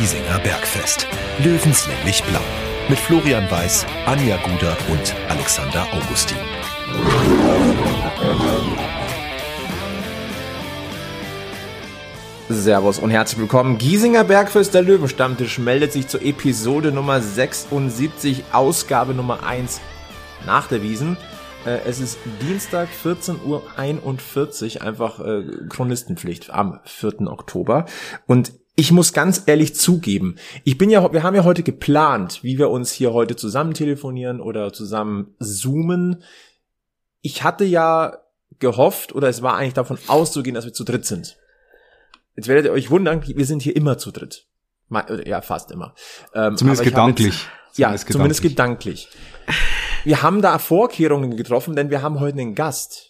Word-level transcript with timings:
Giesinger 0.00 0.38
Bergfest. 0.38 1.06
Löwenslänglich 1.44 2.24
blau. 2.24 2.40
Mit 2.88 2.98
Florian 2.98 3.50
Weiß, 3.50 3.84
Anja 4.06 4.38
Guder 4.38 4.74
und 4.90 5.14
Alexander 5.28 5.86
Augustin. 5.92 6.38
Servus 12.48 12.98
und 12.98 13.10
herzlich 13.10 13.40
willkommen. 13.40 13.76
Giesinger 13.76 14.24
Bergfest, 14.24 14.72
der 14.72 14.80
Löwenstammtisch, 14.80 15.58
meldet 15.58 15.92
sich 15.92 16.08
zur 16.08 16.22
Episode 16.22 16.92
Nummer 16.92 17.20
76, 17.20 18.44
Ausgabe 18.52 19.12
Nummer 19.12 19.42
1 19.42 19.82
nach 20.46 20.66
der 20.66 20.82
Wiesen. 20.82 21.18
Äh, 21.66 21.80
es 21.86 22.00
ist 22.00 22.18
Dienstag 22.40 22.88
14.41 23.04 24.76
Uhr, 24.76 24.82
einfach 24.82 25.20
äh, 25.20 25.42
Chronistenpflicht 25.68 26.48
am 26.48 26.80
4. 26.84 27.26
Oktober. 27.26 27.84
Und 28.26 28.59
ich 28.80 28.92
muss 28.92 29.12
ganz 29.12 29.42
ehrlich 29.44 29.74
zugeben, 29.74 30.36
ich 30.64 30.78
bin 30.78 30.88
ja, 30.88 31.12
wir 31.12 31.22
haben 31.22 31.36
ja 31.36 31.44
heute 31.44 31.62
geplant, 31.62 32.42
wie 32.42 32.56
wir 32.56 32.70
uns 32.70 32.90
hier 32.90 33.12
heute 33.12 33.36
zusammen 33.36 33.74
telefonieren 33.74 34.40
oder 34.40 34.72
zusammen 34.72 35.34
zoomen. 35.38 36.22
Ich 37.20 37.44
hatte 37.44 37.64
ja 37.64 38.16
gehofft 38.58 39.14
oder 39.14 39.28
es 39.28 39.42
war 39.42 39.56
eigentlich 39.56 39.74
davon 39.74 39.98
auszugehen, 40.06 40.54
dass 40.54 40.64
wir 40.64 40.72
zu 40.72 40.84
dritt 40.84 41.04
sind. 41.04 41.36
Jetzt 42.36 42.48
werdet 42.48 42.64
ihr 42.64 42.72
euch 42.72 42.90
wundern, 42.90 43.22
wir 43.26 43.44
sind 43.44 43.60
hier 43.60 43.76
immer 43.76 43.98
zu 43.98 44.12
dritt. 44.12 44.46
Ja, 45.26 45.42
fast 45.42 45.70
immer. 45.70 45.94
Ähm, 46.34 46.56
zumindest 46.56 46.82
gedanklich. 46.82 47.46
Jetzt, 47.66 47.78
ja, 47.78 47.88
zumindest, 47.88 48.12
zumindest 48.12 48.42
gedanklich. 48.42 49.08
Wir 50.04 50.22
haben 50.22 50.40
da 50.40 50.58
Vorkehrungen 50.58 51.36
getroffen, 51.36 51.76
denn 51.76 51.90
wir 51.90 52.00
haben 52.00 52.18
heute 52.18 52.40
einen 52.40 52.54
Gast. 52.54 53.09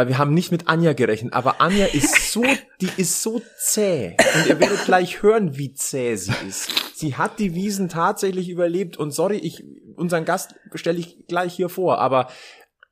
Weil 0.00 0.08
wir 0.08 0.16
haben 0.16 0.32
nicht 0.32 0.50
mit 0.50 0.66
Anja 0.66 0.94
gerechnet, 0.94 1.34
aber 1.34 1.60
Anja 1.60 1.84
ist 1.84 2.32
so, 2.32 2.42
die 2.80 2.88
ist 2.96 3.22
so 3.22 3.42
zäh. 3.58 4.16
Und 4.34 4.46
ihr 4.48 4.58
werdet 4.58 4.86
gleich 4.86 5.22
hören, 5.22 5.58
wie 5.58 5.74
zäh 5.74 6.16
sie 6.16 6.32
ist. 6.48 6.70
Sie 6.94 7.16
hat 7.16 7.38
die 7.38 7.54
Wiesen 7.54 7.90
tatsächlich 7.90 8.48
überlebt. 8.48 8.96
Und 8.96 9.10
sorry, 9.10 9.36
ich, 9.36 9.62
unseren 9.96 10.24
Gast 10.24 10.54
stelle 10.72 10.98
ich 10.98 11.26
gleich 11.28 11.52
hier 11.52 11.68
vor, 11.68 11.98
aber 11.98 12.28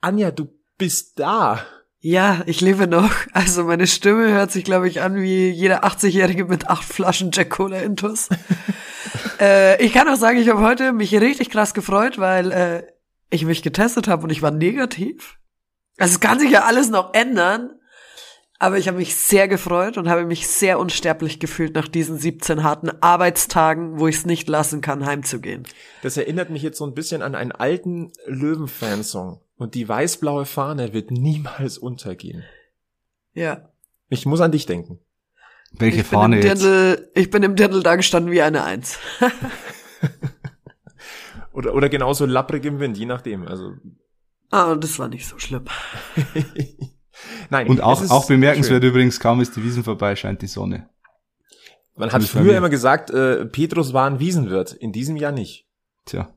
Anja, 0.02 0.32
du 0.32 0.48
bist 0.76 1.18
da. 1.18 1.64
Ja, 2.00 2.42
ich 2.44 2.60
lebe 2.60 2.86
noch. 2.86 3.10
Also 3.32 3.64
meine 3.64 3.86
Stimme 3.86 4.30
hört 4.30 4.50
sich, 4.50 4.64
glaube 4.64 4.86
ich, 4.86 5.00
an 5.00 5.16
wie 5.16 5.48
jeder 5.48 5.84
80-Jährige 5.84 6.44
mit 6.44 6.68
acht 6.68 6.84
Flaschen 6.84 7.30
Jack 7.32 7.48
Cola 7.48 7.78
Intus. 7.78 8.28
äh, 9.40 9.82
ich 9.82 9.94
kann 9.94 10.10
auch 10.10 10.16
sagen, 10.16 10.38
ich 10.38 10.50
habe 10.50 10.60
heute 10.60 10.92
mich 10.92 11.14
richtig 11.14 11.48
krass 11.48 11.72
gefreut, 11.72 12.18
weil 12.18 12.52
äh, 12.52 12.82
ich 13.30 13.46
mich 13.46 13.62
getestet 13.62 14.08
habe 14.08 14.24
und 14.24 14.30
ich 14.30 14.42
war 14.42 14.50
negativ. 14.50 15.37
Also 15.98 16.14
es 16.14 16.20
kann 16.20 16.40
sich 16.40 16.50
ja 16.50 16.64
alles 16.64 16.90
noch 16.90 17.12
ändern. 17.12 17.78
Aber 18.60 18.76
ich 18.76 18.88
habe 18.88 18.98
mich 18.98 19.14
sehr 19.14 19.46
gefreut 19.46 19.98
und 19.98 20.08
habe 20.08 20.24
mich 20.24 20.48
sehr 20.48 20.80
unsterblich 20.80 21.38
gefühlt 21.38 21.76
nach 21.76 21.86
diesen 21.86 22.18
17 22.18 22.64
harten 22.64 22.90
Arbeitstagen, 23.00 24.00
wo 24.00 24.08
ich 24.08 24.16
es 24.16 24.26
nicht 24.26 24.48
lassen 24.48 24.80
kann, 24.80 25.06
heimzugehen. 25.06 25.62
Das 26.02 26.16
erinnert 26.16 26.50
mich 26.50 26.62
jetzt 26.62 26.78
so 26.78 26.84
ein 26.84 26.94
bisschen 26.94 27.22
an 27.22 27.36
einen 27.36 27.52
alten 27.52 28.12
Löwen-Fansong. 28.26 29.40
Und 29.58 29.74
die 29.74 29.88
weiß-blaue 29.88 30.44
Fahne 30.44 30.92
wird 30.92 31.12
niemals 31.12 31.78
untergehen. 31.78 32.44
Ja. 33.32 33.68
Ich 34.08 34.26
muss 34.26 34.40
an 34.40 34.50
dich 34.50 34.66
denken. 34.66 34.98
Welche 35.70 36.00
ich 36.00 36.06
Fahne 36.06 36.36
jetzt? 36.36 36.62
Dirndl, 36.62 37.10
ich 37.14 37.30
bin 37.30 37.44
im 37.44 37.54
Dirndl 37.54 37.82
da 37.82 37.94
gestanden 37.94 38.32
wie 38.32 38.42
eine 38.42 38.64
Eins. 38.64 38.98
oder, 41.52 41.74
oder 41.74 41.88
genauso 41.88 42.26
lapprig 42.26 42.64
im 42.64 42.80
Wind, 42.80 42.98
je 42.98 43.06
nachdem. 43.06 43.46
Also. 43.46 43.74
Ah, 44.50 44.74
das 44.74 44.98
war 44.98 45.08
nicht 45.08 45.26
so 45.26 45.38
schlimm. 45.38 45.64
Nein. 47.50 47.68
Und 47.68 47.80
auch, 47.82 48.08
auch 48.10 48.26
bemerkenswert 48.26 48.82
schön. 48.82 48.90
übrigens, 48.90 49.20
kaum 49.20 49.40
ist 49.40 49.56
die 49.56 49.62
Wiesen 49.62 49.84
vorbei, 49.84 50.16
scheint 50.16 50.42
die 50.42 50.46
Sonne. 50.46 50.88
Man 51.96 52.12
hat 52.12 52.22
früher 52.22 52.56
immer 52.56 52.68
gesagt, 52.68 53.10
äh, 53.10 53.44
Petrus 53.44 53.92
war 53.92 54.08
ein 54.08 54.20
Wiesenwirt. 54.20 54.72
In 54.72 54.92
diesem 54.92 55.16
Jahr 55.16 55.32
nicht. 55.32 55.66
Tja. 56.04 56.32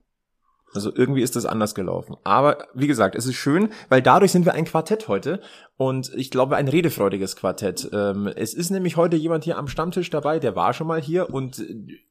Also 0.74 0.92
irgendwie 0.96 1.22
ist 1.22 1.36
das 1.36 1.46
anders 1.46 1.76
gelaufen. 1.76 2.16
Aber 2.24 2.68
wie 2.74 2.88
gesagt, 2.88 3.16
es 3.16 3.26
ist 3.26 3.36
schön, 3.36 3.70
weil 3.90 4.02
dadurch 4.02 4.32
sind 4.32 4.46
wir 4.46 4.54
ein 4.54 4.66
Quartett 4.66 5.08
heute 5.08 5.42
und 5.78 6.12
ich 6.16 6.32
glaube 6.32 6.56
ein 6.56 6.68
redefreudiges 6.68 7.36
Quartett. 7.36 7.90
Ähm, 7.92 8.28
es 8.28 8.54
ist 8.54 8.70
nämlich 8.70 8.96
heute 8.96 9.18
jemand 9.18 9.44
hier 9.44 9.58
am 9.58 9.68
Stammtisch 9.68 10.10
dabei, 10.10 10.40
der 10.40 10.56
war 10.56 10.74
schon 10.74 10.88
mal 10.88 11.02
hier 11.02 11.30
und 11.30 11.64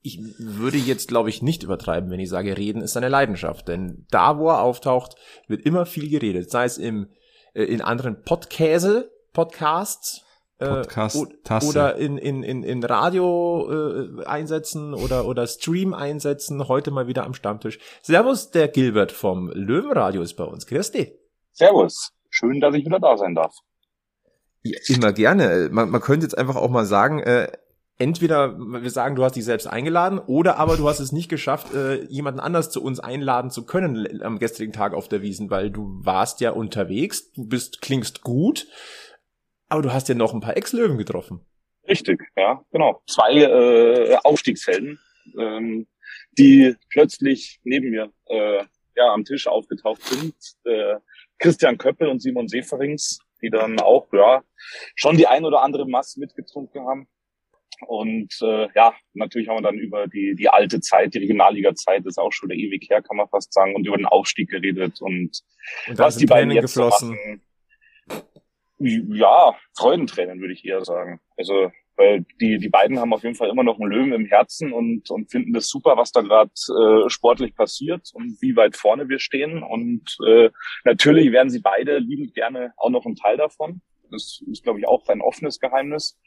ich 0.02 0.20
würde 0.38 0.78
jetzt 0.78 1.08
glaube 1.08 1.30
ich 1.30 1.42
nicht 1.42 1.62
übertreiben, 1.62 2.10
wenn 2.10 2.20
ich 2.20 2.28
sage, 2.28 2.56
reden 2.56 2.82
ist 2.82 2.92
seine 2.92 3.08
Leidenschaft, 3.08 3.68
denn 3.68 4.06
da 4.10 4.38
wo 4.38 4.48
er 4.48 4.62
auftaucht, 4.62 5.16
wird 5.48 5.62
immer 5.62 5.86
viel 5.86 6.10
geredet, 6.10 6.50
sei 6.50 6.64
es 6.64 6.78
im 6.78 7.08
äh, 7.54 7.64
in 7.64 7.80
anderen 7.80 8.22
Podkäse, 8.22 9.10
Podcasts 9.32 10.24
Podcast 10.60 11.16
äh, 11.16 11.66
oder 11.66 11.96
in, 11.96 12.18
in, 12.18 12.42
in, 12.42 12.62
in 12.62 12.84
Radio 12.84 13.68
äh, 13.70 14.24
einsetzen 14.24 14.94
oder, 14.94 15.26
oder 15.26 15.46
Stream 15.46 15.94
einsetzen. 15.94 16.68
Heute 16.68 16.90
mal 16.90 17.06
wieder 17.06 17.24
am 17.24 17.34
Stammtisch. 17.34 17.78
Servus, 18.02 18.50
der 18.50 18.68
Gilbert 18.68 19.12
vom 19.12 19.50
Löwenradio 19.50 20.22
ist 20.22 20.34
bei 20.34 20.44
uns. 20.44 20.66
Dich. 20.66 21.12
Servus. 21.52 22.10
Schön, 22.28 22.60
dass 22.60 22.74
ich 22.74 22.84
wieder 22.84 23.00
da 23.00 23.16
sein 23.16 23.34
darf. 23.34 23.54
Ja, 24.62 24.78
immer 24.88 25.12
gerne. 25.12 25.68
Man, 25.72 25.90
man 25.90 26.00
könnte 26.00 26.24
jetzt 26.24 26.36
einfach 26.36 26.56
auch 26.56 26.70
mal 26.70 26.84
sagen, 26.84 27.20
äh, 27.20 27.50
entweder 28.00 28.58
wir 28.58 28.90
sagen, 28.90 29.14
du 29.14 29.24
hast 29.24 29.36
dich 29.36 29.44
selbst 29.44 29.66
eingeladen, 29.66 30.18
oder 30.18 30.58
aber 30.58 30.76
du 30.76 30.88
hast 30.88 31.00
es 31.00 31.12
nicht 31.12 31.28
geschafft, 31.28 31.74
äh, 31.74 32.04
jemanden 32.04 32.40
anders 32.40 32.70
zu 32.70 32.82
uns 32.82 32.98
einladen 32.98 33.50
zu 33.50 33.64
können 33.64 34.22
am 34.22 34.38
gestrigen 34.38 34.72
Tag 34.72 34.94
auf 34.94 35.08
der 35.08 35.22
Wiesen, 35.22 35.50
weil 35.50 35.70
du 35.70 36.00
warst 36.02 36.40
ja 36.40 36.50
unterwegs, 36.50 37.30
du 37.32 37.46
bist, 37.46 37.82
klingst 37.82 38.22
gut, 38.22 38.66
aber 39.70 39.82
du 39.82 39.92
hast 39.92 40.08
ja 40.08 40.14
noch 40.14 40.34
ein 40.34 40.40
paar 40.40 40.56
Ex-Löwen 40.56 40.98
getroffen. 40.98 41.40
Richtig, 41.88 42.22
ja, 42.36 42.62
genau. 42.70 43.02
Zwei 43.06 43.36
äh, 43.36 44.16
Aufstiegshelden, 44.22 44.98
ähm, 45.38 45.86
die 46.38 46.74
plötzlich 46.90 47.60
neben 47.64 47.90
mir 47.90 48.12
äh, 48.26 48.64
ja, 48.96 49.12
am 49.12 49.24
Tisch 49.24 49.46
aufgetaucht 49.46 50.02
sind. 50.02 50.34
Äh, 50.64 50.96
Christian 51.38 51.78
Köppel 51.78 52.08
und 52.08 52.20
Simon 52.20 52.48
Seferings, 52.48 53.20
die 53.42 53.50
dann 53.50 53.80
auch 53.80 54.12
ja 54.12 54.42
schon 54.94 55.16
die 55.16 55.26
ein 55.26 55.44
oder 55.44 55.62
andere 55.62 55.88
Masse 55.88 56.20
mitgetrunken 56.20 56.86
haben. 56.86 57.08
Und 57.86 58.36
äh, 58.42 58.68
ja, 58.74 58.94
natürlich 59.14 59.48
haben 59.48 59.56
wir 59.56 59.62
dann 59.62 59.78
über 59.78 60.06
die, 60.06 60.34
die 60.36 60.50
alte 60.50 60.80
Zeit, 60.80 61.14
die 61.14 61.18
Regionalliga-Zeit, 61.18 62.04
ist 62.04 62.18
auch 62.18 62.32
schon 62.32 62.50
der 62.50 62.58
ewig 62.58 62.88
her, 62.90 63.00
kann 63.00 63.16
man 63.16 63.28
fast 63.28 63.54
sagen, 63.54 63.74
und 63.74 63.86
über 63.86 63.96
den 63.96 64.04
Aufstieg 64.04 64.50
geredet 64.50 65.00
und, 65.00 65.40
und 65.88 65.98
was 65.98 66.16
die 66.16 66.26
beiden 66.26 66.50
jetzt 66.50 66.74
geflossen. 66.74 67.10
Machen. 67.10 67.42
Ja, 68.80 69.54
Freudentränen 69.76 70.40
würde 70.40 70.54
ich 70.54 70.64
eher 70.64 70.84
sagen. 70.84 71.20
Also 71.36 71.70
weil 71.96 72.24
die 72.40 72.58
die 72.58 72.70
beiden 72.70 72.98
haben 72.98 73.12
auf 73.12 73.22
jeden 73.22 73.34
Fall 73.34 73.50
immer 73.50 73.62
noch 73.62 73.78
einen 73.78 73.90
Löwen 73.90 74.12
im 74.12 74.24
Herzen 74.24 74.72
und 74.72 75.10
und 75.10 75.30
finden 75.30 75.52
das 75.52 75.68
super, 75.68 75.98
was 75.98 76.12
da 76.12 76.22
gerade 76.22 76.50
äh, 76.50 77.10
sportlich 77.10 77.54
passiert 77.54 78.10
und 78.14 78.40
wie 78.40 78.56
weit 78.56 78.74
vorne 78.76 79.08
wir 79.10 79.18
stehen. 79.18 79.62
Und 79.62 80.16
äh, 80.26 80.48
natürlich 80.84 81.30
werden 81.30 81.50
sie 81.50 81.60
beide 81.60 81.98
liebend 81.98 82.34
gerne 82.34 82.72
auch 82.78 82.88
noch 82.88 83.04
ein 83.04 83.16
Teil 83.16 83.36
davon. 83.36 83.82
Das 84.10 84.42
ist, 84.50 84.64
glaube 84.64 84.80
ich, 84.80 84.88
auch 84.88 85.06
ein 85.08 85.20
offenes 85.20 85.60
Geheimnis. 85.60 86.18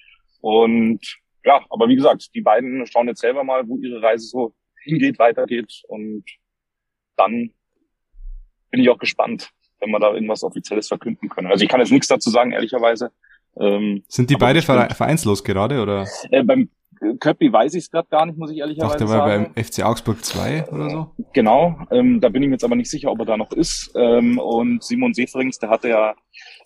Und 0.42 1.00
ja, 1.44 1.66
aber 1.69 1.90
wie 1.90 1.96
gesagt, 1.96 2.30
die 2.36 2.42
beiden 2.42 2.86
schauen 2.86 3.08
jetzt 3.08 3.22
selber 3.22 3.44
mal, 3.44 3.68
wo 3.68 3.78
ihre 3.78 4.02
Reise 4.02 4.28
so 4.28 4.56
hingeht, 4.84 5.18
weitergeht. 5.18 5.81
Und 5.88 6.24
dann 7.18 7.52
bin 8.69 8.81
ich 8.81 8.90
auch 8.90 9.00
gespannt, 9.00 9.50
wenn 9.83 9.91
wir 9.91 9.99
da 9.99 10.13
irgendwas 10.13 10.44
Offizielles 10.44 10.88
verkünden 10.88 11.29
können. 11.29 11.51
Also 11.51 11.63
ich 11.63 11.69
kann 11.69 11.79
jetzt 11.79 11.91
nichts 11.91 12.07
dazu 12.07 12.29
sagen, 12.29 12.51
ehrlicherweise. 12.51 13.11
Ähm, 13.59 14.03
Sind 14.07 14.29
die 14.29 14.35
beide 14.35 14.61
vereinslos 14.61 15.44
gerade 15.44 15.81
oder? 15.81 16.07
Äh, 16.31 16.44
beim 16.44 16.69
Köppi 17.19 17.51
weiß 17.51 17.73
ich 17.73 17.83
es 17.83 17.91
gerade 17.91 18.07
gar 18.09 18.25
nicht, 18.25 18.38
muss 18.38 18.51
ich 18.51 18.57
ehrlicherweise 18.57 18.99
sagen. 18.99 19.03
Ich 19.03 19.11
dachte, 19.11 19.19
war 19.19 19.53
beim 19.53 19.63
FC 19.63 19.83
Augsburg 19.83 20.23
2 20.23 20.69
oder 20.69 20.89
so. 20.89 21.11
Genau, 21.33 21.77
ähm, 21.91 22.21
da 22.21 22.29
bin 22.29 22.41
ich 22.44 22.49
mir 22.49 22.55
jetzt 22.55 22.63
aber 22.63 22.75
nicht 22.75 22.89
sicher, 22.89 23.11
ob 23.11 23.19
er 23.19 23.25
da 23.25 23.38
noch 23.38 23.51
ist. 23.51 23.91
Ähm, 23.95 24.39
und 24.39 24.83
Simon 24.83 25.13
Seferings, 25.13 25.59
der 25.59 25.69
hatte 25.69 25.89
ja 25.89 26.15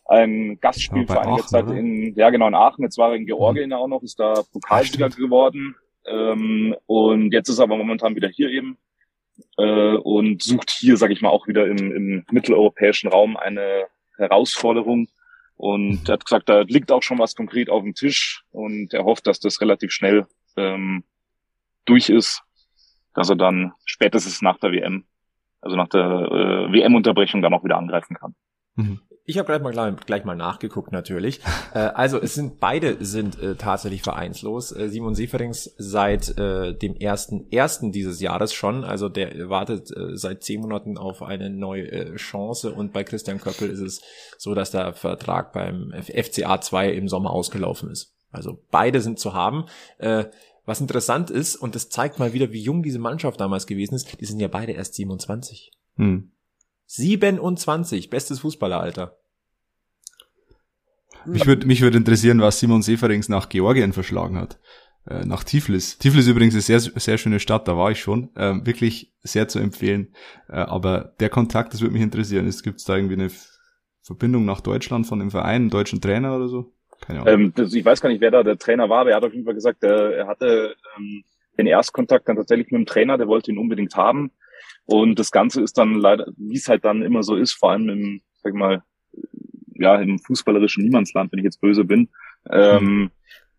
ein 0.05 0.59
Gastspiel 0.61 1.05
für 1.07 1.19
einige 1.19 1.41
Aachen, 1.41 1.47
Zeit 1.49 1.65
oder? 1.65 1.75
in, 1.75 2.13
ja 2.15 2.29
genau, 2.29 2.47
in 2.47 2.55
Aachen. 2.55 2.83
Jetzt 2.83 2.97
war 2.97 3.09
er 3.09 3.15
in 3.15 3.25
Georgien 3.25 3.69
mhm. 3.69 3.75
auch 3.75 3.87
noch, 3.87 4.03
ist 4.03 4.19
da 4.19 4.43
Pokalsieger 4.53 5.09
geworden. 5.09 5.75
Ähm, 6.05 6.75
und 6.85 7.33
jetzt 7.33 7.49
ist 7.49 7.59
er 7.59 7.63
aber 7.63 7.77
momentan 7.77 8.15
wieder 8.15 8.29
hier 8.29 8.49
eben 8.49 8.77
äh, 9.57 9.95
und 9.95 10.41
sucht 10.41 10.71
hier, 10.71 10.97
sage 10.97 11.13
ich 11.13 11.21
mal, 11.21 11.29
auch 11.29 11.47
wieder 11.47 11.65
im, 11.67 11.91
im 11.91 12.25
mitteleuropäischen 12.31 13.09
Raum 13.09 13.37
eine 13.37 13.85
Herausforderung. 14.17 15.07
Und 15.55 16.07
er 16.07 16.13
hat 16.13 16.25
gesagt, 16.25 16.49
da 16.49 16.61
liegt 16.61 16.91
auch 16.91 17.01
schon 17.01 17.19
was 17.19 17.35
konkret 17.35 17.69
auf 17.69 17.83
dem 17.83 17.95
Tisch 17.95 18.43
und 18.51 18.93
er 18.93 19.05
hofft, 19.05 19.25
dass 19.25 19.39
das 19.39 19.59
relativ 19.59 19.91
schnell 19.91 20.27
ähm, 20.55 21.03
durch 21.85 22.09
ist, 22.09 22.43
dass 23.15 23.29
er 23.29 23.35
dann 23.35 23.73
spätestens 23.85 24.43
nach 24.43 24.59
der 24.59 24.71
WM, 24.71 25.05
also 25.61 25.75
nach 25.75 25.87
der 25.87 26.01
äh, 26.01 26.71
WM-Unterbrechung 26.71 27.41
dann 27.41 27.53
auch 27.55 27.63
wieder 27.63 27.77
angreifen 27.77 28.15
kann. 28.15 28.35
Mhm. 28.75 28.99
Ich 29.29 29.37
habe 29.37 29.45
gleich 29.45 29.61
mal 29.61 29.95
gleich 30.05 30.23
mal 30.23 30.37
nachgeguckt 30.37 30.93
natürlich. 30.93 31.41
äh, 31.73 31.79
also 31.79 32.17
es 32.17 32.33
sind 32.33 32.61
beide 32.61 33.03
sind 33.03 33.37
äh, 33.41 33.55
tatsächlich 33.55 34.01
vereinslos. 34.01 34.71
Äh, 34.71 34.87
Simon 34.87 35.15
Seferings 35.15 35.75
seit 35.77 36.37
äh, 36.37 36.73
dem 36.73 36.95
ersten 36.95 37.51
ersten 37.51 37.91
dieses 37.91 38.21
Jahres 38.21 38.53
schon. 38.53 38.85
Also 38.85 39.09
der 39.09 39.49
wartet 39.49 39.91
äh, 39.91 40.15
seit 40.15 40.45
zehn 40.45 40.61
Monaten 40.61 40.97
auf 40.97 41.21
eine 41.21 41.49
neue 41.49 41.91
äh, 41.91 42.15
Chance. 42.15 42.71
Und 42.71 42.93
bei 42.93 43.03
Christian 43.03 43.41
Köppel 43.41 43.69
ist 43.69 43.81
es 43.81 44.01
so, 44.37 44.55
dass 44.55 44.71
der 44.71 44.93
Vertrag 44.93 45.51
beim 45.51 45.91
FCA 45.91 46.61
2 46.61 46.93
im 46.93 47.09
Sommer 47.09 47.31
ausgelaufen 47.31 47.91
ist. 47.91 48.15
Also 48.31 48.63
beide 48.71 49.01
sind 49.01 49.19
zu 49.19 49.33
haben. 49.33 49.65
Äh, 49.97 50.25
Was 50.63 50.79
interessant 50.79 51.31
ist, 51.31 51.57
und 51.57 51.75
das 51.75 51.89
zeigt 51.89 52.17
mal 52.17 52.31
wieder, 52.31 52.53
wie 52.53 52.61
jung 52.61 52.81
diese 52.81 52.99
Mannschaft 52.99 53.41
damals 53.41 53.67
gewesen 53.67 53.95
ist, 53.95 54.21
die 54.21 54.25
sind 54.25 54.39
ja 54.39 54.47
beide 54.47 54.71
erst 54.71 54.93
27. 54.95 55.71
Hm. 55.97 56.31
27, 56.87 58.09
bestes 58.09 58.39
Fußballeralter. 58.39 59.17
Mich 61.25 61.45
würde 61.45 61.67
mich 61.67 61.81
würd 61.81 61.95
interessieren, 61.95 62.39
was 62.41 62.59
Simon 62.59 62.81
Seferings 62.81 63.27
nach 63.27 63.49
Georgien 63.49 63.91
verschlagen 63.91 64.37
hat. 64.37 64.59
Äh, 65.05 65.25
nach 65.25 65.43
Tiflis. 65.43 65.97
Tiflis 65.97 66.27
übrigens 66.27 66.53
eine 66.53 66.61
sehr, 66.61 66.79
sehr 66.79 67.17
schöne 67.17 67.39
Stadt, 67.39 67.67
da 67.67 67.77
war 67.77 67.91
ich 67.91 67.99
schon. 67.99 68.29
Äh, 68.35 68.65
wirklich 68.65 69.13
sehr 69.21 69.47
zu 69.47 69.59
empfehlen. 69.59 70.13
Äh, 70.49 70.55
aber 70.55 71.13
der 71.19 71.29
Kontakt, 71.29 71.73
das 71.73 71.81
würde 71.81 71.93
mich 71.93 72.01
interessieren. 72.01 72.49
Gibt 72.63 72.79
es 72.79 72.85
da 72.85 72.95
irgendwie 72.95 73.15
eine 73.15 73.29
Verbindung 74.01 74.45
nach 74.45 74.61
Deutschland 74.61 75.05
von 75.05 75.19
dem 75.19 75.31
Verein, 75.31 75.63
einen 75.63 75.69
deutschen 75.69 76.01
Trainer 76.01 76.35
oder 76.35 76.47
so? 76.47 76.73
Keine 77.01 77.21
Ahnung. 77.21 77.33
Ähm, 77.33 77.53
das, 77.55 77.73
ich 77.73 77.85
weiß 77.85 78.01
gar 78.01 78.09
nicht, 78.09 78.21
wer 78.21 78.31
da 78.31 78.43
der 78.43 78.57
Trainer 78.57 78.89
war, 78.89 79.01
aber 79.01 79.11
er 79.11 79.17
hat 79.17 79.25
auf 79.25 79.33
jeden 79.33 79.45
Fall 79.45 79.53
gesagt, 79.53 79.83
er, 79.83 80.13
er 80.13 80.27
hatte 80.27 80.75
ähm, 80.97 81.23
den 81.57 81.67
Erstkontakt 81.67 82.27
dann 82.27 82.37
tatsächlich 82.37 82.71
mit 82.71 82.79
dem 82.79 82.85
Trainer, 82.85 83.17
der 83.17 83.27
wollte 83.27 83.51
ihn 83.51 83.57
unbedingt 83.57 83.95
haben. 83.95 84.31
Und 84.87 85.19
das 85.19 85.31
Ganze 85.31 85.61
ist 85.61 85.77
dann 85.77 85.95
leider, 85.95 86.27
wie 86.37 86.55
es 86.55 86.69
halt 86.69 86.85
dann 86.85 87.01
immer 87.01 87.21
so 87.21 87.35
ist, 87.35 87.53
vor 87.53 87.71
allem 87.71 87.89
im, 87.89 88.21
sag 88.41 88.53
ich 88.53 88.57
mal, 88.57 88.83
ja, 89.75 89.97
im 89.97 90.17
fußballerischen 90.17 90.83
Niemandsland, 90.83 91.31
wenn 91.31 91.39
ich 91.39 91.45
jetzt 91.45 91.61
böse 91.61 91.83
bin, 91.83 92.09
ähm, 92.49 92.83
mhm. 92.83 93.11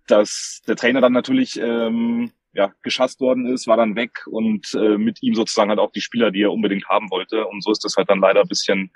dass 0.07 0.63
der 0.67 0.77
Trainer 0.77 1.01
dann 1.03 1.13
natürlich 1.13 1.61
ähm, 1.61 2.33
ja, 2.55 2.73
geschasst 2.83 3.21
worden 3.21 3.47
ist, 3.47 3.67
war 3.67 3.77
dann 3.77 3.95
weg 3.95 4.27
und 4.27 4.75
äh, 4.75 4.97
mit 4.97 5.23
ihm 5.23 5.35
sozusagen 5.35 5.69
halt 5.69 5.79
auch 5.79 5.93
die 5.93 6.01
Spieler, 6.01 6.31
die 6.31 6.43
er 6.43 6.53
unbedingt 6.53 6.89
haben 6.89 7.11
wollte. 7.11 7.47
Und 7.47 7.63
so 7.63 7.71
ist 7.71 7.85
das 7.85 7.97
halt 7.97 8.09
dann 8.09 8.21
leider 8.21 8.41
ein 8.41 8.49
bisschen 8.49 8.91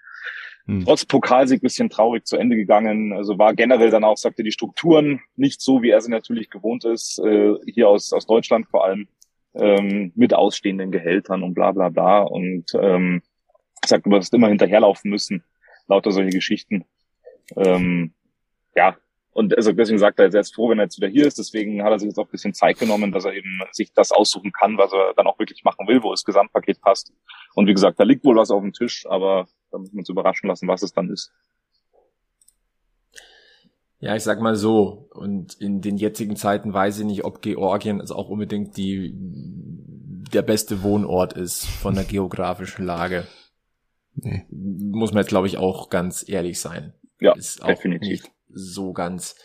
hm. 0.65 0.85
trotz 0.85 1.05
Pokalsieg 1.05 1.61
bisschen 1.61 1.91
traurig 1.91 2.25
zu 2.27 2.39
Ende 2.39 2.57
gegangen. 2.57 3.13
Also 3.13 3.39
war 3.39 3.55
generell 3.55 3.91
dann 3.91 4.05
auch, 4.05 4.17
sagte 4.17 4.43
die 4.43 4.53
Strukturen 4.53 5.21
nicht 5.37 5.61
so, 5.61 5.83
wie 5.83 5.91
er 5.91 6.01
sie 6.01 6.11
natürlich 6.11 6.49
gewohnt 6.49 6.85
ist, 6.85 7.19
äh, 7.19 7.55
hier 7.67 7.89
aus, 7.89 8.13
aus 8.13 8.27
Deutschland 8.27 8.69
vor 8.69 8.85
allem, 8.85 9.07
ähm, 9.55 10.13
mit 10.15 10.35
ausstehenden 10.35 10.91
Gehältern 10.91 11.43
und 11.43 11.55
bla 11.55 11.73
bla 11.73 11.89
bla. 11.89 12.21
Und 12.21 12.67
ähm, 12.75 13.23
sagt, 13.85 14.07
du 14.07 14.11
wirst 14.11 14.35
immer 14.35 14.49
hinterherlaufen 14.49 15.11
müssen, 15.11 15.45
lauter 15.89 16.11
solche 16.11 16.31
Geschichten. 16.31 16.85
Ähm, 17.57 18.13
ja, 18.75 18.97
und 19.33 19.57
also 19.57 19.73
deswegen 19.73 19.99
sagt 19.99 20.21
er, 20.21 20.33
er 20.33 20.41
ist 20.41 20.55
froh, 20.55 20.69
wenn 20.69 20.79
er 20.79 20.85
jetzt 20.85 20.99
wieder 20.99 21.09
hier 21.09 21.27
ist. 21.27 21.39
Deswegen 21.39 21.83
hat 21.83 21.91
er 21.91 21.99
sich 21.99 22.09
jetzt 22.09 22.19
auch 22.19 22.27
ein 22.27 22.31
bisschen 22.31 22.53
Zeit 22.53 22.79
genommen, 22.79 23.13
dass 23.13 23.25
er 23.25 23.33
eben 23.33 23.61
sich 23.73 23.93
das 23.93 24.13
aussuchen 24.13 24.53
kann, 24.53 24.77
was 24.77 24.93
er 24.93 25.15
dann 25.17 25.27
auch 25.27 25.39
wirklich 25.39 25.65
machen 25.65 25.89
will, 25.89 26.03
wo 26.03 26.11
das 26.11 26.25
Gesamtpaket 26.25 26.81
passt. 26.83 27.13
Und 27.55 27.67
wie 27.67 27.73
gesagt, 27.73 27.99
da 27.99 28.05
liegt 28.05 28.25
wohl 28.25 28.37
was 28.37 28.51
auf 28.51 28.61
dem 28.61 28.73
Tisch, 28.73 29.07
aber 29.09 29.49
da 29.71 29.79
müssen 29.79 29.95
wir 29.95 30.01
uns 30.01 30.09
überraschen 30.11 30.49
lassen, 30.49 30.69
was 30.69 30.83
es 30.83 30.93
dann 30.93 31.11
ist. 31.11 31.33
Ja, 34.03 34.17
ich 34.17 34.25
sag 34.25 34.41
mal 34.41 34.57
so, 34.57 35.07
und 35.11 35.55
in 35.61 35.81
den 35.81 35.97
jetzigen 35.97 36.35
Zeiten 36.35 36.75
weiß 36.75 36.99
ich 36.99 37.05
nicht, 37.05 37.25
ob 37.25 37.41
Georgien 37.41 38.01
also 38.01 38.17
auch 38.17 38.29
unbedingt 38.29 38.77
die, 38.77 39.15
der 39.17 40.43
beste 40.43 40.83
Wohnort 40.83 41.35
ist 41.35 41.67
von 41.67 41.95
der 41.95 42.03
geografischen 42.03 42.85
Lage. 42.85 43.29
Nee. 44.15 44.45
Muss 44.51 45.13
man 45.13 45.21
jetzt, 45.21 45.29
glaube 45.29 45.47
ich, 45.47 45.57
auch 45.57 45.89
ganz 45.89 46.29
ehrlich 46.29 46.59
sein. 46.59 46.95
Ja, 47.21 47.33
ist 47.37 47.63
auch 47.63 47.69
definitiv. 47.69 48.25
nicht 48.25 48.33
so 48.49 48.93
ganz 48.93 49.37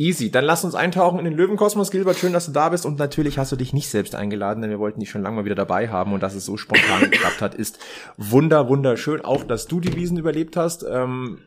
Easy. 0.00 0.30
Dann 0.30 0.44
lass 0.44 0.64
uns 0.64 0.76
eintauchen 0.76 1.18
in 1.18 1.24
den 1.24 1.34
Löwenkosmos. 1.34 1.90
Gilbert, 1.90 2.18
schön, 2.18 2.32
dass 2.32 2.46
du 2.46 2.52
da 2.52 2.68
bist. 2.68 2.86
Und 2.86 3.00
natürlich 3.00 3.36
hast 3.36 3.50
du 3.50 3.56
dich 3.56 3.72
nicht 3.72 3.88
selbst 3.88 4.14
eingeladen, 4.14 4.62
denn 4.62 4.70
wir 4.70 4.78
wollten 4.78 5.00
dich 5.00 5.10
schon 5.10 5.22
lange 5.22 5.34
mal 5.34 5.44
wieder 5.44 5.56
dabei 5.56 5.88
haben. 5.88 6.12
Und 6.12 6.22
dass 6.22 6.36
es 6.36 6.44
so 6.44 6.56
spontan 6.56 7.00
geklappt 7.10 7.42
hat, 7.42 7.56
ist 7.56 7.80
wunder, 8.16 8.68
wunderschön. 8.68 9.22
Auch, 9.22 9.42
dass 9.42 9.66
du 9.66 9.80
die 9.80 9.96
Wiesen 9.96 10.16
überlebt 10.16 10.56
hast. 10.56 10.84
Ähm, 10.88 11.40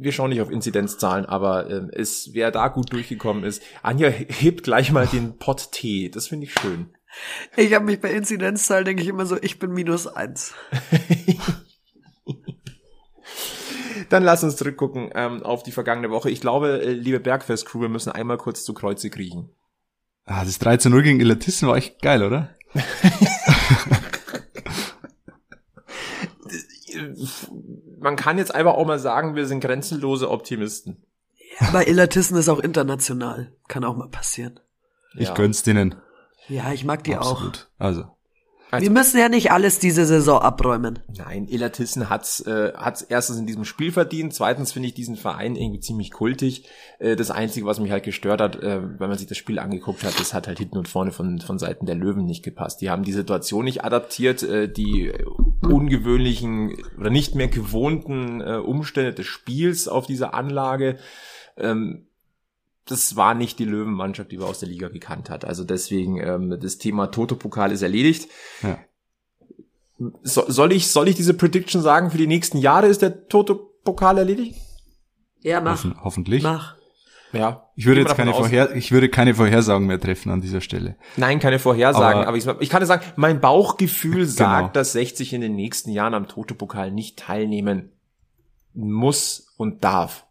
wir 0.00 0.12
schauen 0.12 0.30
nicht 0.30 0.40
auf 0.40 0.50
Inzidenzzahlen, 0.50 1.26
aber 1.26 1.68
äh, 1.68 1.88
es, 1.92 2.30
wer 2.32 2.50
da 2.50 2.68
gut 2.68 2.92
durchgekommen 2.92 3.44
ist. 3.44 3.62
Anja 3.82 4.08
hebt 4.08 4.62
gleich 4.62 4.90
mal 4.92 5.06
den 5.06 5.36
Pott 5.36 5.72
Tee. 5.72 6.08
Das 6.08 6.28
finde 6.28 6.46
ich 6.46 6.54
schön. 6.54 6.94
Ich 7.56 7.74
habe 7.74 7.84
mich 7.84 8.00
bei 8.00 8.10
Inzidenzzahlen, 8.12 8.84
denke 8.84 9.02
ich 9.02 9.08
immer 9.08 9.26
so, 9.26 9.36
ich 9.40 9.58
bin 9.58 9.72
minus 9.72 10.06
eins. 10.06 10.54
Dann 14.08 14.22
lass 14.22 14.42
uns 14.42 14.56
zurückgucken 14.56 15.10
ähm, 15.14 15.42
auf 15.42 15.62
die 15.62 15.72
vergangene 15.72 16.10
Woche. 16.10 16.30
Ich 16.30 16.40
glaube, 16.40 16.80
äh, 16.82 16.92
liebe 16.92 17.20
Bergfest-Crew, 17.20 17.82
wir 17.82 17.88
müssen 17.88 18.10
einmal 18.10 18.38
kurz 18.38 18.64
zu 18.64 18.74
Kreuze 18.74 19.10
kriechen. 19.10 19.50
Ah, 20.24 20.44
das 20.44 20.60
13-0 20.60 21.02
gegen 21.02 21.20
Elatissen 21.20 21.68
war 21.68 21.76
echt 21.76 22.00
geil, 22.00 22.22
oder? 22.22 22.56
Man 28.00 28.16
kann 28.16 28.38
jetzt 28.38 28.54
einfach 28.54 28.74
auch 28.74 28.86
mal 28.86 28.98
sagen, 28.98 29.36
wir 29.36 29.46
sind 29.46 29.60
grenzenlose 29.60 30.30
Optimisten. 30.30 31.04
Ja, 31.60 31.68
aber 31.68 31.86
Elatissen 31.86 32.36
ist 32.36 32.48
auch 32.48 32.58
international. 32.60 33.52
Kann 33.68 33.84
auch 33.84 33.96
mal 33.96 34.08
passieren. 34.08 34.58
Ich 35.14 35.28
ja. 35.28 35.34
gönn's 35.34 35.62
denen. 35.62 35.96
Ja, 36.48 36.72
ich 36.72 36.84
mag 36.84 37.04
die 37.04 37.14
Absolut. 37.14 37.68
auch. 37.78 37.84
Also. 37.84 38.16
Also, 38.70 38.84
wir 38.84 38.90
müssen 38.90 39.18
ja 39.18 39.28
nicht 39.28 39.50
alles 39.50 39.78
diese 39.78 40.06
Saison 40.06 40.40
abräumen. 40.40 41.00
Nein, 41.16 41.48
Illertissen 41.48 42.08
hat's, 42.08 42.40
äh, 42.40 42.72
hat's 42.74 43.02
erstens 43.02 43.38
in 43.38 43.46
diesem 43.46 43.64
Spiel 43.64 43.90
verdient. 43.90 44.32
Zweitens 44.34 44.72
finde 44.72 44.88
ich 44.88 44.94
diesen 44.94 45.16
Verein 45.16 45.56
irgendwie 45.56 45.80
ziemlich 45.80 46.10
kultig. 46.10 46.68
Äh, 46.98 47.16
das 47.16 47.30
Einzige, 47.30 47.66
was 47.66 47.80
mich 47.80 47.90
halt 47.90 48.04
gestört 48.04 48.40
hat, 48.40 48.56
äh, 48.56 48.80
wenn 48.82 49.08
man 49.08 49.18
sich 49.18 49.26
das 49.26 49.38
Spiel 49.38 49.58
angeguckt 49.58 50.04
hat, 50.04 50.18
das 50.20 50.34
hat 50.34 50.46
halt 50.46 50.58
hinten 50.58 50.78
und 50.78 50.88
vorne 50.88 51.12
von, 51.12 51.40
von 51.40 51.58
Seiten 51.58 51.86
der 51.86 51.96
Löwen 51.96 52.26
nicht 52.26 52.44
gepasst. 52.44 52.80
Die 52.80 52.90
haben 52.90 53.02
die 53.02 53.12
Situation 53.12 53.64
nicht 53.64 53.84
adaptiert, 53.84 54.42
äh, 54.42 54.70
die 54.70 55.12
ungewöhnlichen 55.62 56.76
oder 56.98 57.10
nicht 57.10 57.34
mehr 57.34 57.48
gewohnten 57.48 58.40
äh, 58.40 58.56
Umstände 58.56 59.12
des 59.12 59.26
Spiels 59.26 59.88
auf 59.88 60.06
dieser 60.06 60.34
Anlage. 60.34 60.98
Ähm, 61.56 62.06
das 62.90 63.16
war 63.16 63.34
nicht 63.34 63.58
die 63.58 63.64
Löwenmannschaft, 63.64 64.32
die 64.32 64.38
wir 64.38 64.46
aus 64.46 64.60
der 64.60 64.68
Liga 64.68 64.88
gekannt 64.88 65.30
hat. 65.30 65.44
Also 65.44 65.64
deswegen, 65.64 66.18
ähm, 66.18 66.58
das 66.60 66.78
Thema 66.78 67.06
Toto-Pokal 67.06 67.72
ist 67.72 67.82
erledigt. 67.82 68.28
Ja. 68.62 68.78
So, 70.22 70.44
soll 70.48 70.72
ich, 70.72 70.88
soll 70.88 71.08
ich 71.08 71.14
diese 71.14 71.34
Prediction 71.34 71.82
sagen, 71.82 72.10
für 72.10 72.18
die 72.18 72.26
nächsten 72.26 72.58
Jahre 72.58 72.86
ist 72.86 73.02
der 73.02 73.28
Toto-Pokal 73.28 74.18
erledigt? 74.18 74.56
Ja, 75.40 75.60
mach. 75.60 75.72
Hoffen, 75.72 75.94
hoffentlich. 76.02 76.42
Mach. 76.42 76.76
Ja. 77.32 77.70
Ich 77.76 77.86
würde 77.86 78.00
jetzt 78.00 78.16
keine 78.16 78.34
Vorher, 78.34 78.74
ich 78.74 78.90
würde 78.90 79.08
keine 79.08 79.34
Vorhersagen 79.34 79.86
mehr 79.86 80.00
treffen 80.00 80.32
an 80.32 80.40
dieser 80.40 80.60
Stelle. 80.60 80.96
Nein, 81.16 81.38
keine 81.38 81.58
Vorhersagen, 81.58 82.22
aber, 82.22 82.28
aber 82.28 82.36
ich, 82.36 82.46
ich, 82.60 82.70
kann 82.70 82.84
sagen, 82.84 83.04
mein 83.16 83.40
Bauchgefühl 83.40 84.14
genau. 84.26 84.32
sagt, 84.32 84.76
dass 84.76 84.92
60 84.92 85.32
in 85.34 85.40
den 85.40 85.54
nächsten 85.54 85.90
Jahren 85.90 86.14
am 86.14 86.26
Toto-Pokal 86.26 86.90
nicht 86.90 87.18
teilnehmen 87.18 87.92
muss 88.74 89.54
und 89.56 89.84
darf. 89.84 90.26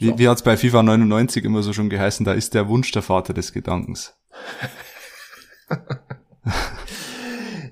Wie, 0.00 0.18
wie 0.18 0.28
hat's 0.28 0.42
bei 0.42 0.56
FIFA 0.56 0.82
99 0.82 1.44
immer 1.44 1.62
so 1.62 1.72
schon 1.72 1.90
geheißen, 1.90 2.24
da 2.24 2.32
ist 2.32 2.54
der 2.54 2.68
Wunsch 2.68 2.90
der 2.92 3.02
Vater 3.02 3.34
des 3.34 3.52
Gedankens. 3.52 4.16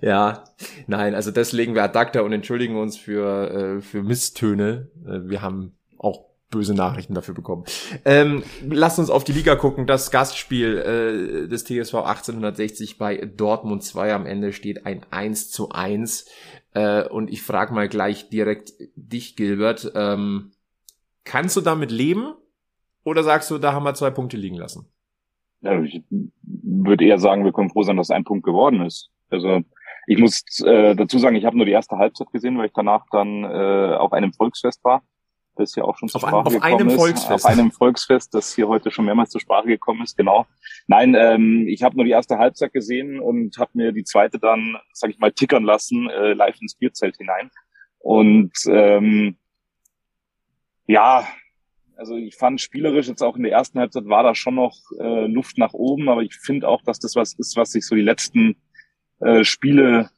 ja, 0.01 0.45
nein, 0.87 1.15
also 1.15 1.31
deswegen 1.31 1.75
wir 1.75 1.85
adapter 1.85 2.25
und 2.25 2.33
entschuldigen 2.33 2.77
uns 2.77 2.97
für, 2.97 3.79
äh, 3.79 3.81
für 3.81 4.03
Misstöne. 4.03 4.89
Äh, 5.07 5.29
wir 5.29 5.43
haben 5.43 5.77
auch 5.97 6.27
böse 6.51 6.75
Nachrichten 6.75 7.15
dafür 7.15 7.35
bekommen. 7.35 7.65
Ähm, 8.05 8.43
lasst 8.69 8.99
uns 8.99 9.11
auf 9.11 9.25
die 9.25 9.33
Liga 9.33 9.57
gucken. 9.57 9.87
Das 9.87 10.11
Gastspiel 10.11 10.79
äh, 10.79 11.49
des 11.49 11.65
TSV 11.65 11.95
1860 11.95 12.99
bei 12.99 13.17
Dortmund 13.17 13.83
2 13.83 14.15
am 14.15 14.27
Ende 14.27 14.53
steht 14.53 14.87
ein 14.87 15.03
1 15.11 15.51
zu 15.51 15.71
1. 15.71 16.27
Äh, 16.75 17.05
und 17.05 17.31
ich 17.31 17.43
frage 17.43 17.75
mal 17.75 17.89
gleich 17.89 18.31
direkt 18.31 18.73
dich, 18.97 19.37
Gilbert. 19.37 19.93
Ähm, 19.95 20.53
Kannst 21.29 21.57
du 21.59 21.61
damit 21.61 21.91
leben? 21.91 22.35
Oder 23.05 23.23
sagst 23.23 23.51
du, 23.51 23.59
da 23.59 23.75
haben 23.75 23.85
wir 23.85 23.93
zwei 23.93 24.11
Punkte 24.11 24.39
liegen 24.39 24.57
lassen? 24.57 24.91
Ja, 25.61 25.79
ich 25.83 26.03
würde 26.11 27.05
eher 27.05 27.19
sagen, 27.19 27.45
wir 27.45 27.53
können 27.53 27.69
froh 27.69 27.83
sein, 27.83 27.99
dass 27.99 28.11
ein 28.11 28.25
Punkt 28.25 28.45
geworden 28.45 28.81
ist. 28.81 29.11
Also 29.29 29.61
ich 30.07 30.19
muss 30.19 30.43
äh, 30.65 30.97
dazu 30.97 31.19
sagen, 31.19 31.37
ich 31.37 31.45
habe 31.45 31.57
nur 31.57 31.67
die 31.67 31.73
erste 31.73 31.99
Halbzeit 31.99 32.31
gesehen, 32.33 32.57
weil 32.57 32.67
ich 32.67 32.73
danach 32.75 33.05
dann 33.11 33.45
äh, 33.45 33.95
auf 33.97 34.15
einem 34.15 34.33
Volksfest 34.33 34.83
war, 34.85 35.03
das 35.57 35.75
hier 35.75 35.85
auch 35.85 35.99
schon 35.99 36.09
zur 36.09 36.23
auf 36.23 36.29
Sprache 36.29 36.41
ein, 36.41 36.47
auf 36.47 36.53
gekommen 36.55 36.75
einem 36.75 36.89
ist. 36.89 36.97
Volksfest. 36.97 37.45
Auf 37.45 37.51
einem 37.51 37.71
Volksfest, 37.73 38.35
das 38.35 38.55
hier 38.55 38.69
heute 38.69 38.91
schon 38.91 39.05
mehrmals 39.05 39.29
zur 39.29 39.43
Sprache 39.43 39.67
gekommen 39.67 40.03
ist, 40.03 40.17
genau. 40.17 40.47
Nein, 40.87 41.15
ähm, 41.15 41.67
ich 41.69 41.83
habe 41.83 41.95
nur 41.97 42.07
die 42.07 42.13
erste 42.13 42.39
Halbzeit 42.39 42.73
gesehen 42.73 43.21
und 43.21 43.59
habe 43.59 43.73
mir 43.75 43.93
die 43.93 44.05
zweite 44.05 44.39
dann, 44.39 44.79
sag 44.95 45.11
ich 45.11 45.19
mal, 45.19 45.33
tickern 45.33 45.65
lassen, 45.65 46.09
äh, 46.09 46.33
live 46.33 46.59
ins 46.63 46.75
Bierzelt 46.75 47.19
hinein. 47.19 47.51
Und 47.99 48.53
ähm, 48.67 49.37
ja, 50.89 51.29
also 51.97 52.17
ich 52.17 52.35
fand 52.37 52.61
spielerisch 52.61 53.09
jetzt 53.09 53.23
auch 53.23 53.37
in 53.37 53.43
der 53.43 53.53
ersten 53.53 53.79
Halbzeit 53.79 54.07
war 54.07 54.23
da 54.23 54.35
schon 54.35 54.55
noch 54.55 54.75
äh, 54.99 55.27
Luft 55.27 55.59
nach 55.59 55.75
oben, 55.75 56.09
aber 56.09 56.23
ich 56.23 56.35
finde 56.35 56.67
auch, 56.67 56.83
dass 56.83 56.99
das 56.99 57.15
was 57.15 57.35
ist, 57.35 57.57
was 57.57 57.73
sich 57.73 57.87
so 57.87 57.95
die 57.95 58.03
letzten 58.03 58.57
äh, 59.21 59.45
Spiele 59.45 60.09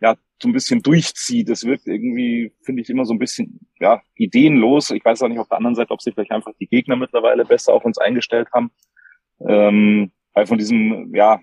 ja 0.00 0.16
so 0.42 0.48
ein 0.48 0.52
bisschen 0.52 0.82
durchzieht. 0.82 1.48
Es 1.48 1.64
wirkt 1.64 1.86
irgendwie, 1.86 2.52
finde 2.62 2.82
ich, 2.82 2.90
immer 2.90 3.04
so 3.04 3.14
ein 3.14 3.18
bisschen 3.18 3.68
ja 3.78 4.02
ideenlos. 4.14 4.90
Ich 4.90 5.04
weiß 5.04 5.22
auch 5.22 5.28
nicht 5.28 5.38
auf 5.38 5.48
der 5.48 5.58
anderen 5.58 5.76
Seite, 5.76 5.92
ob 5.92 6.02
sich 6.02 6.14
vielleicht 6.14 6.32
einfach 6.32 6.52
die 6.58 6.66
Gegner 6.66 6.96
mittlerweile 6.96 7.44
besser 7.44 7.72
auf 7.72 7.84
uns 7.84 7.98
eingestellt 7.98 8.48
haben, 8.52 8.72
ähm, 9.46 10.10
weil 10.32 10.46
von 10.46 10.58
diesem 10.58 11.14
ja 11.14 11.40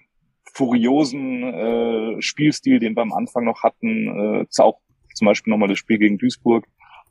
furiosen 0.53 1.43
äh, 1.43 2.21
Spielstil, 2.21 2.79
den 2.79 2.95
wir 2.95 3.01
am 3.01 3.13
Anfang 3.13 3.45
noch 3.45 3.63
hatten, 3.63 4.41
äh, 4.41 4.61
auch 4.61 4.79
zum 5.15 5.25
Beispiel 5.25 5.51
nochmal 5.51 5.69
das 5.69 5.79
Spiel 5.79 5.99
gegen 5.99 6.17
Duisburg. 6.17 6.65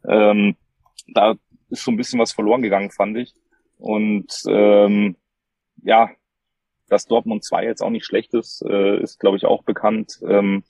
Ähm, 0.09 0.57
da 1.09 1.37
ist 1.73 1.85
so 1.85 1.91
ein 1.91 1.97
bisschen 1.97 2.21
was 2.21 2.33
verloren 2.33 2.63
gegangen, 2.63 2.91
fand 2.91 3.17
ich. 3.17 3.35
Und 3.79 4.31
ähm, 4.47 5.17
ja, 5.83 6.11
dass 6.89 7.07
Dortmund 7.07 7.43
2 7.43 7.65
jetzt 7.65 7.83
auch 7.83 7.91
nicht 7.91 8.05
schlecht 8.05 8.35
ist, 8.35 8.63
äh, 8.63 9.01
ist, 9.01 9.19
glaube 9.19 9.37
ich, 9.37 9.47
auch 9.47 9.65
bekannt. 9.65 10.21
Ähm, 10.29 10.63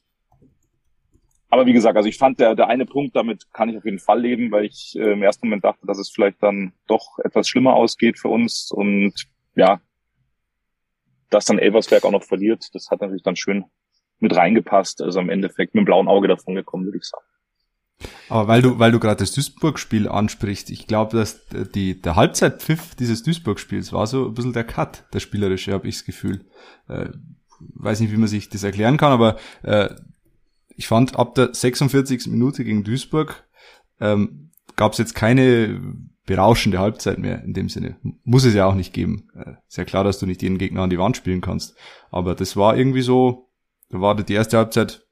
aber 1.50 1.66
wie 1.66 1.74
gesagt, 1.74 1.96
also 1.96 2.08
ich 2.08 2.16
fand, 2.16 2.40
der, 2.40 2.54
der 2.54 2.68
eine 2.68 2.86
Punkt, 2.86 3.14
damit 3.14 3.52
kann 3.52 3.68
ich 3.68 3.76
auf 3.76 3.84
jeden 3.84 3.98
Fall 3.98 4.20
leben, 4.20 4.50
weil 4.52 4.64
ich 4.64 4.96
äh, 4.96 5.12
im 5.12 5.22
ersten 5.22 5.48
Moment 5.48 5.64
dachte, 5.64 5.86
dass 5.86 5.98
es 5.98 6.10
vielleicht 6.10 6.42
dann 6.42 6.72
doch 6.86 7.18
etwas 7.18 7.48
schlimmer 7.48 7.74
ausgeht 7.74 8.18
für 8.18 8.28
uns. 8.28 8.70
Und 8.70 9.12
ja, 9.54 9.80
dass 11.28 11.44
dann 11.44 11.58
Elversberg 11.58 12.04
auch 12.04 12.10
noch 12.10 12.24
verliert, 12.24 12.70
das 12.72 12.90
hat 12.90 13.00
natürlich 13.00 13.22
dann 13.22 13.36
schön 13.36 13.64
mit 14.18 14.34
reingepasst. 14.34 15.02
Also 15.02 15.20
im 15.20 15.28
Endeffekt 15.28 15.74
mit 15.74 15.82
dem 15.82 15.84
blauen 15.84 16.08
Auge 16.08 16.28
davon 16.28 16.54
gekommen, 16.54 16.86
würde 16.86 16.98
ich 16.98 17.04
sagen. 17.04 17.26
Aber 18.28 18.48
weil 18.48 18.62
du, 18.62 18.78
weil 18.78 18.92
du 18.92 18.98
gerade 18.98 19.18
das 19.18 19.32
Duisburg-Spiel 19.32 20.08
ansprichst, 20.08 20.70
ich 20.70 20.86
glaube, 20.86 21.16
dass 21.16 21.40
die, 21.74 22.00
der 22.00 22.16
Halbzeitpfiff 22.16 22.94
dieses 22.94 23.22
Duisburg-Spiels 23.22 23.92
war 23.92 24.06
so 24.06 24.26
ein 24.26 24.34
bisschen 24.34 24.52
der 24.52 24.64
Cut, 24.64 25.04
der 25.12 25.20
spielerische, 25.20 25.72
habe 25.72 25.88
ich 25.88 25.96
das 25.96 26.04
Gefühl. 26.04 26.44
Äh, 26.88 27.10
weiß 27.74 28.00
nicht, 28.00 28.12
wie 28.12 28.16
man 28.16 28.28
sich 28.28 28.48
das 28.48 28.62
erklären 28.64 28.96
kann, 28.96 29.12
aber 29.12 29.36
äh, 29.62 29.90
ich 30.76 30.88
fand, 30.88 31.16
ab 31.16 31.34
der 31.34 31.54
46. 31.54 32.28
Minute 32.28 32.64
gegen 32.64 32.84
Duisburg 32.84 33.46
ähm, 34.00 34.50
gab 34.76 34.92
es 34.92 34.98
jetzt 34.98 35.14
keine 35.14 35.80
berauschende 36.24 36.78
Halbzeit 36.78 37.18
mehr 37.18 37.42
in 37.44 37.52
dem 37.52 37.68
Sinne. 37.68 37.96
Muss 38.24 38.44
es 38.44 38.54
ja 38.54 38.66
auch 38.66 38.74
nicht 38.74 38.92
geben. 38.92 39.28
Äh, 39.34 39.52
ist 39.68 39.76
ja 39.76 39.84
klar, 39.84 40.04
dass 40.04 40.18
du 40.18 40.26
nicht 40.26 40.42
jeden 40.42 40.58
Gegner 40.58 40.82
an 40.82 40.90
die 40.90 40.98
Wand 40.98 41.16
spielen 41.16 41.40
kannst. 41.40 41.76
Aber 42.10 42.34
das 42.34 42.56
war 42.56 42.76
irgendwie 42.76 43.02
so, 43.02 43.50
da 43.90 44.00
war 44.00 44.14
die 44.14 44.32
erste 44.32 44.58
Halbzeit 44.58 45.04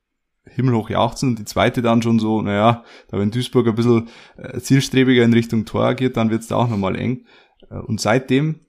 himmelhoch 0.44 0.90
jauchzen 0.90 1.30
und 1.30 1.38
die 1.38 1.44
zweite 1.44 1.82
dann 1.82 2.02
schon 2.02 2.18
so, 2.18 2.42
naja, 2.42 2.84
da 3.08 3.18
wenn 3.18 3.30
Duisburg 3.30 3.66
ein 3.68 3.74
bisschen 3.74 4.08
äh, 4.36 4.58
zielstrebiger 4.58 5.22
in 5.22 5.32
Richtung 5.32 5.64
Tor 5.64 5.84
agiert, 5.84 6.16
dann 6.16 6.30
wird's 6.30 6.48
da 6.48 6.56
auch 6.56 6.68
nochmal 6.68 6.96
eng. 6.96 7.26
Äh, 7.70 7.74
und 7.76 8.00
seitdem, 8.00 8.60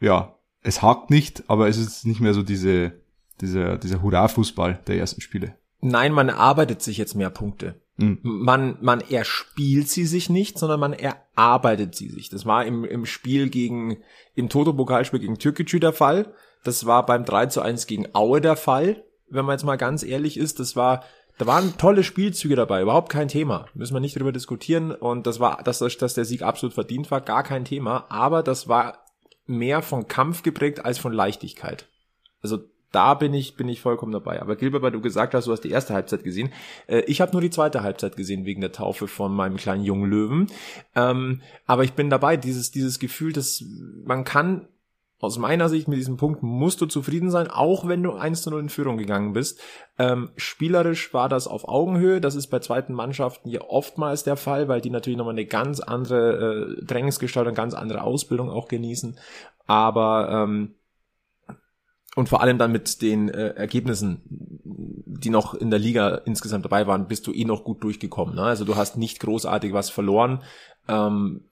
ja, 0.00 0.36
es 0.62 0.82
hakt 0.82 1.10
nicht, 1.10 1.44
aber 1.48 1.68
es 1.68 1.78
ist 1.78 2.06
nicht 2.06 2.20
mehr 2.20 2.34
so 2.34 2.42
diese, 2.42 2.92
dieser, 3.40 3.78
dieser 3.78 4.02
Hurra-Fußball 4.02 4.80
der 4.86 4.98
ersten 4.98 5.20
Spiele. 5.20 5.56
Nein, 5.80 6.12
man 6.12 6.28
erarbeitet 6.28 6.82
sich 6.82 6.98
jetzt 6.98 7.14
mehr 7.14 7.30
Punkte. 7.30 7.80
Mhm. 7.96 8.18
Man, 8.22 8.78
man 8.80 9.00
erspielt 9.00 9.88
sie 9.88 10.04
sich 10.04 10.28
nicht, 10.30 10.58
sondern 10.58 10.80
man 10.80 10.92
erarbeitet 10.92 11.94
sie 11.94 12.08
sich. 12.08 12.28
Das 12.28 12.46
war 12.46 12.64
im, 12.64 12.84
im 12.84 13.06
Spiel 13.06 13.48
gegen, 13.48 13.98
im 14.34 14.48
Toto-Pokalspiel 14.48 15.20
gegen 15.20 15.38
Türkgücü 15.38 15.80
der 15.80 15.92
Fall. 15.92 16.34
Das 16.64 16.84
war 16.84 17.06
beim 17.06 17.24
3 17.24 17.46
zu 17.46 17.62
1 17.62 17.86
gegen 17.86 18.06
Aue 18.14 18.40
der 18.40 18.56
Fall. 18.56 19.04
Wenn 19.30 19.44
man 19.44 19.54
jetzt 19.54 19.64
mal 19.64 19.76
ganz 19.76 20.02
ehrlich 20.02 20.36
ist, 20.36 20.60
das 20.60 20.76
war, 20.76 21.04
da 21.38 21.46
waren 21.46 21.76
tolle 21.78 22.04
Spielzüge 22.04 22.56
dabei, 22.56 22.82
überhaupt 22.82 23.10
kein 23.10 23.28
Thema. 23.28 23.66
Müssen 23.74 23.94
wir 23.94 24.00
nicht 24.00 24.18
drüber 24.18 24.32
diskutieren. 24.32 24.92
Und 24.92 25.26
das 25.26 25.40
war, 25.40 25.62
dass, 25.62 25.78
dass 25.78 26.14
der 26.14 26.24
Sieg 26.24 26.42
absolut 26.42 26.74
verdient 26.74 27.10
war, 27.10 27.20
gar 27.20 27.42
kein 27.42 27.64
Thema. 27.64 28.06
Aber 28.08 28.42
das 28.42 28.68
war 28.68 29.04
mehr 29.46 29.82
von 29.82 30.08
Kampf 30.08 30.42
geprägt 30.42 30.84
als 30.84 30.98
von 30.98 31.12
Leichtigkeit. 31.12 31.86
Also 32.42 32.58
da 32.92 33.14
bin 33.14 33.34
ich, 33.34 33.56
bin 33.56 33.68
ich 33.68 33.80
vollkommen 33.80 34.12
dabei. 34.12 34.40
Aber 34.42 34.56
Gilbert, 34.56 34.82
weil 34.82 34.90
du 34.90 35.00
gesagt 35.00 35.34
hast, 35.34 35.46
du 35.46 35.52
hast 35.52 35.62
die 35.62 35.70
erste 35.70 35.94
Halbzeit 35.94 36.24
gesehen. 36.24 36.50
Äh, 36.86 37.00
ich 37.00 37.20
habe 37.20 37.32
nur 37.32 37.40
die 37.40 37.50
zweite 37.50 37.82
Halbzeit 37.82 38.16
gesehen 38.16 38.44
wegen 38.44 38.60
der 38.60 38.72
Taufe 38.72 39.06
von 39.06 39.32
meinem 39.32 39.56
kleinen 39.56 39.84
jungen 39.84 40.10
Löwen. 40.10 40.46
Ähm, 40.94 41.40
aber 41.66 41.84
ich 41.84 41.92
bin 41.92 42.10
dabei, 42.10 42.36
dieses, 42.36 42.70
dieses 42.70 42.98
Gefühl, 42.98 43.32
dass 43.32 43.64
man 44.04 44.24
kann 44.24 44.68
aus 45.20 45.38
meiner 45.38 45.68
Sicht 45.68 45.86
mit 45.86 45.98
diesem 45.98 46.16
Punkt 46.16 46.42
musst 46.42 46.80
du 46.80 46.86
zufrieden 46.86 47.30
sein, 47.30 47.48
auch 47.48 47.86
wenn 47.86 48.02
du 48.02 48.12
1 48.12 48.42
zu 48.42 48.50
0 48.50 48.60
in 48.60 48.68
Führung 48.70 48.96
gegangen 48.96 49.34
bist. 49.34 49.60
Ähm, 49.98 50.30
spielerisch 50.36 51.12
war 51.12 51.28
das 51.28 51.46
auf 51.46 51.68
Augenhöhe. 51.68 52.20
Das 52.20 52.34
ist 52.34 52.46
bei 52.46 52.58
zweiten 52.60 52.94
Mannschaften 52.94 53.50
ja 53.50 53.60
oftmals 53.60 54.24
der 54.24 54.36
Fall, 54.36 54.68
weil 54.68 54.80
die 54.80 54.90
natürlich 54.90 55.18
nochmal 55.18 55.34
eine 55.34 55.44
ganz 55.44 55.80
andere 55.80 56.78
äh, 56.80 56.84
Trainingsgestalt 56.86 57.46
und 57.48 57.54
ganz 57.54 57.74
andere 57.74 58.02
Ausbildung 58.02 58.48
auch 58.48 58.66
genießen. 58.68 59.18
Aber 59.66 60.30
ähm, 60.30 60.74
und 62.16 62.28
vor 62.28 62.40
allem 62.40 62.58
dann 62.58 62.72
mit 62.72 63.02
den 63.02 63.28
äh, 63.28 63.50
Ergebnissen, 63.50 64.22
die 64.24 65.30
noch 65.30 65.54
in 65.54 65.70
der 65.70 65.78
Liga 65.78 66.16
insgesamt 66.24 66.64
dabei 66.64 66.86
waren, 66.86 67.06
bist 67.06 67.26
du 67.26 67.32
eh 67.32 67.44
noch 67.44 67.62
gut 67.62 67.84
durchgekommen. 67.84 68.34
Ne? 68.34 68.42
Also 68.42 68.64
du 68.64 68.76
hast 68.76 68.96
nicht 68.96 69.20
großartig 69.20 69.72
was 69.72 69.90
verloren. 69.90 70.42
Ähm, 70.88 71.42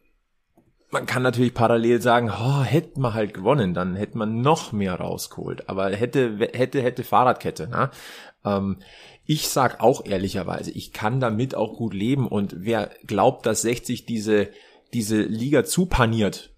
man 0.90 1.06
kann 1.06 1.22
natürlich 1.22 1.54
parallel 1.54 2.00
sagen, 2.00 2.30
oh, 2.30 2.62
hätte 2.62 3.00
man 3.00 3.14
halt 3.14 3.34
gewonnen, 3.34 3.74
dann 3.74 3.94
hätte 3.94 4.16
man 4.16 4.40
noch 4.40 4.72
mehr 4.72 4.94
rausgeholt. 4.94 5.68
Aber 5.68 5.90
hätte, 5.90 6.38
hätte, 6.52 6.82
hätte 6.82 7.04
Fahrradkette. 7.04 7.68
Ne? 7.68 7.90
Ähm, 8.44 8.78
ich 9.26 9.48
sag 9.48 9.80
auch 9.80 10.06
ehrlicherweise, 10.06 10.70
ich 10.70 10.92
kann 10.92 11.20
damit 11.20 11.54
auch 11.54 11.76
gut 11.76 11.92
leben. 11.92 12.26
Und 12.26 12.54
wer 12.58 12.90
glaubt, 13.06 13.44
dass 13.44 13.62
60 13.62 14.06
diese, 14.06 14.48
diese 14.94 15.20
Liga 15.20 15.64
zupaniert, 15.64 16.54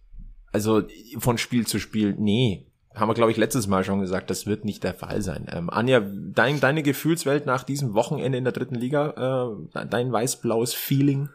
also 0.52 0.82
von 1.18 1.36
Spiel 1.38 1.66
zu 1.66 1.80
Spiel, 1.80 2.14
nee, 2.16 2.70
haben 2.94 3.08
wir, 3.08 3.14
glaube 3.14 3.32
ich, 3.32 3.36
letztes 3.36 3.66
Mal 3.66 3.84
schon 3.84 4.00
gesagt, 4.00 4.30
das 4.30 4.46
wird 4.46 4.64
nicht 4.64 4.84
der 4.84 4.94
Fall 4.94 5.22
sein. 5.22 5.46
Ähm, 5.50 5.70
Anja, 5.70 6.00
dein, 6.00 6.60
deine 6.60 6.82
Gefühlswelt 6.82 7.46
nach 7.46 7.64
diesem 7.64 7.94
Wochenende 7.94 8.38
in 8.38 8.44
der 8.44 8.52
dritten 8.52 8.74
Liga, 8.74 9.56
äh, 9.74 9.86
dein 9.86 10.12
weiß-blaues 10.12 10.74
Feeling? 10.74 11.28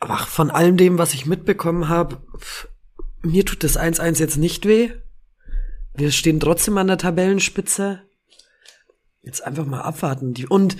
Ach, 0.00 0.26
von 0.26 0.50
allem 0.50 0.76
dem, 0.76 0.98
was 0.98 1.14
ich 1.14 1.26
mitbekommen 1.26 1.88
habe, 1.88 2.22
mir 3.22 3.44
tut 3.44 3.62
das 3.62 3.78
1-1 3.78 4.18
jetzt 4.18 4.38
nicht 4.38 4.66
weh. 4.66 4.90
Wir 5.94 6.10
stehen 6.10 6.40
trotzdem 6.40 6.78
an 6.78 6.86
der 6.86 6.98
Tabellenspitze. 6.98 8.02
Jetzt 9.22 9.44
einfach 9.44 9.66
mal 9.66 9.82
abwarten. 9.82 10.34
Und 10.48 10.76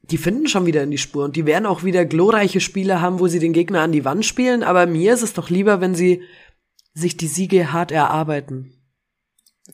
die 0.00 0.18
finden 0.18 0.46
schon 0.46 0.66
wieder 0.66 0.82
in 0.82 0.90
die 0.90 0.98
Spur 0.98 1.24
und 1.24 1.36
die 1.36 1.46
werden 1.46 1.66
auch 1.66 1.82
wieder 1.82 2.04
glorreiche 2.04 2.60
Spiele 2.60 3.00
haben, 3.00 3.18
wo 3.20 3.26
sie 3.26 3.40
den 3.40 3.52
Gegner 3.52 3.82
an 3.82 3.92
die 3.92 4.04
Wand 4.04 4.24
spielen. 4.24 4.62
Aber 4.62 4.86
mir 4.86 5.12
ist 5.12 5.22
es 5.22 5.34
doch 5.34 5.50
lieber, 5.50 5.80
wenn 5.80 5.94
sie 5.94 6.22
sich 6.94 7.16
die 7.16 7.26
Siege 7.26 7.72
hart 7.72 7.90
erarbeiten. 7.90 8.72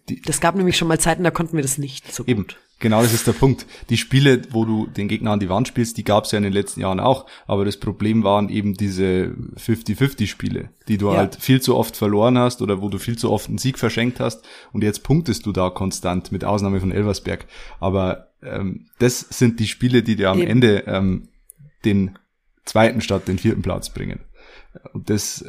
Die, 0.09 0.21
das 0.23 0.41
gab 0.41 0.57
nämlich 0.57 0.77
schon 0.77 0.89
mal 0.89 0.99
Zeiten, 0.99 1.23
da 1.23 1.31
konnten 1.31 1.57
wir 1.57 1.63
das 1.63 1.79
nicht 1.79 2.13
so 2.13 2.25
Eben. 2.27 2.47
Genau, 2.83 3.01
das 3.01 3.15
ist 3.15 3.29
der 3.29 3.33
Punkt. 3.33 3.65
Die 3.91 3.97
Spiele, 3.97 4.43
wo 4.51 4.65
du 4.65 4.89
den 4.89 5.07
Gegner 5.07 5.31
an 5.31 5.39
die 5.39 5.49
Wand 5.49 5.69
spielst, 5.69 5.97
die 5.99 6.03
gab 6.05 6.25
es 6.25 6.33
ja 6.33 6.39
in 6.39 6.43
den 6.43 6.53
letzten 6.53 6.81
Jahren 6.81 6.99
auch. 6.99 7.27
Aber 7.47 7.65
das 7.65 7.77
Problem 7.77 8.25
waren 8.25 8.49
eben 8.49 8.75
diese 8.75 9.37
50-50-Spiele, 9.57 10.71
die 10.89 10.99
du 10.99 11.13
ja. 11.13 11.19
halt 11.19 11.37
viel 11.37 11.63
zu 11.63 11.77
oft 11.77 11.97
verloren 11.97 12.37
hast 12.37 12.61
oder 12.61 12.83
wo 12.83 12.89
du 12.89 12.99
viel 12.99 13.17
zu 13.17 13.31
oft 13.31 13.49
einen 13.49 13.59
Sieg 13.59 13.79
verschenkt 13.79 14.19
hast. 14.19 14.45
Und 14.73 14.83
jetzt 14.83 15.05
punktest 15.05 15.47
du 15.47 15.53
da 15.53 15.71
konstant, 15.71 16.33
mit 16.33 16.45
Ausnahme 16.45 16.81
von 16.81 16.91
Elversberg. 16.91 17.47
Aber 17.79 18.33
ähm, 18.43 18.89
das 18.99 19.21
sind 19.21 19.61
die 19.61 19.69
Spiele, 19.69 20.03
die 20.03 20.17
dir 20.17 20.31
am 20.31 20.41
eben. 20.41 20.51
Ende 20.51 20.79
ähm, 20.89 21.29
den 21.85 22.19
zweiten 22.65 23.01
statt 23.01 23.29
den 23.29 23.39
vierten 23.39 23.63
Platz 23.63 23.91
bringen. 23.91 24.25
Und 24.93 25.09
das 25.09 25.45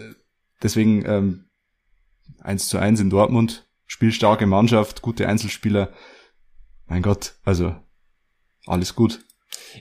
deswegen 0.62 1.04
ähm, 1.08 1.46
1 2.42 2.68
zu 2.68 2.78
1 2.78 3.00
in 3.00 3.10
Dortmund 3.10 3.68
spielstarke 3.88 4.46
Mannschaft, 4.46 5.02
gute 5.02 5.28
Einzelspieler. 5.28 5.90
Mein 6.94 7.02
Gott, 7.02 7.34
also 7.44 7.76
alles 8.68 8.94
gut. 8.94 9.22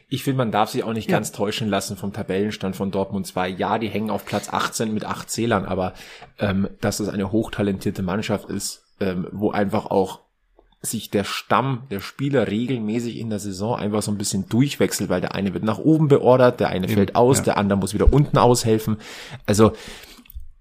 Ich 0.08 0.24
finde, 0.24 0.38
man 0.38 0.50
darf 0.50 0.70
sich 0.70 0.82
auch 0.82 0.94
nicht 0.94 1.10
ja. 1.10 1.18
ganz 1.18 1.30
täuschen 1.30 1.68
lassen 1.68 1.98
vom 1.98 2.14
Tabellenstand 2.14 2.74
von 2.74 2.90
Dortmund 2.90 3.26
2. 3.26 3.50
Ja, 3.50 3.78
die 3.78 3.90
hängen 3.90 4.08
auf 4.08 4.24
Platz 4.24 4.48
18 4.48 4.94
mit 4.94 5.04
acht 5.04 5.28
Zählern, 5.28 5.66
aber 5.66 5.92
ähm, 6.38 6.70
dass 6.80 7.00
es 7.00 7.10
eine 7.10 7.30
hochtalentierte 7.30 8.02
Mannschaft 8.02 8.48
ist, 8.48 8.84
ähm, 8.98 9.28
wo 9.30 9.50
einfach 9.50 9.84
auch 9.84 10.20
sich 10.80 11.10
der 11.10 11.24
Stamm 11.24 11.82
der 11.90 12.00
Spieler 12.00 12.48
regelmäßig 12.48 13.18
in 13.18 13.28
der 13.28 13.40
Saison 13.40 13.76
einfach 13.76 14.00
so 14.00 14.10
ein 14.10 14.16
bisschen 14.16 14.48
durchwechselt, 14.48 15.10
weil 15.10 15.20
der 15.20 15.34
eine 15.34 15.52
wird 15.52 15.64
nach 15.64 15.80
oben 15.80 16.08
beordert, 16.08 16.60
der 16.60 16.70
eine 16.70 16.86
Eben, 16.86 16.94
fällt 16.94 17.14
aus, 17.14 17.36
ja. 17.38 17.44
der 17.44 17.58
andere 17.58 17.78
muss 17.78 17.92
wieder 17.92 18.10
unten 18.10 18.38
aushelfen. 18.38 18.96
Also 19.44 19.72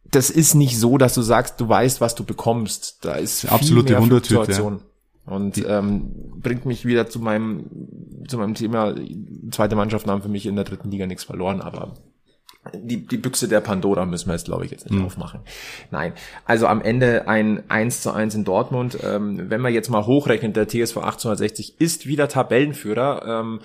das 0.03 0.29
ist 0.29 0.53
nicht 0.53 0.77
so, 0.77 0.97
dass 0.97 1.13
du 1.13 1.21
sagst, 1.21 1.61
du 1.61 1.69
weißt, 1.69 2.01
was 2.01 2.13
du 2.13 2.25
bekommst. 2.25 3.05
Da 3.05 3.13
ist 3.13 3.45
absolute 3.45 3.97
Wundertüte. 3.97 4.81
Und 5.31 5.63
ähm, 5.65 6.11
bringt 6.41 6.65
mich 6.65 6.85
wieder 6.85 7.09
zu 7.09 7.19
meinem 7.19 7.69
zu 8.27 8.37
meinem 8.37 8.53
Thema. 8.53 8.93
Zweite 9.51 9.75
Mannschaften 9.75 10.11
haben 10.11 10.21
für 10.21 10.29
mich 10.29 10.45
in 10.45 10.55
der 10.55 10.65
dritten 10.65 10.91
Liga 10.91 11.07
nichts 11.07 11.23
verloren, 11.23 11.61
aber 11.61 11.93
die, 12.73 13.07
die 13.07 13.17
Büchse 13.17 13.47
der 13.47 13.61
Pandora 13.61 14.05
müssen 14.05 14.27
wir 14.27 14.33
jetzt, 14.33 14.45
glaube 14.45 14.65
ich, 14.65 14.71
jetzt 14.71 14.89
nicht 14.89 14.99
mhm. 14.99 15.05
aufmachen. 15.05 15.41
Nein, 15.89 16.13
also 16.45 16.67
am 16.67 16.81
Ende 16.81 17.27
ein 17.27 17.63
1 17.69 18.01
zu 18.01 18.11
1 18.11 18.35
in 18.35 18.43
Dortmund. 18.43 18.97
Ähm, 19.03 19.49
wenn 19.49 19.61
man 19.61 19.73
jetzt 19.73 19.89
mal 19.89 20.05
hochrechnet, 20.05 20.55
der 20.55 20.67
TSV 20.67 20.97
1860 20.97 21.79
ist 21.79 22.05
wieder 22.05 22.27
Tabellenführer. 22.27 23.25
Ähm, 23.25 23.59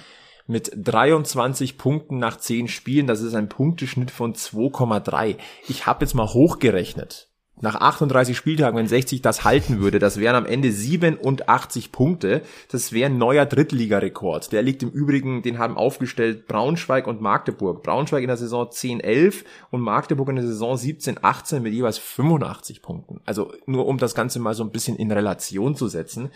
mit 0.49 0.71
23 0.77 1.77
Punkten 1.77 2.19
nach 2.19 2.37
10 2.39 2.69
Spielen. 2.69 3.09
Das 3.09 3.21
ist 3.21 3.35
ein 3.35 3.49
Punkteschnitt 3.49 4.13
von 4.13 4.33
2,3. 4.35 5.37
Ich 5.69 5.87
habe 5.87 6.05
jetzt 6.05 6.15
mal 6.15 6.29
hochgerechnet. 6.29 7.29
Nach 7.59 7.75
38 7.75 8.37
Spieltagen, 8.37 8.77
wenn 8.77 8.87
60 8.87 9.23
das 9.23 9.43
halten 9.45 9.81
würde, 9.81 9.99
das 9.99 10.21
wären 10.21 10.37
am 10.37 10.45
Ende 10.45 10.71
87 10.71 11.91
Punkte. 11.91 12.43
Das 12.71 12.93
wäre 12.93 13.11
ein 13.11 13.17
neuer 13.17 13.47
Drittligarekord. 13.47 14.53
Der 14.53 14.63
liegt 14.63 14.83
im 14.83 14.91
Übrigen, 14.91 15.41
den 15.41 15.59
haben 15.59 15.79
aufgestellt 15.79 16.49
Braunschweig 16.49 17.07
und 17.07 17.23
Magdeburg. 17.23 17.83
Braunschweig 17.83 18.23
in 18.23 18.29
der 18.29 18.37
Saison 18.37 18.67
10-11 18.67 19.45
und 19.71 19.81
Magdeburg 19.81 20.29
in 20.29 20.37
der 20.37 20.47
Saison 20.47 20.77
17-18 20.77 21.61
mit 21.61 21.73
jeweils 21.73 21.97
85 21.97 22.83
Punkten. 22.83 23.23
Also 23.25 23.55
nur 23.65 23.87
um 23.87 23.97
das 23.97 24.15
Ganze 24.15 24.39
mal 24.39 24.53
so 24.53 24.63
ein 24.63 24.71
bisschen 24.71 24.97
in 24.97 25.11
Relation 25.11 25.75
zu 25.75 25.89
setzen. 25.89 26.31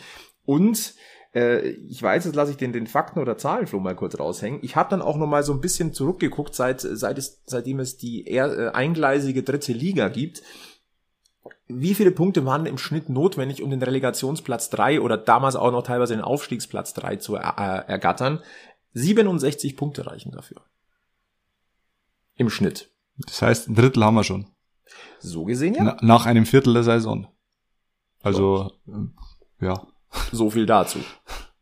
Und 0.46 0.94
äh, 1.34 1.68
ich 1.68 2.02
weiß, 2.02 2.24
jetzt 2.24 2.34
lasse 2.34 2.52
ich 2.52 2.56
den, 2.56 2.72
den 2.72 2.86
Fakten- 2.86 3.20
oder 3.20 3.36
Zahlenflow 3.36 3.78
mal 3.78 3.94
kurz 3.94 4.18
raushängen. 4.18 4.60
Ich 4.62 4.74
habe 4.74 4.90
dann 4.90 5.02
auch 5.02 5.16
noch 5.16 5.26
mal 5.26 5.42
so 5.42 5.52
ein 5.52 5.60
bisschen 5.60 5.92
zurückgeguckt, 5.92 6.54
seit, 6.54 6.80
seit 6.80 7.18
es, 7.18 7.42
seitdem 7.46 7.78
es 7.78 7.96
die 7.96 8.24
eher, 8.26 8.46
äh, 8.46 8.68
eingleisige 8.70 9.42
dritte 9.42 9.72
Liga 9.72 10.08
gibt. 10.08 10.42
Wie 11.72 11.94
viele 11.94 12.10
Punkte 12.10 12.44
waren 12.44 12.66
im 12.66 12.78
Schnitt 12.78 13.08
notwendig, 13.08 13.62
um 13.62 13.70
den 13.70 13.82
Relegationsplatz 13.82 14.70
3 14.70 15.00
oder 15.00 15.16
damals 15.16 15.56
auch 15.56 15.70
noch 15.70 15.82
teilweise 15.82 16.14
den 16.14 16.22
Aufstiegsplatz 16.22 16.94
3 16.94 17.16
zu 17.16 17.36
er 17.36 17.58
äh, 17.58 17.90
ergattern? 17.90 18.40
67 18.94 19.76
Punkte 19.76 20.06
reichen 20.06 20.32
dafür. 20.32 20.62
Im 22.34 22.50
Schnitt. 22.50 22.90
Das 23.18 23.42
heißt, 23.42 23.68
ein 23.68 23.74
Drittel 23.74 24.04
haben 24.04 24.14
wir 24.14 24.24
schon. 24.24 24.46
So 25.20 25.44
gesehen 25.44 25.74
ja. 25.74 25.84
Na, 25.84 25.96
nach 26.00 26.26
einem 26.26 26.46
Viertel 26.46 26.74
der 26.74 26.82
Saison. 26.82 27.28
Also, 28.22 28.70
so. 28.86 28.92
äh, 28.92 29.66
ja. 29.66 29.86
So 30.32 30.50
viel 30.50 30.66
dazu. 30.66 30.98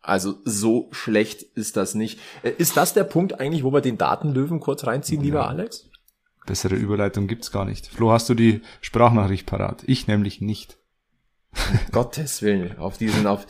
Also 0.01 0.37
so 0.45 0.89
schlecht 0.91 1.43
ist 1.43 1.77
das 1.77 1.95
nicht. 1.95 2.19
Äh, 2.43 2.53
ist 2.57 2.77
das 2.77 2.95
der 2.95 3.05
Punkt 3.05 3.41
eigentlich, 3.41 3.63
wo 3.63 3.73
wir 3.73 3.83
den 3.83 3.99
Datenlöwen 3.99 4.61
kurz 4.61 4.87
reinziehen, 4.87 5.23
lieber 5.23 5.41
ja. 5.41 5.47
Alex? 5.47 5.91
Bessere 6.49 6.77
Überleitung 6.77 7.27
gibt's 7.27 7.53
gar 7.53 7.67
nicht. 7.67 7.87
Flo, 7.89 8.11
hast 8.11 8.31
du 8.31 8.35
die 8.35 8.63
Sprachnachricht 8.81 9.47
parat? 9.47 9.83
Ich 9.87 10.07
nämlich 10.07 10.41
nicht. 10.41 10.79
Gottes 11.93 12.41
Willen, 12.41 12.79
auf 12.79 12.97
diesen, 12.97 13.27
auf 13.27 13.47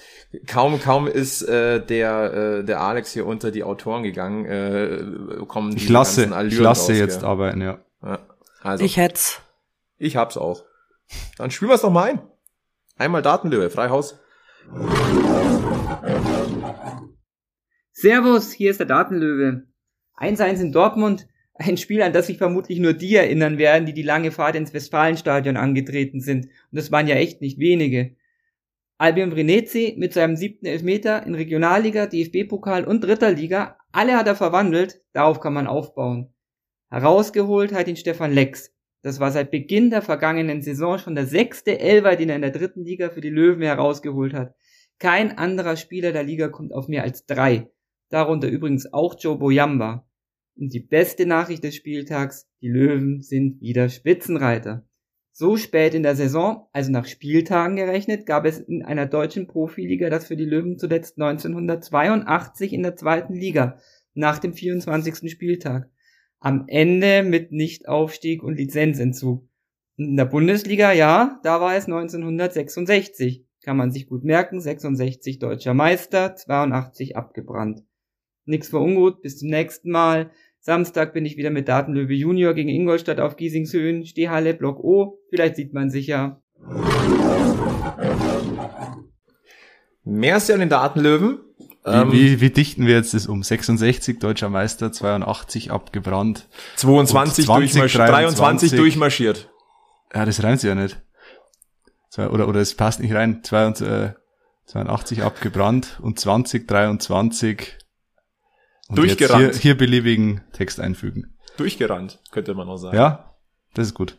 kaum, 0.46 0.80
kaum 0.80 1.06
ist 1.06 1.42
äh, 1.42 1.84
der 1.84 2.32
äh, 2.32 2.64
der 2.64 2.80
Alex 2.80 3.12
hier 3.12 3.24
unter 3.26 3.50
die 3.52 3.62
Autoren 3.62 4.02
gegangen, 4.02 4.46
äh, 4.46 5.44
kommen 5.46 5.72
die 5.72 5.84
ich 5.84 5.88
lasse, 5.88 6.24
ich 6.24 6.58
lasse 6.58 6.92
raus, 6.92 6.98
jetzt 6.98 7.22
ja. 7.22 7.28
arbeiten, 7.28 7.60
ja. 7.60 7.78
ja. 8.02 8.18
Also, 8.62 8.84
ich 8.84 8.96
hätt's. 8.96 9.40
Ich 9.96 10.16
hab's 10.16 10.36
auch. 10.36 10.64
Dann 11.36 11.50
spielen 11.50 11.70
wir's 11.70 11.82
doch 11.82 11.90
mal 11.90 12.10
ein. 12.10 12.22
Einmal 12.96 13.22
Datenlöwe, 13.22 13.70
Freihaus. 13.70 14.18
Servus, 17.92 18.52
hier 18.52 18.70
ist 18.72 18.80
der 18.80 18.86
Datenlöwe. 18.86 19.62
1-1 20.18 20.60
in 20.60 20.72
Dortmund. 20.72 21.28
Ein 21.60 21.76
Spiel, 21.76 22.02
an 22.02 22.12
das 22.12 22.28
sich 22.28 22.38
vermutlich 22.38 22.78
nur 22.78 22.92
die 22.92 23.16
erinnern 23.16 23.58
werden, 23.58 23.84
die 23.84 23.92
die 23.92 24.02
lange 24.02 24.30
Fahrt 24.30 24.54
ins 24.54 24.72
Westfalenstadion 24.72 25.56
angetreten 25.56 26.20
sind. 26.20 26.44
Und 26.44 26.52
das 26.70 26.92
waren 26.92 27.08
ja 27.08 27.16
echt 27.16 27.40
nicht 27.40 27.58
wenige. 27.58 28.14
Albion 28.96 29.30
Brenetzi 29.30 29.94
mit 29.98 30.12
seinem 30.12 30.36
siebten 30.36 30.66
Elfmeter 30.66 31.26
in 31.26 31.34
Regionalliga, 31.34 32.06
DFB-Pokal 32.06 32.84
und 32.84 33.02
dritter 33.02 33.32
Liga, 33.32 33.76
alle 33.90 34.16
hat 34.16 34.28
er 34.28 34.36
verwandelt, 34.36 35.00
darauf 35.12 35.40
kann 35.40 35.52
man 35.52 35.66
aufbauen. 35.66 36.32
Herausgeholt 36.90 37.72
hat 37.72 37.88
ihn 37.88 37.96
Stefan 37.96 38.32
Lex. 38.32 38.72
Das 39.02 39.20
war 39.20 39.30
seit 39.30 39.50
Beginn 39.50 39.90
der 39.90 40.02
vergangenen 40.02 40.62
Saison 40.62 40.98
schon 40.98 41.14
der 41.14 41.26
sechste 41.26 41.78
Elfer, 41.78 42.16
den 42.16 42.28
er 42.28 42.36
in 42.36 42.42
der 42.42 42.50
dritten 42.50 42.84
Liga 42.84 43.10
für 43.10 43.20
die 43.20 43.30
Löwen 43.30 43.62
herausgeholt 43.62 44.34
hat. 44.34 44.54
Kein 44.98 45.38
anderer 45.38 45.76
Spieler 45.76 46.12
der 46.12 46.24
Liga 46.24 46.48
kommt 46.48 46.72
auf 46.72 46.88
mehr 46.88 47.04
als 47.04 47.24
drei. 47.26 47.70
Darunter 48.08 48.48
übrigens 48.48 48.92
auch 48.92 49.16
Joe 49.18 49.36
Boyamba. 49.36 50.07
Und 50.58 50.74
die 50.74 50.80
beste 50.80 51.24
Nachricht 51.24 51.62
des 51.62 51.76
Spieltags, 51.76 52.48
die 52.60 52.68
Löwen 52.68 53.22
sind 53.22 53.60
wieder 53.60 53.88
Spitzenreiter. 53.88 54.84
So 55.30 55.56
spät 55.56 55.94
in 55.94 56.02
der 56.02 56.16
Saison, 56.16 56.66
also 56.72 56.90
nach 56.90 57.06
Spieltagen 57.06 57.76
gerechnet, 57.76 58.26
gab 58.26 58.44
es 58.44 58.58
in 58.58 58.84
einer 58.84 59.06
deutschen 59.06 59.46
Profiliga 59.46 60.10
das 60.10 60.26
für 60.26 60.36
die 60.36 60.44
Löwen 60.44 60.76
zuletzt 60.76 61.16
1982 61.16 62.72
in 62.72 62.82
der 62.82 62.96
zweiten 62.96 63.34
Liga, 63.34 63.78
nach 64.14 64.40
dem 64.40 64.52
24. 64.52 65.30
Spieltag. 65.30 65.88
Am 66.40 66.64
Ende 66.66 67.22
mit 67.22 67.52
Nichtaufstieg 67.52 68.42
und 68.42 68.56
Lizenzentzug. 68.56 69.48
In 69.96 70.16
der 70.16 70.24
Bundesliga, 70.24 70.90
ja, 70.92 71.38
da 71.44 71.60
war 71.60 71.76
es 71.76 71.84
1966. 71.84 73.44
Kann 73.62 73.76
man 73.76 73.92
sich 73.92 74.08
gut 74.08 74.24
merken, 74.24 74.60
66 74.60 75.38
deutscher 75.38 75.74
Meister, 75.74 76.34
82 76.34 77.16
abgebrannt. 77.16 77.84
Nix 78.48 78.68
für 78.68 78.78
ungut, 78.78 79.20
bis 79.20 79.38
zum 79.38 79.50
nächsten 79.50 79.90
Mal. 79.90 80.30
Samstag 80.68 81.14
bin 81.14 81.24
ich 81.24 81.38
wieder 81.38 81.48
mit 81.48 81.66
Datenlöwe 81.66 82.12
Junior 82.12 82.52
gegen 82.52 82.68
Ingolstadt 82.68 83.20
auf 83.20 83.36
Giesingshöhen, 83.36 84.04
Stehhalle, 84.04 84.52
Block 84.52 84.78
O. 84.84 85.18
Vielleicht 85.30 85.56
sieht 85.56 85.72
man 85.72 85.88
sich 85.88 86.08
ja. 86.08 86.42
Merci 90.04 90.52
an 90.52 90.60
den 90.60 90.68
Datenlöwen. 90.68 91.38
Wie, 91.86 91.90
ähm, 91.90 92.12
wie, 92.12 92.42
wie 92.42 92.50
dichten 92.50 92.86
wir 92.86 92.96
jetzt 92.96 93.14
das 93.14 93.26
um? 93.26 93.42
66 93.42 94.18
deutscher 94.18 94.50
Meister, 94.50 94.92
82 94.92 95.70
abgebrannt. 95.70 96.48
22 96.76 97.46
durchmarschiert. 97.46 98.06
23 98.06 98.72
durchmarschiert. 98.72 99.50
Ja, 100.14 100.26
das 100.26 100.42
reimt 100.42 100.62
ja 100.62 100.74
nicht. 100.74 101.00
Oder, 102.18 102.46
oder 102.46 102.60
es 102.60 102.74
passt 102.74 103.00
nicht 103.00 103.14
rein. 103.14 103.42
82 103.42 105.22
abgebrannt 105.22 105.98
und 106.02 106.20
20, 106.20 106.68
23 106.68 107.77
und 108.88 108.98
Durchgerannt. 108.98 109.54
Hier, 109.54 109.60
hier 109.60 109.76
beliebigen 109.76 110.40
Text 110.52 110.80
einfügen. 110.80 111.34
Durchgerannt, 111.56 112.18
könnte 112.30 112.54
man 112.54 112.68
auch 112.68 112.76
sagen. 112.76 112.96
Ja, 112.96 113.34
das 113.74 113.88
ist 113.88 113.94
gut. 113.94 114.16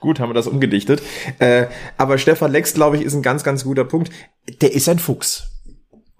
Gut, 0.00 0.18
haben 0.18 0.30
wir 0.30 0.34
das 0.34 0.46
umgedichtet. 0.46 1.02
Äh, 1.38 1.66
aber 1.98 2.18
Stefan 2.18 2.52
Lex, 2.52 2.74
glaube 2.74 2.96
ich, 2.96 3.02
ist 3.02 3.14
ein 3.14 3.22
ganz, 3.22 3.44
ganz 3.44 3.64
guter 3.64 3.84
Punkt. 3.84 4.10
Der 4.60 4.72
ist 4.72 4.88
ein 4.88 4.98
Fuchs. 4.98 5.50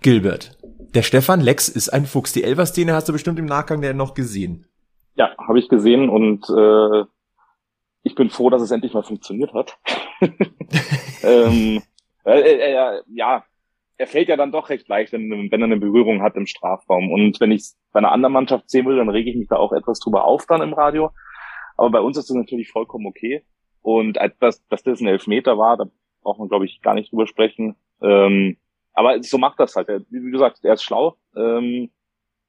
Gilbert. 0.03 0.59
Der 0.95 1.03
Stefan 1.03 1.41
Lex 1.41 1.69
ist 1.69 1.89
ein 1.91 2.07
Fuchs. 2.07 2.33
Die 2.33 2.45
Elfer-Szene 2.45 2.93
hast 2.93 3.09
du 3.09 3.13
bestimmt 3.13 3.39
im 3.39 3.47
Nachgang 3.47 3.81
der 3.81 3.95
noch 3.95 4.15
gesehen. 4.15 4.67
Ja, 5.15 5.31
habe 5.39 5.59
ich 5.59 5.69
gesehen 5.69 6.09
und 6.09 6.49
äh, 6.51 7.05
ich 8.03 8.15
bin 8.15 8.31
froh, 8.31 8.51
dass 8.51 8.63
es 8.63 8.71
endlich 8.71 8.95
mal 8.95 9.03
funktioniert 9.03 9.53
hat. 9.53 9.79
ähm, 11.23 11.83
äh, 12.25 12.41
äh, 12.41 13.03
ja, 13.09 13.45
er 14.01 14.07
fällt 14.07 14.31
ja 14.31 14.37
dann 14.39 14.51
doch 14.51 14.71
recht 14.71 14.89
leicht, 14.89 15.13
wenn, 15.13 15.31
wenn 15.51 15.61
er 15.61 15.67
eine 15.67 15.77
Berührung 15.77 16.23
hat 16.23 16.35
im 16.35 16.47
Strafraum. 16.47 17.13
Und 17.13 17.39
wenn 17.39 17.53
ich 17.53 17.61
es 17.61 17.79
bei 17.93 17.99
einer 17.99 18.13
anderen 18.13 18.33
Mannschaft 18.33 18.71
sehen 18.71 18.87
will, 18.87 18.97
dann 18.97 19.11
rege 19.11 19.29
ich 19.29 19.37
mich 19.37 19.49
da 19.49 19.57
auch 19.57 19.73
etwas 19.73 20.01
drüber 20.01 20.25
auf 20.25 20.47
dann 20.47 20.63
im 20.63 20.73
Radio. 20.73 21.11
Aber 21.77 21.91
bei 21.91 22.01
uns 22.01 22.17
ist 22.17 22.31
das 22.31 22.35
natürlich 22.35 22.71
vollkommen 22.71 23.07
okay. 23.07 23.45
Und 23.83 24.19
dass, 24.39 24.67
dass 24.69 24.83
das 24.83 25.03
ein 25.03 25.07
Elfmeter 25.07 25.59
war, 25.59 25.77
da 25.77 25.85
braucht 26.23 26.39
man, 26.39 26.49
glaube 26.49 26.65
ich, 26.65 26.81
gar 26.81 26.95
nicht 26.95 27.13
drüber 27.13 27.27
sprechen. 27.27 27.77
Ähm, 28.03 28.57
aber 28.95 29.23
so 29.23 29.37
macht 29.37 29.61
das 29.61 29.77
halt. 29.77 29.89
Wie 30.09 30.31
gesagt, 30.31 30.61
er 30.63 30.75
ist 30.75 30.83
schlau 30.83 31.17
ähm, 31.37 31.91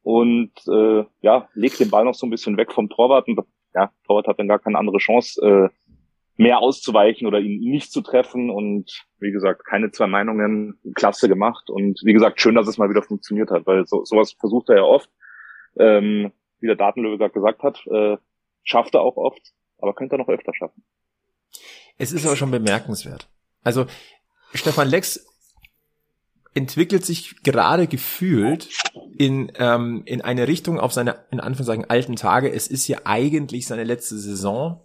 und 0.03 0.53
äh, 0.69 1.03
ja, 1.19 1.49
legt 1.53 1.81
den 1.81 1.89
Ball 1.89 2.05
noch 2.05 2.15
so 2.15 2.27
ein 2.27 2.31
bisschen 2.31 2.55
weg 2.55 2.71
vom 2.71 2.87
Torwart. 2.87 3.27
Und 3.27 3.41
ja, 3.75 3.91
Torwart 4.07 4.27
hat 4.27 4.39
dann 4.39 4.47
gar 4.47 4.59
keine 4.59 4.77
andere 4.77 4.99
Chance, 4.99 5.41
äh, 5.45 5.69
mehr 6.37 6.59
auszuweichen 6.59 7.27
oder 7.27 7.39
ihn 7.39 7.59
nicht 7.59 7.91
zu 7.91 8.01
treffen. 8.01 8.49
Und 8.49 9.05
wie 9.19 9.31
gesagt, 9.31 9.65
keine 9.65 9.91
zwei 9.91 10.07
Meinungen, 10.07 10.79
klasse 10.95 11.27
gemacht. 11.27 11.69
Und 11.69 11.99
wie 12.03 12.13
gesagt, 12.13 12.41
schön, 12.41 12.55
dass 12.55 12.67
es 12.67 12.77
mal 12.77 12.89
wieder 12.89 13.03
funktioniert 13.03 13.51
hat, 13.51 13.65
weil 13.65 13.85
so, 13.85 14.03
sowas 14.05 14.33
versucht 14.33 14.69
er 14.69 14.77
ja 14.77 14.83
oft. 14.83 15.09
Ähm, 15.77 16.31
wie 16.59 16.67
der 16.67 16.75
Datenlöwe 16.75 17.17
gerade 17.17 17.33
gesagt 17.33 17.63
hat, 17.63 17.85
äh, 17.87 18.17
schafft 18.63 18.93
er 18.93 19.01
auch 19.01 19.17
oft, 19.17 19.53
aber 19.79 19.93
könnte 19.93 20.15
er 20.15 20.19
noch 20.19 20.29
öfter 20.29 20.53
schaffen. 20.53 20.83
Es 21.97 22.11
ist 22.11 22.25
aber 22.25 22.35
schon 22.35 22.51
bemerkenswert. 22.51 23.27
Also 23.63 23.85
Stefan 24.53 24.89
Lex 24.89 25.25
entwickelt 26.53 27.05
sich 27.05 27.41
gerade 27.43 27.87
gefühlt 27.87 28.69
in, 29.17 29.51
ähm, 29.55 30.03
in 30.05 30.21
eine 30.21 30.47
Richtung 30.47 30.79
auf 30.79 30.93
seine, 30.93 31.25
in 31.31 31.39
Anführungszeichen, 31.39 31.89
alten 31.89 32.15
Tage. 32.15 32.51
Es 32.51 32.67
ist 32.67 32.87
ja 32.87 32.99
eigentlich 33.05 33.67
seine 33.67 33.83
letzte 33.83 34.17
Saison 34.17 34.81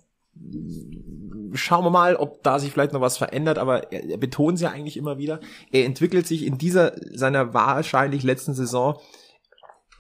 schauen 1.57 1.85
wir 1.85 1.90
mal, 1.90 2.16
ob 2.16 2.42
da 2.42 2.59
sich 2.59 2.73
vielleicht 2.73 2.92
noch 2.92 3.01
was 3.01 3.19
verändert, 3.19 3.59
aber 3.59 3.92
er, 3.92 4.05
er 4.05 4.16
betont 4.16 4.57
es 4.57 4.62
ja 4.62 4.71
eigentlich 4.71 4.97
immer 4.97 5.19
wieder. 5.19 5.40
Er 5.73 5.85
entwickelt 5.85 6.27
sich 6.27 6.45
in 6.45 6.59
dieser, 6.59 6.95
seiner 7.16 7.55
wahrscheinlich 7.55 8.23
letzten 8.23 8.55
Saison 8.55 9.01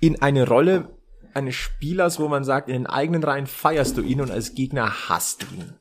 in 0.00 0.20
eine 0.22 0.46
Rolle 0.46 0.96
eines 1.34 1.54
Spielers, 1.54 2.18
wo 2.18 2.28
man 2.28 2.44
sagt, 2.44 2.68
in 2.68 2.74
den 2.74 2.86
eigenen 2.86 3.22
Reihen 3.22 3.46
feierst 3.46 3.96
du 3.96 4.02
ihn 4.02 4.20
und 4.20 4.30
als 4.30 4.54
Gegner 4.54 5.08
hasst 5.08 5.42
du 5.42 5.46
ihn. 5.54 5.74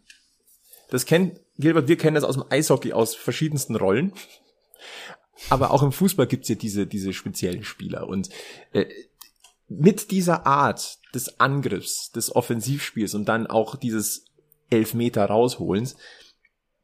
Das 0.90 1.06
kennt, 1.06 1.40
Gilbert, 1.58 1.88
wir 1.88 1.98
kennen 1.98 2.16
das 2.16 2.24
aus 2.24 2.36
dem 2.36 2.46
Eishockey 2.50 2.94
aus 2.94 3.16
verschiedensten 3.16 3.76
Rollen. 3.76 4.14
Aber 5.50 5.72
auch 5.72 5.84
im 5.84 5.92
Fußball 5.92 6.28
gibt's 6.28 6.50
ja 6.50 6.56
diese, 6.56 6.88
diese 6.88 7.14
speziellen 7.14 7.64
Spieler. 7.64 8.08
Und 8.08 8.30
äh, 8.72 8.86
mit 9.68 10.12
dieser 10.12 10.46
Art 10.46 11.00
des 11.14 11.40
Angriffs, 11.40 12.12
des 12.12 12.36
Offensivspiels 12.36 13.16
und 13.16 13.26
dann 13.26 13.48
auch 13.48 13.76
dieses 13.76 14.26
Elfmeter 14.76 15.26
rausholens. 15.26 15.96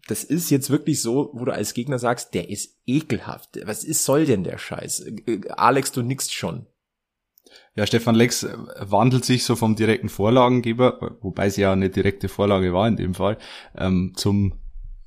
Das 0.08 0.24
ist 0.24 0.50
jetzt 0.50 0.70
wirklich 0.70 1.02
so, 1.02 1.30
wo 1.34 1.46
du 1.46 1.54
als 1.54 1.74
Gegner 1.74 2.00
sagst, 2.00 2.34
der 2.34 2.50
ist 2.50 2.78
ekelhaft. 2.86 3.60
Was 3.66 3.84
ist, 3.84 4.04
soll 4.04 4.26
denn 4.26 4.44
der 4.44 4.58
Scheiß? 4.58 5.06
Alex, 5.50 5.92
du 5.92 6.02
nix 6.02 6.32
schon. 6.32 6.66
Ja, 7.76 7.86
Stefan 7.86 8.16
Lex 8.16 8.48
wandelt 8.80 9.26
sich 9.26 9.44
so 9.44 9.56
vom 9.56 9.76
direkten 9.76 10.10
Vorlagengeber, 10.10 11.18
wobei 11.22 11.48
es 11.48 11.58
ja 11.58 11.72
eine 11.72 11.90
direkte 11.90 12.30
Vorlage 12.30 12.74
war 12.74 12.88
in 12.88 12.98
dem 12.98 13.14
Fall, 13.14 13.38
ähm, 13.78 14.14
zum 14.16 14.54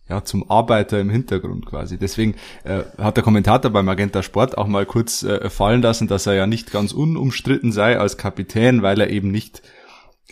ja, 0.09 0.23
zum 0.23 0.51
Arbeiter 0.51 1.01
im 1.01 1.09
Hintergrund 1.09 1.65
quasi. 1.65 1.97
Deswegen 1.97 2.35
äh, 2.65 2.83
hat 2.99 3.17
der 3.17 3.25
Kommentator 3.25 3.71
beim 3.71 3.87
Magenta 3.87 4.23
Sport 4.23 4.59
auch 4.59 4.67
mal 4.67 4.85
kurz 4.85 5.23
äh, 5.23 5.49
fallen 5.49 5.81
lassen, 5.81 6.09
dass 6.09 6.27
er 6.27 6.35
ja 6.35 6.47
nicht 6.47 6.73
ganz 6.73 6.93
unumstritten 6.93 7.73
sei 7.73 7.99
als 7.99 8.19
Kapitän, 8.19 8.83
weil 8.83 9.01
er 9.01 9.09
eben 9.09 9.31
nicht 9.31 9.63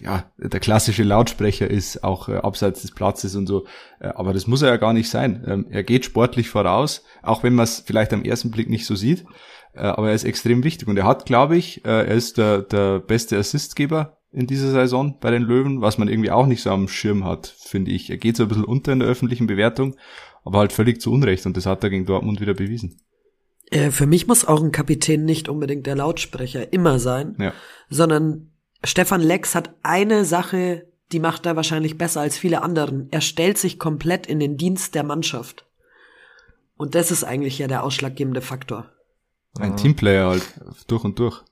ja, 0.01 0.25
der 0.39 0.61
klassische 0.61 1.03
Lautsprecher 1.03 1.71
ist, 1.71 2.03
auch 2.03 2.29
äh, 2.29 2.37
abseits 2.37 2.83
des 2.83 2.93
Platzes 2.93 3.35
und 3.35 3.47
so. 3.47 3.67
Äh, 4.01 4.09
aber 4.09 4.33
das 4.33 4.47
muss 4.47 4.63
er 4.63 4.69
ja 4.69 4.77
gar 4.77 4.93
nicht 4.93 5.11
sein. 5.11 5.45
Ähm, 5.47 5.67
er 5.71 5.83
geht 5.83 6.05
sportlich 6.05 6.49
voraus, 6.49 7.05
auch 7.23 7.43
wenn 7.43 7.55
man 7.55 7.65
es 7.65 7.83
vielleicht 7.87 8.13
am 8.13 8.25
ersten 8.25 8.51
Blick 8.51 8.71
nicht 8.71 8.87
so 8.87 8.95
sieht. 8.95 9.25
Äh, 9.75 9.81
aber 9.81 10.09
er 10.09 10.15
ist 10.15 10.25
extrem 10.25 10.65
wichtig 10.65 10.89
und 10.89 10.97
er 10.97 11.05
hat, 11.05 11.27
glaube 11.27 11.57
ich, 11.57 11.85
äh, 11.85 12.07
er 12.07 12.15
ist 12.15 12.39
der, 12.39 12.63
der 12.63 13.01
beste 13.01 13.37
Assistgeber 13.37 14.19
in 14.33 14.47
dieser 14.47 14.71
Saison 14.71 15.19
bei 15.21 15.31
den 15.31 15.43
Löwen, 15.43 15.83
was 15.83 15.99
man 15.99 16.09
irgendwie 16.09 16.31
auch 16.31 16.47
nicht 16.47 16.63
so 16.63 16.71
am 16.71 16.89
Schirm 16.89 17.25
hat, 17.25 17.47
finde 17.47 17.91
ich. 17.91 18.09
Er 18.09 18.17
geht 18.17 18.37
so 18.37 18.45
ein 18.45 18.49
bisschen 18.49 18.65
unter 18.65 18.93
in 18.93 19.01
der 19.01 19.09
öffentlichen 19.09 19.47
Bewertung, 19.47 19.97
aber 20.43 20.59
halt 20.59 20.73
völlig 20.73 21.01
zu 21.03 21.13
Unrecht 21.13 21.45
und 21.45 21.57
das 21.57 21.67
hat 21.67 21.85
er 21.85 21.91
gegen 21.91 22.07
Dortmund 22.07 22.41
wieder 22.41 22.55
bewiesen. 22.55 22.99
Äh, 23.71 23.91
für 23.91 24.07
mich 24.07 24.27
muss 24.27 24.47
auch 24.47 24.63
ein 24.63 24.73
Kapitän 24.73 25.27
nicht 25.27 25.51
unbedingt 25.51 25.87
der 25.87 25.97
Lautsprecher 25.97 26.73
immer 26.73 26.99
sein, 26.99 27.37
ja. 27.39 27.53
sondern 27.91 28.52
Stefan 28.85 29.21
Lex 29.21 29.55
hat 29.55 29.75
eine 29.83 30.25
Sache, 30.25 30.87
die 31.13 31.21
macht 31.21 31.47
er 31.47 31.57
wahrscheinlich 31.57 31.99
besser 31.99 32.21
als 32.21 32.39
viele 32.39 32.63
anderen. 32.63 33.09
Er 33.11 33.21
stellt 33.21 33.59
sich 33.59 33.79
komplett 33.79 34.27
in 34.27 34.41
den 34.41 34.57
Dienst 34.57 34.95
der 34.95 35.05
Mannschaft. 35.05 35.67
Und 36.77 36.95
das 36.95 37.11
ist 37.11 37.23
eigentlich 37.23 37.59
ja 37.59 37.69
der 37.69 37.85
ausschlaggebende 37.85 38.41
Faktor. 38.41 38.91
Ein 39.59 39.77
Teamplayer 39.77 40.29
halt, 40.29 40.61
durch 40.87 41.05
und 41.05 41.19
durch. 41.19 41.43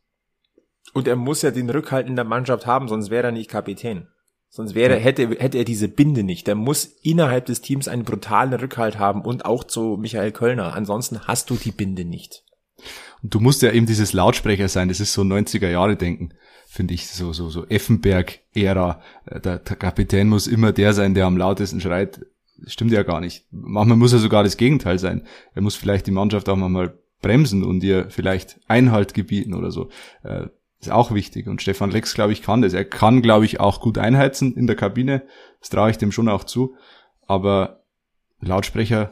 Und 0.93 1.07
er 1.07 1.17
muss 1.17 1.43
ja 1.43 1.51
den 1.51 1.71
Rückhalt 1.71 2.09
in 2.09 2.17
der 2.17 2.25
Mannschaft 2.25 2.67
haben, 2.67 2.89
sonst 2.89 3.11
wäre 3.11 3.27
er 3.29 3.33
nicht 3.33 3.51
Kapitän. 3.51 4.09
Sonst 4.49 4.75
wäre, 4.75 4.97
hätte, 4.97 5.29
hätte 5.29 5.59
er 5.59 5.65
diese 5.65 5.87
Binde 5.87 6.25
nicht. 6.25 6.49
Der 6.49 6.57
muss 6.57 6.85
innerhalb 6.85 7.47
des 7.47 7.61
Teams 7.61 7.87
einen 7.87 8.05
brutalen 8.05 8.53
Rückhalt 8.53 8.99
haben 8.99 9.23
und 9.23 9.45
auch 9.45 9.63
zu 9.63 9.97
Michael 10.01 10.33
Kölner. 10.33 10.75
Ansonsten 10.75 11.21
hast 11.29 11.51
du 11.51 11.55
die 11.55 11.71
Binde 11.71 12.05
nicht. 12.05 12.43
Und 13.23 13.33
du 13.33 13.39
musst 13.39 13.63
ja 13.63 13.71
eben 13.71 13.87
dieses 13.87 14.13
Lautsprecher 14.13 14.69
sein. 14.69 14.89
Das 14.89 14.99
ist 14.99 15.13
so 15.13 15.23
90er 15.23 15.69
Jahre 15.69 15.97
Denken, 15.97 16.35
finde 16.71 16.95
ich. 16.95 17.09
So, 17.09 17.33
so, 17.33 17.51
so 17.51 17.67
Effenberg-Ära. 17.67 19.03
Der, 19.29 19.59
der 19.59 19.59
Kapitän 19.59 20.29
muss 20.29 20.47
immer 20.47 20.73
der 20.73 20.93
sein, 20.93 21.15
der 21.15 21.27
am 21.27 21.37
lautesten 21.37 21.81
schreit. 21.81 22.25
Stimmt 22.67 22.93
ja 22.93 23.03
gar 23.03 23.21
nicht. 23.21 23.45
Manchmal 23.51 23.99
muss 23.99 24.13
er 24.13 24.21
sogar 24.21 24.45
das 24.45 24.57
Gegenteil 24.57 24.99
sein. 24.99 25.27
Er 25.55 25.63
muss 25.63 25.75
vielleicht 25.75 26.07
die 26.07 26.13
Mannschaft 26.13 26.49
auch 26.49 26.57
mal 26.57 26.97
bremsen 27.21 27.65
und 27.65 27.83
ihr 27.83 28.09
vielleicht 28.11 28.61
Einhalt 28.69 29.15
gebieten 29.15 29.55
oder 29.55 29.73
so. 29.73 29.91
Äh, 30.23 30.47
ist 30.79 30.93
auch 30.93 31.13
wichtig. 31.13 31.49
Und 31.49 31.61
Stefan 31.61 31.91
Lex, 31.91 32.15
glaube 32.15 32.33
ich, 32.33 32.41
kann 32.41 32.63
das. 32.63 32.73
Er 32.73 32.85
kann, 32.85 33.21
glaube 33.21 33.47
ich, 33.47 33.59
auch 33.59 33.81
gut 33.81 33.99
einheizen 33.99 34.55
in 34.57 34.67
der 34.69 34.77
Kabine. 34.77 35.25
Das 35.59 35.71
traue 35.71 35.91
ich 35.91 35.99
dem 35.99 36.13
schon 36.13 36.29
auch 36.29 36.45
zu. 36.45 36.77
Aber 37.27 37.83
Lautsprecher 38.41 39.11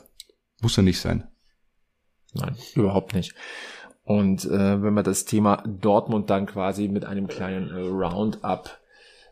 muss 0.61 0.77
er 0.77 0.85
nicht 0.85 1.01
sein. 1.01 1.27
Nein, 2.35 2.57
überhaupt 2.75 3.15
nicht. 3.15 3.35
Und 4.09 4.47
äh, 4.47 4.83
wenn 4.83 4.95
wir 4.95 5.03
das 5.03 5.27
Thema 5.27 5.63
Dortmund 5.67 6.31
dann 6.31 6.47
quasi 6.47 6.89
mit 6.89 7.05
einem 7.05 7.29
kleinen 7.29 7.69
äh, 7.69 7.81
Roundup 7.81 8.71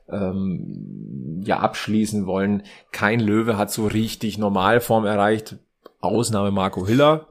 ähm, 0.07 1.41
ja 1.43 1.61
abschließen 1.61 2.27
wollen, 2.27 2.63
kein 2.93 3.21
Löwe 3.21 3.57
hat 3.57 3.73
so 3.73 3.87
richtig 3.87 4.37
Normalform 4.37 5.07
erreicht. 5.07 5.57
Ausnahme 6.03 6.51
Marco 6.51 6.87
Hiller, 6.87 7.27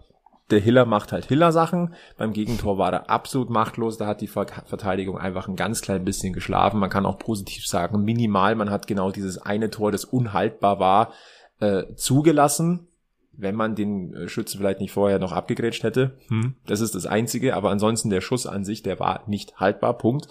der 0.50 0.60
Hiller 0.60 0.86
macht 0.86 1.12
halt 1.12 1.26
Hiller-Sachen. 1.26 1.94
Beim 2.18 2.34
Gegentor 2.34 2.80
war 2.80 2.92
er 2.92 3.12
absolut 3.12 3.52
machtlos. 3.52 4.00
Da 4.00 4.08
hat 4.08 4.22
die 4.22 4.28
Verteidigung 4.28 5.20
einfach 5.20 5.48
ein 5.48 5.56
ganz 5.56 5.84
klein 5.84 6.04
bisschen 6.04 6.34
geschlafen. 6.34 6.80
Man 6.80 6.90
kann 6.90 7.06
auch 7.06 7.20
positiv 7.20 7.68
sagen, 7.68 8.04
minimal. 8.04 8.56
Man 8.56 8.72
hat 8.72 8.88
genau 8.88 9.12
dieses 9.12 9.38
eine 9.38 9.70
Tor, 9.70 9.92
das 9.92 10.04
unhaltbar 10.04 10.80
war, 10.80 11.14
äh, 11.60 11.94
zugelassen. 11.94 12.88
Wenn 13.38 13.56
man 13.56 13.76
den 13.76 14.14
äh, 14.14 14.28
Schützen 14.28 14.60
vielleicht 14.60 14.80
nicht 14.80 14.92
vorher 14.92 15.20
noch 15.20 15.32
abgegrätscht 15.32 15.84
hätte. 15.84 16.18
Hm. 16.28 16.56
Das 16.66 16.82
ist 16.82 16.96
das 16.96 17.06
Einzige. 17.06 17.56
Aber 17.56 17.70
ansonsten 17.70 18.10
der 18.10 18.22
Schuss 18.22 18.48
an 18.48 18.64
sich, 18.64 18.84
der 18.84 19.00
war 19.00 19.24
nicht 19.28 19.60
haltbar. 19.60 19.98
Punkt. 19.98 20.28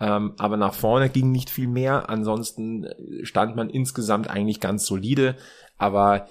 Ähm, 0.00 0.34
aber 0.38 0.56
nach 0.56 0.74
vorne 0.74 1.08
ging 1.08 1.30
nicht 1.30 1.50
viel 1.50 1.68
mehr. 1.68 2.08
Ansonsten 2.08 2.88
stand 3.22 3.56
man 3.56 3.70
insgesamt 3.70 4.28
eigentlich 4.28 4.60
ganz 4.60 4.86
solide. 4.86 5.36
Aber 5.78 6.26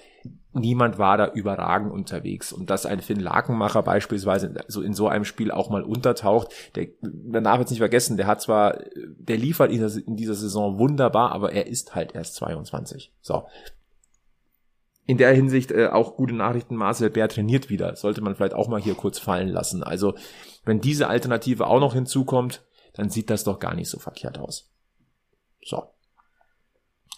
niemand 0.52 0.98
war 0.98 1.16
da 1.16 1.28
überragend 1.32 1.92
unterwegs. 1.92 2.52
Und 2.52 2.70
dass 2.70 2.86
ein 2.86 3.00
Finn 3.00 3.20
Lakenmacher 3.20 3.82
beispielsweise 3.82 4.54
so 4.68 4.82
in 4.82 4.94
so 4.94 5.08
einem 5.08 5.24
Spiel 5.24 5.50
auch 5.50 5.70
mal 5.70 5.82
untertaucht, 5.82 6.48
der, 6.74 6.88
man 7.02 7.44
darf 7.44 7.58
jetzt 7.60 7.70
nicht 7.70 7.78
vergessen, 7.78 8.16
der 8.16 8.26
hat 8.26 8.42
zwar, 8.42 8.78
der 8.94 9.38
liefert 9.38 9.70
in 9.70 9.78
dieser, 9.78 10.06
in 10.06 10.16
dieser 10.16 10.34
Saison 10.34 10.78
wunderbar, 10.78 11.32
aber 11.32 11.52
er 11.52 11.66
ist 11.66 11.94
halt 11.94 12.14
erst 12.14 12.36
22. 12.36 13.12
So. 13.20 13.44
In 15.04 15.18
der 15.18 15.34
Hinsicht 15.34 15.72
äh, 15.72 15.88
auch 15.88 16.16
gute 16.16 16.34
Nachrichten, 16.34 16.76
Marcel 16.76 17.10
Bär 17.10 17.28
trainiert 17.28 17.68
wieder. 17.70 17.96
Sollte 17.96 18.20
man 18.20 18.36
vielleicht 18.36 18.54
auch 18.54 18.68
mal 18.68 18.80
hier 18.80 18.94
kurz 18.94 19.18
fallen 19.18 19.48
lassen. 19.48 19.82
Also, 19.82 20.14
wenn 20.64 20.80
diese 20.80 21.08
Alternative 21.08 21.66
auch 21.66 21.80
noch 21.80 21.94
hinzukommt, 21.94 22.64
dann 22.94 23.10
sieht 23.10 23.30
das 23.30 23.44
doch 23.44 23.58
gar 23.58 23.74
nicht 23.74 23.88
so 23.88 23.98
verkehrt 23.98 24.38
aus. 24.38 24.70
So. 25.64 25.82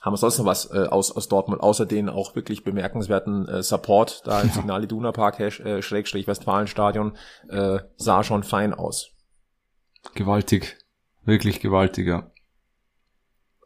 Haben 0.00 0.12
wir 0.12 0.18
sonst 0.18 0.38
noch 0.38 0.44
was 0.44 0.70
äh, 0.70 0.86
aus, 0.86 1.12
aus 1.12 1.28
Dortmund, 1.28 1.62
außer 1.62 1.86
den 1.86 2.10
auch 2.10 2.34
wirklich 2.36 2.62
bemerkenswerten 2.62 3.48
äh, 3.48 3.62
Support 3.62 4.26
da 4.26 4.42
im 4.42 4.50
Signal 4.50 4.84
Iduna 4.84 5.12
Park, 5.12 5.40
äh, 5.40 5.82
Schrägstrich 5.82 6.26
Westfalenstadion, 6.26 7.16
äh, 7.48 7.78
sah 7.96 8.22
schon 8.22 8.42
fein 8.42 8.74
aus. 8.74 9.10
Gewaltig. 10.14 10.78
Wirklich 11.24 11.60
gewaltiger. 11.60 12.32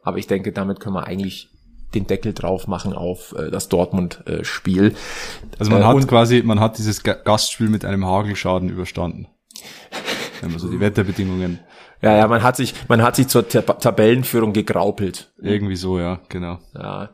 Aber 0.03 0.19
ich 0.19 0.29
denke, 0.29 0.53
damit 0.53 0.79
können 0.79 0.95
wir 0.95 1.07
eigentlich 1.07 1.51
den 1.95 2.07
Deckel 2.07 2.35
drauf 2.35 2.67
machen 2.67 2.93
auf 2.93 3.35
äh, 3.39 3.51
das 3.51 3.69
Dortmund-Spiel. 3.69 4.89
Äh, 4.89 4.95
also 5.59 5.71
man 5.71 5.83
äh, 5.83 5.85
hat 5.85 6.09
quasi, 6.09 6.43
man 6.43 6.61
hat 6.61 6.79
dieses 6.79 7.03
Gastspiel 7.03 7.69
mit 7.69 7.85
einem 7.85 8.05
Hagelschaden 8.05 8.69
überstanden. 8.69 9.29
Wenn 10.41 10.51
man 10.51 10.61
so 10.61 10.71
die 10.71 10.79
Wetterbedingungen 10.79 11.61
ja, 12.01 12.17
ja, 12.17 12.29
man 12.29 12.43
hat 12.43 12.57
sich, 12.57 12.75
man 12.89 13.03
hat 13.03 13.17
sich 13.17 13.29
zur 13.29 13.49
Tab 13.49 13.81
Tabellenführung 13.81 14.53
gegraupelt. 14.53 15.33
Irgendwie 15.39 15.77
so, 15.77 15.99
ja, 15.99 16.21
genau. 16.29 16.59
Ja. 16.75 17.11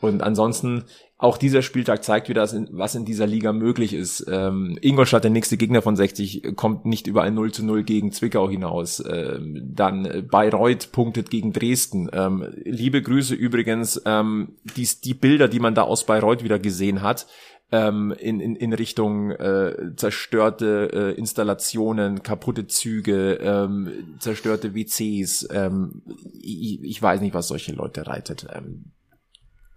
Und 0.00 0.22
ansonsten, 0.22 0.84
auch 1.24 1.38
dieser 1.38 1.62
Spieltag 1.62 2.04
zeigt 2.04 2.28
wieder, 2.28 2.46
was 2.70 2.94
in 2.94 3.06
dieser 3.06 3.26
Liga 3.26 3.54
möglich 3.54 3.94
ist. 3.94 4.26
Ähm, 4.28 4.78
Ingolstadt, 4.82 5.24
der 5.24 5.30
nächste 5.30 5.56
Gegner 5.56 5.80
von 5.80 5.96
60, 5.96 6.54
kommt 6.54 6.84
nicht 6.84 7.06
über 7.06 7.22
ein 7.22 7.32
0 7.32 7.50
zu 7.50 7.64
0 7.64 7.82
gegen 7.82 8.12
Zwickau 8.12 8.48
hinaus. 8.50 9.02
Ähm, 9.10 9.70
dann 9.74 10.28
Bayreuth 10.30 10.92
punktet 10.92 11.30
gegen 11.30 11.54
Dresden. 11.54 12.10
Ähm, 12.12 12.46
liebe 12.64 13.00
Grüße 13.00 13.34
übrigens, 13.34 14.02
ähm, 14.04 14.56
dies, 14.76 15.00
die 15.00 15.14
Bilder, 15.14 15.48
die 15.48 15.60
man 15.60 15.74
da 15.74 15.82
aus 15.82 16.04
Bayreuth 16.04 16.44
wieder 16.44 16.58
gesehen 16.58 17.00
hat, 17.00 17.26
ähm, 17.72 18.14
in, 18.18 18.40
in, 18.40 18.54
in 18.54 18.74
Richtung 18.74 19.30
äh, 19.30 19.96
zerstörte 19.96 20.90
äh, 20.92 21.18
Installationen, 21.18 22.22
kaputte 22.22 22.66
Züge, 22.66 23.38
ähm, 23.40 24.16
zerstörte 24.18 24.74
WCs. 24.74 25.48
Ähm, 25.50 26.02
ich, 26.34 26.82
ich 26.82 27.02
weiß 27.02 27.22
nicht, 27.22 27.32
was 27.32 27.48
solche 27.48 27.72
Leute 27.72 28.06
reitet. 28.06 28.46
Ähm, 28.54 28.92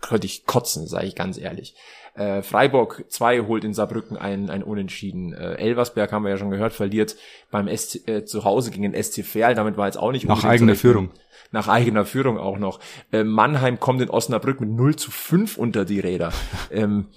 könnte 0.02 0.28
ich 0.28 0.46
kotzen, 0.46 0.88
sage 0.88 1.08
ich 1.08 1.16
ganz 1.16 1.38
ehrlich. 1.38 1.76
Äh, 2.18 2.42
Freiburg 2.42 3.06
2 3.10 3.42
holt 3.42 3.64
in 3.64 3.74
Saarbrücken 3.74 4.18
ein, 4.18 4.50
ein 4.50 4.64
Unentschieden. 4.64 5.34
Äh, 5.34 5.56
Elversberg 5.56 6.12
haben 6.12 6.24
wir 6.24 6.32
ja 6.32 6.38
schon 6.38 6.50
gehört, 6.50 6.74
verliert 6.74 7.16
beim 7.52 7.68
SC, 7.68 8.08
äh, 8.08 8.26
zu 8.26 8.44
Hause 8.44 8.72
gegen 8.72 8.92
den 8.92 9.04
SC 9.04 9.24
Verl. 9.24 9.54
Damit 9.54 9.78
war 9.78 9.86
jetzt 9.86 9.98
auch 9.98 10.12
nicht 10.12 10.28
nach 10.28 10.44
eigener 10.44 10.76
Führung. 10.76 11.12
Nach 11.52 11.68
eigener 11.68 12.06
Führung 12.06 12.40
auch 12.40 12.58
noch. 12.58 12.80
Äh, 13.12 13.24
Mannheim 13.24 13.80
kommt 13.80 14.02
in 14.02 14.10
Osnabrück 14.10 14.60
mit 14.60 14.70
0 14.70 14.96
zu 14.96 15.12
5 15.12 15.58
unter 15.58 15.86
die 15.86 16.00
Räder. 16.00 16.34
ähm, 16.72 17.10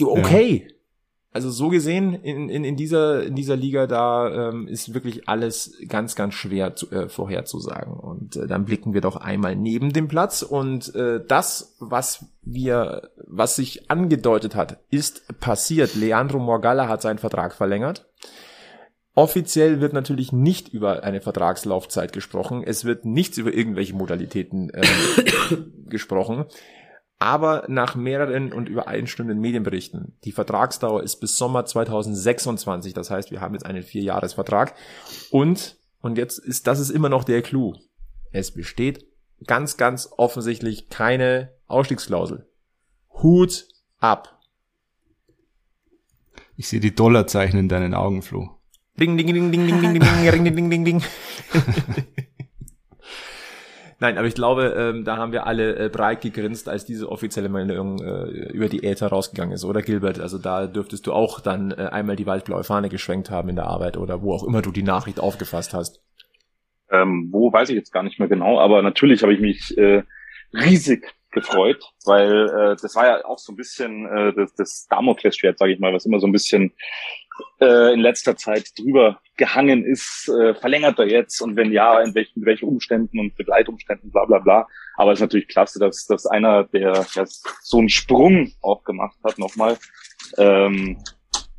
okay. 0.00 0.66
Ja. 0.66 0.74
Also 1.32 1.48
so 1.50 1.68
gesehen 1.68 2.14
in, 2.14 2.48
in, 2.48 2.64
in 2.64 2.74
dieser 2.74 3.22
in 3.22 3.36
dieser 3.36 3.54
Liga 3.54 3.86
da 3.86 4.48
ähm, 4.48 4.66
ist 4.66 4.94
wirklich 4.94 5.28
alles 5.28 5.76
ganz 5.86 6.16
ganz 6.16 6.34
schwer 6.34 6.74
zu, 6.74 6.90
äh, 6.90 7.08
vorherzusagen 7.08 7.92
und 7.92 8.34
äh, 8.34 8.48
dann 8.48 8.64
blicken 8.64 8.94
wir 8.94 9.00
doch 9.00 9.14
einmal 9.14 9.54
neben 9.54 9.92
dem 9.92 10.08
Platz 10.08 10.42
und 10.42 10.92
äh, 10.96 11.24
das 11.24 11.76
was 11.78 12.24
wir 12.42 13.10
was 13.28 13.54
sich 13.54 13.88
angedeutet 13.92 14.56
hat 14.56 14.80
ist 14.90 15.38
passiert. 15.38 15.94
Leandro 15.94 16.40
Morgalla 16.40 16.88
hat 16.88 17.00
seinen 17.00 17.18
Vertrag 17.18 17.54
verlängert. 17.54 18.08
Offiziell 19.14 19.80
wird 19.80 19.92
natürlich 19.92 20.32
nicht 20.32 20.70
über 20.70 21.04
eine 21.04 21.20
Vertragslaufzeit 21.20 22.12
gesprochen. 22.12 22.64
Es 22.64 22.84
wird 22.84 23.04
nichts 23.04 23.38
über 23.38 23.52
irgendwelche 23.52 23.94
Modalitäten 23.94 24.70
äh, 24.70 24.82
gesprochen 25.86 26.46
aber 27.20 27.64
nach 27.68 27.94
mehreren 27.94 28.52
und 28.52 28.68
übereinstimmenden 28.68 29.38
Medienberichten. 29.40 30.16
Die 30.24 30.32
Vertragsdauer 30.32 31.02
ist 31.02 31.20
bis 31.20 31.36
Sommer 31.36 31.66
2026, 31.66 32.94
das 32.94 33.10
heißt, 33.10 33.30
wir 33.30 33.42
haben 33.42 33.54
jetzt 33.54 33.66
einen 33.66 33.82
Vierjahresvertrag 33.82 34.74
und 35.30 35.76
und 36.00 36.16
jetzt 36.16 36.38
ist 36.38 36.66
das 36.66 36.80
ist 36.80 36.88
immer 36.88 37.10
noch 37.10 37.24
der 37.24 37.42
Clou. 37.42 37.74
Es 38.32 38.52
besteht 38.52 39.06
ganz 39.46 39.76
ganz 39.76 40.08
offensichtlich 40.16 40.88
keine 40.88 41.52
Ausstiegsklausel. 41.66 42.48
Hut 43.22 43.68
ab. 43.98 44.40
Ich 46.56 46.68
sehe 46.68 46.80
die 46.80 46.94
Dollarzeichen 46.94 47.58
in 47.58 47.68
deinen 47.68 47.92
Augen, 47.92 48.22
Flo. 48.22 48.48
Ding 48.98 49.18
ding 49.18 49.26
ding 49.26 49.52
ding 49.52 49.66
ding 49.66 49.80
ding 49.80 49.92
ding 49.92 50.00
ding 50.00 50.44
ding 50.44 50.54
ding 50.56 50.70
ding 50.70 50.84
ding. 50.84 51.02
Nein, 54.00 54.16
aber 54.16 54.26
ich 54.26 54.34
glaube, 54.34 54.74
ähm, 54.76 55.04
da 55.04 55.18
haben 55.18 55.32
wir 55.32 55.46
alle 55.46 55.76
äh, 55.76 55.88
breit 55.90 56.22
gegrinst, 56.22 56.70
als 56.70 56.86
diese 56.86 57.10
offizielle 57.10 57.50
Meldung 57.50 58.00
äh, 58.00 58.48
über 58.50 58.70
die 58.70 58.82
Äther 58.82 59.08
rausgegangen 59.08 59.52
ist, 59.52 59.64
oder 59.64 59.82
Gilbert? 59.82 60.18
Also 60.18 60.38
da 60.38 60.66
dürftest 60.66 61.06
du 61.06 61.12
auch 61.12 61.40
dann 61.40 61.70
äh, 61.72 61.90
einmal 61.92 62.16
die 62.16 62.24
waldblaue 62.24 62.64
Fahne 62.64 62.88
geschwenkt 62.88 63.30
haben 63.30 63.50
in 63.50 63.56
der 63.56 63.66
Arbeit 63.66 63.98
oder 63.98 64.22
wo 64.22 64.32
auch 64.32 64.44
immer 64.44 64.62
du 64.62 64.72
die 64.72 64.82
Nachricht 64.82 65.20
aufgefasst 65.20 65.74
hast. 65.74 66.02
Ähm, 66.90 67.28
wo 67.30 67.52
weiß 67.52 67.68
ich 67.68 67.76
jetzt 67.76 67.92
gar 67.92 68.02
nicht 68.02 68.18
mehr 68.18 68.28
genau, 68.28 68.58
aber 68.58 68.80
natürlich 68.80 69.22
habe 69.22 69.34
ich 69.34 69.40
mich 69.40 69.76
äh, 69.76 70.02
riesig 70.54 71.14
gefreut, 71.30 71.84
weil 72.06 72.48
äh, 72.48 72.76
das 72.80 72.96
war 72.96 73.06
ja 73.06 73.24
auch 73.26 73.38
so 73.38 73.52
ein 73.52 73.56
bisschen 73.56 74.06
äh, 74.06 74.32
das, 74.32 74.54
das 74.54 74.86
Damoklesschwert, 74.88 75.58
sage 75.58 75.72
ich 75.72 75.78
mal, 75.78 75.92
was 75.92 76.06
immer 76.06 76.20
so 76.20 76.26
ein 76.26 76.32
bisschen 76.32 76.72
äh, 77.60 77.92
in 77.92 78.00
letzter 78.00 78.36
Zeit 78.36 78.70
drüber 78.78 79.20
gehangen 79.36 79.84
ist. 79.84 80.28
Äh, 80.28 80.54
verlängert 80.54 80.98
er 80.98 81.08
jetzt 81.08 81.40
und 81.40 81.56
wenn 81.56 81.72
ja, 81.72 82.00
in 82.00 82.14
welchen, 82.14 82.40
in 82.40 82.46
welchen 82.46 82.68
Umständen 82.68 83.18
und 83.18 83.36
Begleitumständen, 83.36 84.10
bla 84.10 84.24
bla 84.24 84.38
bla. 84.38 84.68
Aber 84.96 85.12
es 85.12 85.18
ist 85.18 85.22
natürlich 85.22 85.48
klasse, 85.48 85.78
dass, 85.78 86.06
dass 86.06 86.26
einer, 86.26 86.64
der 86.64 87.06
ja, 87.14 87.24
so 87.26 87.78
einen 87.78 87.88
Sprung 87.88 88.52
auch 88.62 88.84
gemacht 88.84 89.16
hat, 89.24 89.38
nochmal, 89.38 89.78
ähm, 90.38 90.98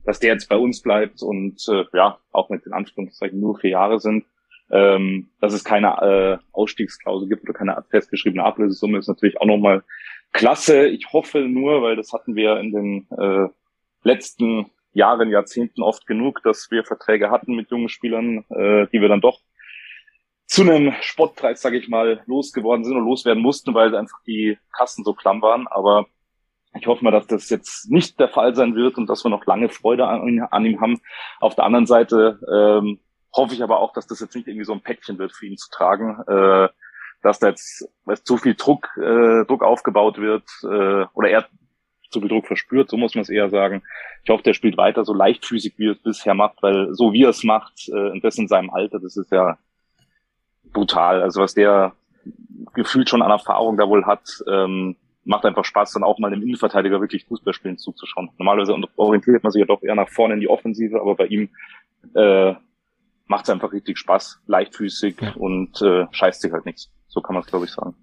dass 0.06 0.20
der 0.20 0.34
jetzt 0.34 0.50
bei 0.50 0.58
uns 0.58 0.82
bleibt 0.82 1.22
und 1.22 1.65
äh, 1.70 1.86
ja, 1.94 2.17
auch 2.32 2.50
mit 2.50 2.65
den 2.65 2.74
Anführungszeichen 2.74 3.39
nur 3.39 3.58
vier 3.60 3.72
Jahre 3.72 4.00
sind. 4.00 4.26
Ähm, 4.74 5.30
dass 5.41 5.52
es 5.52 5.65
keine 5.65 5.88
äh, 6.02 6.38
Ausstiegsklausel 6.54 7.28
gibt 7.28 7.44
oder 7.44 7.52
keine 7.52 7.84
festgeschriebene 7.89 8.46
Ablösesumme, 8.46 9.00
ist 9.00 9.10
natürlich 9.10 9.41
auch 9.41 9.46
nochmal 9.46 9.84
klasse. 10.32 10.88
Ich 10.88 11.12
hoffe 11.12 11.39
nur, 11.39 11.82
weil 11.82 11.98
das 11.98 12.13
hatten 12.13 12.36
wir 12.36 12.58
in 12.58 12.72
den 12.72 13.08
äh, 13.17 13.50
letzten 14.04 14.67
Jahren, 14.93 15.30
Jahrzehnten 15.30 15.82
oft 15.82 16.06
genug, 16.06 16.41
dass 16.43 16.69
wir 16.71 16.84
Verträge 16.84 17.32
hatten 17.32 17.56
mit 17.56 17.69
jungen 17.69 17.89
Spielern, 17.89 18.45
äh, 18.49 18.88
die 18.88 19.01
wir 19.01 19.08
dann 19.08 19.21
doch 19.21 19.39
zu 20.47 20.63
einem 20.63 20.93
Spottpreis, 20.99 21.62
sage 21.62 21.77
ich 21.77 21.88
mal, 21.88 22.23
losgeworden 22.25 22.84
sind 22.84 22.97
und 22.97 23.06
loswerden 23.06 23.41
mussten, 23.41 23.73
weil 23.73 23.95
einfach 23.95 24.19
die 24.27 24.58
Kassen 24.75 25.06
so 25.06 25.13
klamm 25.13 25.41
waren. 25.41 25.65
Aber 25.67 26.08
ich 26.77 26.88
hoffe 26.88 27.06
mal, 27.06 27.12
dass 27.12 27.27
das 27.27 27.49
jetzt 27.49 27.89
nicht 27.89 28.19
der 28.19 28.27
Fall 28.27 28.54
sein 28.54 28.75
wird 28.75 28.97
und 28.97 29.08
dass 29.08 29.23
wir 29.23 29.30
noch 29.30 29.45
lange 29.45 29.69
Freude 29.69 30.08
an, 30.08 30.41
an 30.51 30.65
ihm 30.65 30.82
haben. 30.82 30.99
Auf 31.39 31.56
der 31.56 31.63
anderen 31.63 31.86
Seite 31.86 32.39
ähm, 32.54 32.99
hoffe 33.34 33.54
ich 33.54 33.63
aber 33.63 33.80
auch, 33.80 33.93
dass 33.93 34.08
das 34.08 34.19
jetzt 34.19 34.36
nicht 34.36 34.47
irgendwie 34.47 34.65
so 34.65 34.73
ein 34.73 34.82
Päckchen 34.82 35.17
wird 35.19 35.32
für 35.32 35.45
ihn 35.45 35.58
zu 35.58 35.69
tragen, 35.69 36.21
äh, 36.27 36.67
dass 37.21 37.39
da 37.39 37.47
jetzt 37.47 37.88
weil 38.04 38.21
zu 38.21 38.38
viel 38.38 38.56
Druck, 38.56 38.89
äh, 38.97 39.45
Druck 39.45 39.63
aufgebaut 39.63 40.17
wird 40.17 40.43
äh, 40.63 41.06
oder 41.13 41.30
er 41.30 41.47
zu 42.12 42.19
viel 42.19 42.30
Druck 42.30 42.47
verspürt, 42.47 42.89
so 42.89 42.97
muss 42.97 43.15
man 43.15 43.24
es 43.24 43.30
eher 43.30 43.50
sagen. 43.50 43.84
Ich 44.24 44.30
hoffe, 44.30 44.43
der 44.43 44.54
spielt 44.54 44.78
weiter 44.78 45.06
so 45.06 45.13
leichtfüßig, 45.13 45.74
wie 45.78 45.88
er 45.88 45.93
es 45.93 46.00
bisher 46.00 46.34
macht, 46.34 46.62
weil 46.62 46.93
so 46.93 47.13
wie 47.13 47.24
er 47.24 47.30
es 47.30 47.43
macht, 47.43 47.89
äh, 47.89 48.12
und 48.12 48.24
das 48.24 48.38
in 48.38 48.47
seinem 48.47 48.69
Alter, 48.69 49.00
das 49.00 49.17
ist 49.17 49.32
ja 49.32 49.58
brutal. 50.74 51.21
Also 51.21 51.41
was 51.41 51.54
der 51.54 51.93
gefühlt 52.74 53.10
schon 53.10 53.21
an 53.21 53.32
Erfahrung 53.32 53.78
da 53.78 53.88
wohl 53.88 54.06
hat, 54.06 54.43
ähm, 54.47 54.95
macht 55.24 55.45
einfach 55.45 55.65
Spaß, 55.65 55.93
dann 55.93 56.04
auch 56.04 56.19
mal 56.19 56.32
dem 56.32 56.41
Innenverteidiger 56.41 57.00
wirklich 57.00 57.26
Fußballspielen 57.26 57.78
zuzuschauen. 57.78 58.30
Normalerweise 58.38 58.76
orientiert 58.95 59.43
man 59.43 59.52
sich 59.52 59.60
ja 59.60 59.65
doch 59.65 59.84
eher 59.84 59.95
nach 59.95 60.10
vorne 60.10 60.36
in 60.36 60.39
die 60.39 60.50
Offensive, 60.50 61.00
aber 61.00 61.15
bei 61.15 61.28
ihm 61.28 61.50
äh, 62.15 62.54
macht 63.28 63.45
es 63.45 63.50
einfach 63.50 63.71
richtig 63.71 63.97
Spaß, 63.97 64.41
leichtfüßig 64.47 65.17
ja. 65.21 65.34
und 65.34 65.82
äh, 65.82 66.08
scheißt 66.12 66.41
sich 66.41 66.52
halt 66.52 66.65
nichts. 66.65 66.91
So 67.08 67.21
kann 67.21 67.36
man 67.36 67.43
es, 67.43 67.50
glaube 67.50 67.65
ich, 67.65 67.71
sagen. 67.71 67.95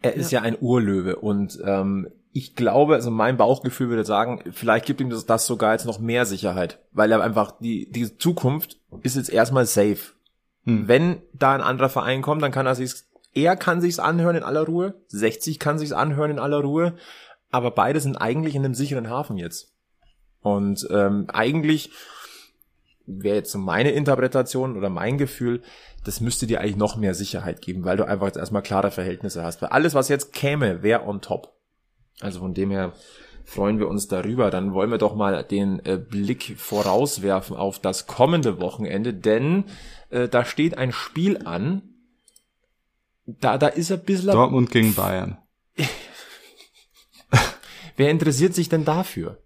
Er 0.00 0.14
ist 0.14 0.30
ja. 0.32 0.40
ja 0.40 0.44
ein 0.44 0.56
Urlöwe 0.60 1.16
und 1.16 1.58
ähm, 1.64 2.08
ich 2.32 2.54
glaube, 2.54 2.94
also 2.94 3.10
mein 3.10 3.36
Bauchgefühl 3.36 3.88
würde 3.88 4.04
sagen, 4.04 4.42
vielleicht 4.52 4.86
gibt 4.86 5.00
ihm 5.00 5.10
das, 5.10 5.26
das 5.26 5.46
sogar 5.46 5.72
jetzt 5.72 5.86
noch 5.86 5.98
mehr 5.98 6.26
Sicherheit, 6.26 6.80
weil 6.92 7.10
er 7.10 7.22
einfach 7.22 7.52
die 7.60 7.90
die 7.90 8.16
Zukunft 8.18 8.78
ist 9.02 9.16
jetzt 9.16 9.30
erstmal 9.30 9.66
safe. 9.66 10.14
Hm. 10.64 10.88
Wenn 10.88 11.22
da 11.32 11.54
ein 11.54 11.60
anderer 11.62 11.88
Verein 11.88 12.22
kommt, 12.22 12.42
dann 12.42 12.52
kann 12.52 12.66
er 12.66 12.74
sich 12.74 12.92
er 13.34 13.56
kann 13.56 13.80
sich's 13.80 13.98
anhören 13.98 14.36
in 14.36 14.42
aller 14.42 14.64
Ruhe, 14.64 14.94
60 15.08 15.58
kann 15.58 15.78
sich's 15.78 15.92
anhören 15.92 16.32
in 16.32 16.38
aller 16.38 16.60
Ruhe, 16.60 16.94
aber 17.50 17.70
beide 17.70 18.00
sind 18.00 18.16
eigentlich 18.16 18.54
in 18.54 18.64
einem 18.64 18.74
sicheren 18.74 19.10
Hafen 19.10 19.36
jetzt. 19.36 19.72
Und 20.40 20.86
ähm, 20.90 21.26
eigentlich 21.28 21.90
wäre 23.06 23.36
jetzt 23.36 23.52
so 23.52 23.58
meine 23.58 23.90
Interpretation 23.90 24.76
oder 24.76 24.90
mein 24.90 25.18
Gefühl, 25.18 25.62
das 26.04 26.20
müsste 26.20 26.46
dir 26.46 26.60
eigentlich 26.60 26.76
noch 26.76 26.96
mehr 26.96 27.14
Sicherheit 27.14 27.60
geben, 27.60 27.84
weil 27.84 27.96
du 27.96 28.06
einfach 28.06 28.26
jetzt 28.26 28.38
erstmal 28.38 28.62
klare 28.62 28.90
Verhältnisse 28.90 29.42
hast. 29.42 29.62
Weil 29.62 29.70
alles, 29.70 29.94
was 29.94 30.08
jetzt 30.08 30.32
käme, 30.32 30.82
wäre 30.82 31.06
on 31.06 31.20
top. 31.20 31.57
Also 32.20 32.40
von 32.40 32.54
dem 32.54 32.70
her 32.70 32.92
freuen 33.44 33.78
wir 33.78 33.88
uns 33.88 34.08
darüber. 34.08 34.50
Dann 34.50 34.74
wollen 34.74 34.90
wir 34.90 34.98
doch 34.98 35.14
mal 35.14 35.42
den 35.42 35.84
äh, 35.84 35.96
Blick 35.96 36.58
vorauswerfen 36.58 37.56
auf 37.56 37.78
das 37.78 38.06
kommende 38.06 38.60
Wochenende, 38.60 39.14
denn 39.14 39.64
äh, 40.10 40.28
da 40.28 40.44
steht 40.44 40.76
ein 40.76 40.92
Spiel 40.92 41.46
an. 41.46 41.82
Da, 43.26 43.58
da 43.58 43.68
ist 43.68 43.90
ein 43.92 44.02
bisschen... 44.04 44.32
Dortmund 44.32 44.70
gegen 44.70 44.94
Bayern. 44.94 45.38
Wer 47.96 48.10
interessiert 48.10 48.54
sich 48.54 48.68
denn 48.68 48.84
dafür? 48.84 49.42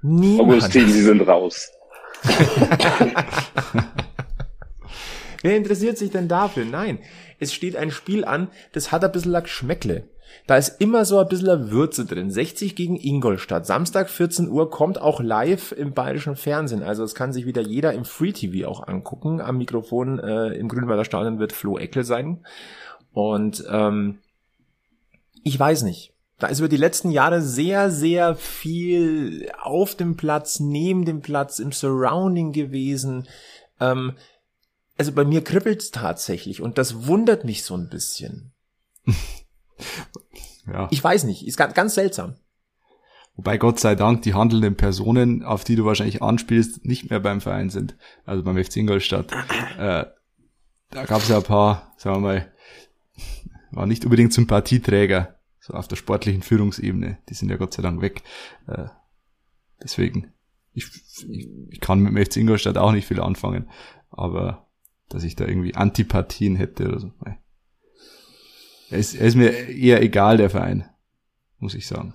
Niemand. 0.00 0.50
Augustin, 0.50 0.88
Sie 0.88 1.02
sind 1.02 1.22
raus. 1.22 1.70
Wer 5.42 5.56
interessiert 5.56 5.98
sich 5.98 6.10
denn 6.10 6.28
dafür? 6.28 6.64
Nein, 6.64 6.98
es 7.38 7.52
steht 7.54 7.76
ein 7.76 7.90
Spiel 7.90 8.24
an, 8.24 8.50
das 8.72 8.90
hat 8.90 9.04
ein 9.04 9.12
bisschen 9.12 9.40
Geschmäckle. 9.42 10.08
Da 10.46 10.56
ist 10.56 10.80
immer 10.80 11.04
so 11.04 11.18
ein 11.18 11.28
bisschen 11.28 11.70
Würze 11.70 12.06
drin. 12.06 12.30
60 12.30 12.74
gegen 12.74 12.96
Ingolstadt. 12.96 13.66
Samstag 13.66 14.08
14 14.08 14.48
Uhr 14.48 14.70
kommt 14.70 15.00
auch 15.00 15.20
live 15.20 15.72
im 15.72 15.92
bayerischen 15.92 16.36
Fernsehen. 16.36 16.82
Also 16.82 17.04
es 17.04 17.14
kann 17.14 17.32
sich 17.32 17.46
wieder 17.46 17.62
jeder 17.62 17.92
im 17.92 18.04
Free 18.04 18.32
TV 18.32 18.68
auch 18.68 18.86
angucken. 18.86 19.40
Am 19.40 19.58
Mikrofon 19.58 20.18
äh, 20.18 20.48
im 20.54 20.68
Grünwalder 20.68 21.04
Stadion 21.04 21.38
wird 21.38 21.52
Flo 21.52 21.78
Eckel 21.78 22.04
sein. 22.04 22.44
Und 23.12 23.64
ähm, 23.70 24.18
ich 25.44 25.58
weiß 25.58 25.82
nicht. 25.82 26.12
Da 26.38 26.46
ist 26.46 26.60
über 26.60 26.68
die 26.68 26.76
letzten 26.76 27.10
Jahre 27.10 27.42
sehr, 27.42 27.90
sehr 27.90 28.36
viel 28.36 29.50
auf 29.60 29.96
dem 29.96 30.16
Platz, 30.16 30.60
neben 30.60 31.04
dem 31.04 31.20
Platz, 31.20 31.58
im 31.58 31.72
Surrounding 31.72 32.52
gewesen. 32.52 33.26
Ähm, 33.80 34.14
also 34.96 35.12
bei 35.12 35.24
mir 35.24 35.42
kribbelt's 35.42 35.90
tatsächlich 35.90 36.60
und 36.60 36.78
das 36.78 37.06
wundert 37.06 37.44
mich 37.44 37.64
so 37.64 37.74
ein 37.76 37.88
bisschen. 37.88 38.52
ja. 40.66 40.88
Ich 40.90 41.02
weiß 41.02 41.24
nicht, 41.24 41.46
ist 41.46 41.56
ganz, 41.56 41.74
ganz 41.74 41.94
seltsam. 41.94 42.34
Wobei 43.36 43.56
Gott 43.56 43.78
sei 43.78 43.94
Dank 43.94 44.22
die 44.22 44.34
handelnden 44.34 44.76
Personen, 44.76 45.44
auf 45.44 45.62
die 45.62 45.76
du 45.76 45.84
wahrscheinlich 45.84 46.22
anspielst, 46.22 46.84
nicht 46.84 47.08
mehr 47.08 47.20
beim 47.20 47.40
Verein 47.40 47.70
sind. 47.70 47.96
Also 48.24 48.42
beim 48.42 48.62
FC 48.62 48.78
Ingolstadt. 48.78 49.32
Äh, 49.78 50.06
da 50.90 51.04
gab 51.04 51.22
es 51.22 51.28
ja 51.28 51.36
ein 51.36 51.44
paar, 51.44 51.92
sagen 51.98 52.16
wir 52.16 52.20
mal, 52.20 52.52
war 53.70 53.86
nicht 53.86 54.04
unbedingt 54.04 54.32
Sympathieträger 54.32 55.38
so 55.60 55.74
auf 55.74 55.86
der 55.86 55.96
sportlichen 55.96 56.42
Führungsebene. 56.42 57.18
Die 57.28 57.34
sind 57.34 57.48
ja 57.48 57.56
Gott 57.56 57.74
sei 57.74 57.82
Dank 57.82 58.00
weg. 58.00 58.22
Äh, 58.66 58.86
deswegen, 59.82 60.32
ich, 60.72 60.86
ich, 61.28 61.48
ich 61.70 61.80
kann 61.80 62.00
mit 62.00 62.12
dem 62.12 62.24
FC 62.24 62.38
Ingolstadt 62.38 62.78
auch 62.78 62.90
nicht 62.90 63.06
viel 63.06 63.20
anfangen, 63.20 63.68
aber 64.10 64.66
dass 65.08 65.22
ich 65.22 65.36
da 65.36 65.46
irgendwie 65.46 65.74
Antipathien 65.74 66.56
hätte 66.56 66.88
oder 66.88 67.00
so. 67.00 67.12
Ist, 68.90 69.14
er 69.14 69.26
ist 69.26 69.34
mir 69.34 69.68
eher 69.68 70.02
egal, 70.02 70.36
der 70.36 70.50
Verein, 70.50 70.88
muss 71.58 71.74
ich 71.74 71.86
sagen. 71.86 72.14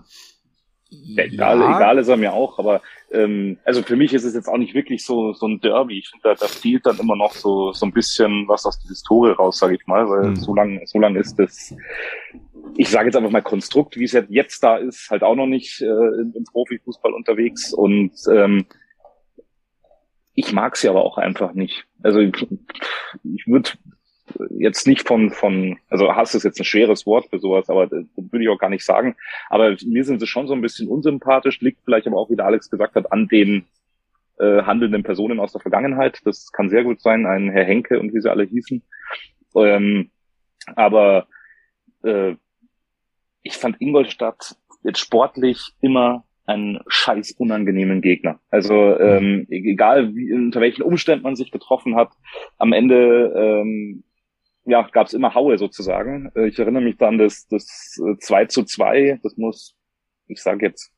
Ja, 0.90 1.24
egal, 1.24 1.60
ja. 1.60 1.78
egal 1.78 1.98
ist 1.98 2.08
er 2.08 2.18
mir 2.18 2.34
auch, 2.34 2.60
aber 2.60 2.82
ähm, 3.12 3.58
also 3.66 3.82
für 3.82 3.96
mich 3.96 4.14
ist 4.14 4.24
es 4.26 4.36
jetzt 4.36 4.48
auch 4.48 4.58
nicht 4.58 4.76
wirklich 4.76 5.04
so 5.04 5.34
so 5.34 5.48
ein 5.48 5.60
Derby. 5.60 6.00
Ich 6.00 6.10
finde, 6.10 6.30
da, 6.30 6.36
da 6.36 6.48
fehlt 6.48 6.86
dann 6.86 7.00
immer 7.00 7.16
noch 7.16 7.34
so 7.34 7.74
so 7.74 7.86
ein 7.86 7.94
bisschen 7.94 8.48
was 8.48 8.66
aus 8.66 8.80
der 8.80 8.90
Historie 8.90 9.32
raus, 9.32 9.58
sage 9.58 9.76
ich 9.76 9.88
mal, 9.88 10.08
weil 10.08 10.30
mhm. 10.30 10.36
so 10.36 10.54
lang 10.54 10.82
so 10.86 11.00
lang 11.00 11.16
ist 11.16 11.40
das 11.40 11.74
ich 12.78 12.90
sage 12.90 13.08
jetzt 13.08 13.16
einfach 13.16 13.32
mal 13.32 13.42
Konstrukt, 13.42 13.98
wie 13.98 14.06
es 14.06 14.18
jetzt 14.30 14.64
da 14.64 14.78
ist, 14.78 15.10
halt 15.10 15.24
auch 15.24 15.36
noch 15.36 15.48
nicht 15.48 15.82
äh, 15.82 15.86
im, 15.86 16.34
im 16.36 16.44
Profifußball 16.44 17.14
unterwegs 17.14 17.74
und 17.74 18.12
ähm, 18.32 18.66
ich 20.36 20.52
mag 20.52 20.76
sie 20.76 20.90
aber 20.90 21.04
auch 21.04 21.18
einfach 21.18 21.54
nicht. 21.54 21.86
Also 22.02 22.20
ich, 22.20 22.34
ich 23.24 23.48
würde 23.48 23.72
jetzt 24.50 24.88
nicht 24.88 25.08
von, 25.08 25.32
von, 25.32 25.78
also 25.90 26.16
Hass 26.16 26.36
ist 26.36 26.44
jetzt 26.44 26.60
ein 26.60 26.66
schweres 26.66 27.06
Wort 27.06 27.28
für 27.30 27.40
sowas, 27.40 27.70
aber 27.70 27.88
das 27.88 28.06
würde 28.16 28.44
ich 28.44 28.50
auch 28.50 28.58
gar 28.58 28.70
nicht 28.70 28.86
sagen. 28.86 29.16
Aber 29.50 29.76
mir 29.86 30.04
sind 30.04 30.20
sie 30.20 30.28
schon 30.28 30.48
so 30.48 30.54
ein 30.54 30.62
bisschen 30.62 30.88
unsympathisch, 30.88 31.62
liegt 31.62 31.84
vielleicht 31.84 32.08
aber 32.08 32.18
auch, 32.18 32.30
wie 32.30 32.36
der 32.36 32.46
Alex 32.46 32.70
gesagt 32.70 32.96
hat, 32.96 33.12
an 33.12 33.28
den 33.28 33.66
äh, 34.40 34.64
handelnden 34.64 35.04
Personen 35.04 35.40
aus 35.40 35.52
der 35.52 35.62
Vergangenheit. 35.62 36.20
Das 36.26 36.52
kann 36.52 36.70
sehr 36.70 36.84
gut 36.84 37.02
sein, 37.02 37.26
ein 37.26 37.50
Herr 37.50 37.66
Henke 37.66 38.00
und 38.00 38.14
wie 38.14 38.22
sie 38.22 38.32
alle 38.32 38.44
hießen. 38.44 38.84
Ähm, 39.56 40.12
aber 40.76 41.28
äh, 42.04 42.36
ich 43.44 43.58
fand 43.58 43.82
Ingolstadt 43.82 44.56
jetzt 44.84 45.00
sportlich 45.00 45.74
immer 45.82 46.26
einen 46.46 46.80
scheiß 46.88 47.32
unangenehmen 47.38 48.02
Gegner. 48.02 48.40
Also 48.50 49.00
ähm, 49.00 49.48
egal 49.50 50.14
wie, 50.16 50.34
unter 50.34 50.60
welchen 50.60 50.82
Umständen 50.82 51.24
man 51.24 51.36
sich 51.36 51.52
getroffen 51.52 51.96
hat, 51.96 52.12
am 52.58 52.74
Ende 52.74 53.34
ähm, 53.36 54.04
ja, 54.66 54.88
gab 54.92 55.08
es 55.08 55.14
immer 55.14 55.34
Haue 55.34 55.58
sozusagen. 55.58 56.32
Äh, 56.36 56.48
ich 56.48 56.60
erinnere 56.60 56.84
mich 56.84 56.98
dann 56.98 57.18
das, 57.18 57.48
das 57.48 58.00
2 58.20 58.42
äh, 58.42 58.48
zu 58.48 58.64
2, 58.64 59.20
das 59.24 59.38
muss, 59.38 59.76
ich 60.28 60.42
sage 60.42 60.66
jetzt, 60.66 60.92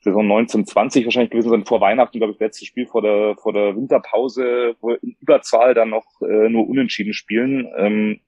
Saison 0.00 0.22
1920 0.22 1.04
wahrscheinlich 1.04 1.30
gewesen 1.30 1.50
sein, 1.50 1.64
vor 1.64 1.80
Weihnachten, 1.80 2.18
glaube 2.18 2.32
ich, 2.32 2.38
letztes 2.38 2.68
Spiel 2.68 2.86
vor 2.86 3.02
der, 3.02 3.36
vor 3.36 3.52
der 3.52 3.74
Winterpause, 3.74 4.76
wo 4.80 4.92
in 4.92 5.16
Überzahl 5.20 5.74
dann 5.74 5.90
noch 5.90 6.06
äh, 6.22 6.48
nur 6.48 6.68
unentschieden 6.68 7.12
spielen. 7.12 7.68
Ähm, 7.76 8.20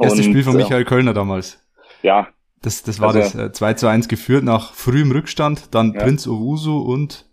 Erstes 0.00 0.24
Spiel 0.24 0.42
von 0.42 0.56
Michael 0.56 0.84
Kölner 0.84 1.14
damals 1.14 1.66
ja. 2.02 2.28
Das, 2.62 2.82
das 2.82 3.00
war 3.00 3.14
also, 3.14 3.20
das 3.20 3.34
äh, 3.34 3.52
2 3.52 3.74
zu 3.74 3.86
1 3.86 4.08
geführt 4.08 4.44
nach 4.44 4.72
frühem 4.72 5.12
Rückstand, 5.12 5.74
dann 5.74 5.92
ja. 5.92 6.02
Prinz 6.02 6.26
Owusu 6.26 6.78
und 6.78 7.26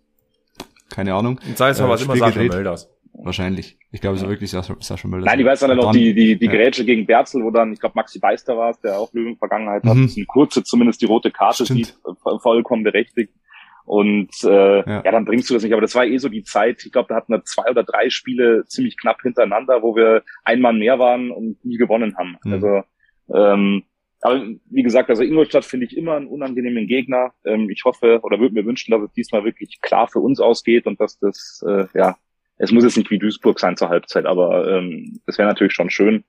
keine 0.89 1.15
Ahnung. 1.15 1.39
Es 1.52 1.60
mal, 1.60 1.71
äh, 1.71 1.89
was 1.89 2.02
immer 2.04 2.17
Sascha 2.17 2.39
Mölders. 2.39 2.89
Wahrscheinlich. 3.13 3.78
Ich 3.91 4.02
glaube, 4.02 4.17
es 4.17 4.23
war 4.23 4.30
wirklich 4.30 4.49
Sascha, 4.49 4.76
Sascha 4.80 5.08
Möller. 5.08 5.26
Nein, 5.26 5.38
die 5.38 5.45
weiß 5.45 5.60
dann 5.60 5.78
noch 5.78 5.91
die, 5.91 6.13
die, 6.13 6.38
die 6.38 6.45
ja. 6.45 6.52
Grätsche 6.52 6.84
gegen 6.84 7.06
Berzel, 7.06 7.43
wo 7.43 7.52
dann, 7.52 7.73
ich 7.73 7.80
glaube, 7.80 7.93
Maxi 7.95 8.19
Beister 8.19 8.58
war 8.58 8.71
es, 8.71 8.80
der 8.82 8.97
auch 8.97 9.13
Löwen-Vergangenheit 9.13 9.84
hat, 9.84 9.95
mhm. 9.95 10.12
eine 10.15 10.26
kurze, 10.26 10.63
zumindest 10.63 11.02
die 11.02 11.06
rote 11.06 11.30
Karte 11.30 11.65
Stimmt. 11.65 11.86
sieht, 11.86 11.97
vollkommen 12.41 12.84
berechtigt. 12.84 13.34
Und 13.86 14.32
äh, 14.43 14.78
ja. 14.80 15.04
ja. 15.04 15.12
dann 15.12 15.26
bringst 15.26 15.49
du 15.49 15.54
das 15.54 15.63
nicht. 15.63 15.73
Aber 15.73 15.82
das 15.82 15.93
war 15.93 16.06
eh 16.06 16.17
so 16.17 16.30
die 16.30 16.43
Zeit. 16.43 16.84
Ich 16.86 16.91
glaube, 16.91 17.10
da 17.10 17.15
hatten 17.15 17.34
wir 17.34 17.43
zwei 17.43 17.69
oder 17.69 17.84
drei 17.84 18.10
Spiele 18.10 18.65
ziemlich 18.65 18.97
knapp 18.97 19.21
hintereinander, 19.21 19.84
wo 19.84 19.95
wir 19.95 20.23
ein 20.43 20.62
Mann 20.62 20.80
mehr 20.80 20.99
waren 20.99 21.32
und 21.32 21.63
nie 21.63 21.78
gewonnen 21.78 22.15
haben. 22.17 22.38
Mhm. 22.43 22.54
Also 22.54 22.84
ähm, 23.34 23.84
aber 24.21 24.41
wie 24.69 24.84
gesagt, 24.84 25.10
also 25.10 25.21
Ingolstadt 25.21 25.65
finde 25.65 25.86
ich 25.86 25.97
immer 25.97 26.15
einen 26.15 26.28
unangenehmen 26.28 26.88
Gegner. 26.88 27.34
Ähm, 27.45 27.69
ich 27.69 27.84
hoffe 27.84 28.21
oder 28.23 28.39
würde 28.39 28.56
mir 28.56 28.65
wünschen, 28.65 28.91
dass 28.91 29.02
es 29.02 29.12
diesmal 29.12 29.43
wirklich 29.43 29.82
klar 29.82 30.08
für 30.08 30.19
uns 30.19 30.39
ausgeht 30.39 30.88
und 30.88 30.99
dass 31.02 31.19
das, 31.19 31.63
äh, 31.67 31.86
ja, 31.93 32.15
es 32.63 32.71
muss 32.71 32.84
jetzt 32.84 32.97
nicht 32.97 33.12
wie 33.12 33.19
Duisburg 33.19 33.60
sein 33.60 33.76
zur 33.76 33.89
Halbzeit, 33.89 34.26
aber 34.26 34.67
ähm, 34.67 35.19
das 35.26 35.38
wäre 35.38 35.47
natürlich 35.47 35.73
schon 35.73 35.89
schön, 35.89 36.23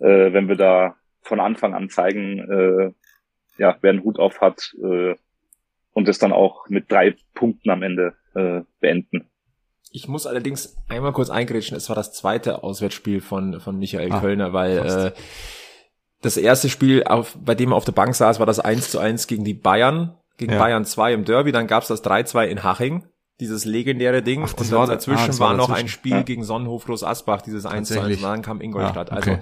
äh, 0.00 0.32
wenn 0.32 0.48
wir 0.48 0.56
da 0.56 0.96
von 1.22 1.40
Anfang 1.40 1.74
an 1.74 1.88
zeigen, 1.88 2.38
äh, 2.38 2.92
ja, 3.60 3.76
wer 3.80 3.90
einen 3.90 4.04
Hut 4.04 4.18
auf 4.18 4.40
hat 4.40 4.74
äh, 4.82 5.14
und 5.92 6.06
das 6.08 6.18
dann 6.18 6.32
auch 6.32 6.68
mit 6.68 6.90
drei 6.92 7.16
Punkten 7.34 7.70
am 7.70 7.82
Ende 7.82 8.14
äh, 8.34 8.60
beenden. 8.80 9.28
Ich 9.90 10.08
muss 10.08 10.26
allerdings 10.26 10.76
einmal 10.88 11.12
kurz 11.12 11.30
eingrätschen, 11.30 11.76
es 11.76 11.88
war 11.88 11.96
das 11.96 12.12
zweite 12.12 12.62
Auswärtsspiel 12.62 13.22
von, 13.22 13.58
von 13.58 13.78
Michael 13.78 14.12
ah, 14.12 14.20
Kölner, 14.20 14.52
weil 14.52 14.78
äh, 14.78 15.12
das 16.20 16.36
erste 16.36 16.68
Spiel, 16.68 17.04
auf, 17.04 17.36
bei 17.40 17.54
dem 17.54 17.72
er 17.72 17.76
auf 17.76 17.86
der 17.86 17.92
Bank 17.92 18.14
saß, 18.14 18.38
war 18.38 18.46
das 18.46 18.60
1 18.60 18.90
zu 18.90 18.98
1 18.98 19.26
gegen 19.26 19.44
die 19.44 19.54
Bayern, 19.54 20.18
gegen 20.36 20.52
ja. 20.52 20.58
Bayern 20.58 20.84
2 20.84 21.14
im 21.14 21.24
Derby. 21.24 21.52
Dann 21.52 21.66
gab's 21.66 21.88
das 21.88 22.04
3-2 22.04 22.46
in 22.46 22.62
Haching, 22.62 23.04
dieses 23.40 23.64
legendäre 23.64 24.22
Ding. 24.22 24.42
Ach, 24.44 24.54
und 24.54 24.72
dann 24.72 24.88
dazwischen 24.88 25.30
ah, 25.30 25.38
war, 25.38 25.50
war 25.50 25.56
noch 25.56 25.70
ein 25.70 25.88
Spiel 25.88 26.12
ja. 26.12 26.22
gegen 26.22 26.44
Sonnenhof 26.44 26.84
Groß 26.84 27.04
Asbach, 27.04 27.42
dieses 27.42 27.66
1 27.66 27.88
zu 27.88 28.00
1. 28.00 28.16
Und 28.16 28.22
dann 28.22 28.42
kam 28.42 28.60
Ingolstadt. 28.60 29.10
Ja, 29.10 29.18
okay. 29.18 29.38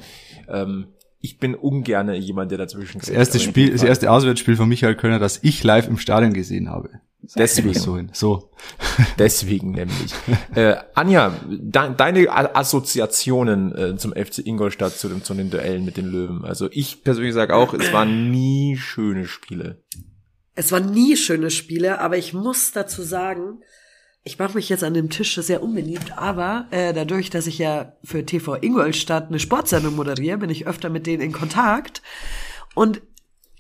Also 0.46 0.62
ähm, 0.62 0.87
ich 1.20 1.38
bin 1.38 1.54
ungerne 1.54 2.16
jemand, 2.16 2.50
der 2.50 2.59
dazwischen 2.59 3.00
Das 3.00 3.09
erste 3.09 3.40
Spiel, 3.40 3.72
das 3.72 3.82
erste 3.82 4.11
Auswärtsspiel 4.11 4.56
von 4.56 4.68
Michael 4.68 4.96
Kölner, 4.96 5.18
das 5.18 5.40
ich 5.42 5.64
live 5.64 5.88
im 5.88 5.98
Stadion 5.98 6.32
gesehen 6.32 6.70
habe. 6.70 7.00
Deswegen. 7.37 7.74
So. 7.74 7.98
so. 8.12 8.50
Deswegen 9.18 9.72
nämlich. 9.72 10.14
Äh, 10.54 10.76
Anja, 10.94 11.35
de 11.48 11.94
deine 11.96 12.54
Assoziationen 12.54 13.74
äh, 13.74 13.96
zum 13.96 14.12
FC 14.12 14.46
Ingolstadt, 14.46 14.92
zu, 14.92 15.09
dem, 15.09 15.24
zu 15.24 15.35
den 15.35 15.50
Duellen 15.50 15.85
mit 15.85 15.96
den 15.96 16.06
Löwen. 16.06 16.44
Also 16.44 16.68
ich 16.70 17.02
persönlich 17.02 17.35
sage 17.35 17.54
auch, 17.56 17.74
es 17.74 17.92
waren 17.92 18.30
nie 18.30 18.76
schöne 18.76 19.26
Spiele. 19.26 19.82
Es 20.54 20.70
waren 20.72 20.90
nie 20.90 21.16
schöne 21.16 21.50
Spiele, 21.50 22.00
aber 22.00 22.16
ich 22.16 22.32
muss 22.32 22.72
dazu 22.72 23.02
sagen, 23.02 23.61
ich 24.27 24.41
mache 24.41 24.55
mich 24.55 24.69
jetzt 24.69 24.83
an 24.83 24.93
dem 24.93 25.09
Tisch 25.09 25.37
sehr 25.37 25.62
unbeliebt, 25.62 26.19
aber 26.19 26.67
äh, 26.73 26.93
dadurch, 26.93 27.31
dass 27.31 27.47
ich 27.47 27.59
ja 27.59 27.93
für 28.03 28.27
TV 28.27 28.57
Ingolstadt 28.57 29.29
eine 29.29 29.39
Sportsendung 29.39 29.95
moderiere, 29.95 30.39
bin 30.39 30.51
ich 30.51 30.67
öfter 30.67 30.91
mit 30.91 31.07
denen 31.07 31.23
in 31.23 31.33
Kontakt. 31.33 32.03
Und 32.75 33.01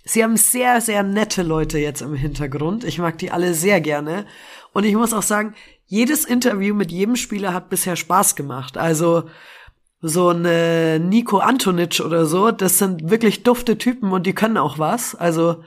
Sie 0.04 0.22
haben 0.22 0.36
sehr, 0.36 0.80
sehr 0.80 1.02
nette 1.02 1.42
Leute 1.42 1.78
jetzt 1.78 2.00
im 2.00 2.14
Hintergrund. 2.14 2.84
Ich 2.84 2.98
mag 2.98 3.18
die 3.18 3.30
alle 3.30 3.54
sehr 3.54 3.80
gerne. 3.80 4.26
Und 4.72 4.84
ich 4.84 4.94
muss 4.94 5.12
auch 5.12 5.22
sagen, 5.22 5.54
jedes 5.86 6.24
Interview 6.24 6.74
mit 6.74 6.92
jedem 6.92 7.16
Spieler 7.16 7.54
hat 7.54 7.70
bisher 7.70 7.96
Spaß 7.96 8.34
gemacht. 8.34 8.76
Also 8.76 9.24
so 10.00 10.30
ein 10.30 10.44
äh, 10.44 10.98
Nico 10.98 11.38
Antonic 11.38 12.00
oder 12.04 12.26
so, 12.26 12.50
das 12.50 12.78
sind 12.78 13.08
wirklich 13.08 13.44
dufte 13.44 13.78
Typen 13.78 14.12
und 14.12 14.26
die 14.26 14.34
können 14.34 14.58
auch 14.58 14.78
was. 14.80 15.14
Also 15.14 15.62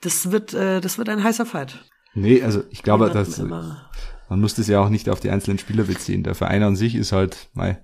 das 0.00 0.30
wird, 0.30 0.54
äh, 0.54 0.80
das 0.80 0.96
wird 0.96 1.10
ein 1.10 1.22
heißer 1.22 1.46
Fight. 1.46 1.84
Nee, 2.14 2.42
also 2.42 2.62
ich 2.70 2.82
glaube, 2.82 3.10
dass 3.10 3.38
man 3.38 4.40
muss 4.40 4.54
das 4.54 4.68
ja 4.68 4.80
auch 4.80 4.88
nicht 4.88 5.10
auf 5.10 5.20
die 5.20 5.30
einzelnen 5.30 5.58
Spieler 5.58 5.84
beziehen. 5.84 6.22
Der 6.22 6.34
Verein 6.34 6.62
an 6.62 6.76
sich 6.76 6.94
ist 6.94 7.12
halt, 7.12 7.48
mei, 7.52 7.78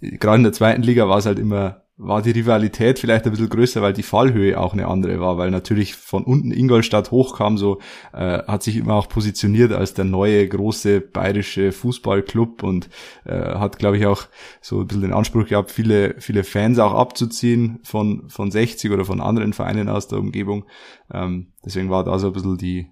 gerade 0.00 0.38
in 0.38 0.42
der 0.42 0.52
zweiten 0.52 0.82
Liga 0.82 1.08
war 1.08 1.18
es 1.18 1.26
halt 1.26 1.38
immer 1.38 1.82
war 1.98 2.22
die 2.22 2.30
Rivalität 2.30 2.98
vielleicht 2.98 3.26
ein 3.26 3.30
bisschen 3.30 3.48
größer, 3.48 3.82
weil 3.82 3.92
die 3.92 4.02
Fallhöhe 4.02 4.58
auch 4.58 4.72
eine 4.72 4.88
andere 4.88 5.20
war, 5.20 5.36
weil 5.36 5.50
natürlich 5.50 5.94
von 5.94 6.24
unten 6.24 6.50
Ingolstadt 6.50 7.10
hochkam, 7.10 7.58
so 7.58 7.80
äh, 8.12 8.42
hat 8.44 8.62
sich 8.62 8.76
immer 8.76 8.94
auch 8.94 9.08
positioniert 9.08 9.72
als 9.72 9.94
der 9.94 10.04
neue 10.04 10.48
große 10.48 11.00
bayerische 11.00 11.70
Fußballclub 11.70 12.62
und 12.62 12.88
äh, 13.24 13.54
hat, 13.54 13.78
glaube 13.78 13.98
ich, 13.98 14.06
auch 14.06 14.24
so 14.60 14.80
ein 14.80 14.86
bisschen 14.86 15.02
den 15.02 15.12
Anspruch 15.12 15.46
gehabt, 15.46 15.70
viele, 15.70 16.16
viele 16.18 16.44
Fans 16.44 16.78
auch 16.78 16.94
abzuziehen 16.94 17.78
von, 17.84 18.28
von 18.28 18.50
60 18.50 18.90
oder 18.90 19.04
von 19.04 19.20
anderen 19.20 19.52
Vereinen 19.52 19.88
aus 19.88 20.08
der 20.08 20.18
Umgebung. 20.18 20.64
Ähm, 21.12 21.52
deswegen 21.64 21.90
war 21.90 22.04
da 22.04 22.18
so 22.18 22.28
ein 22.28 22.32
bisschen 22.32 22.56
die, 22.56 22.88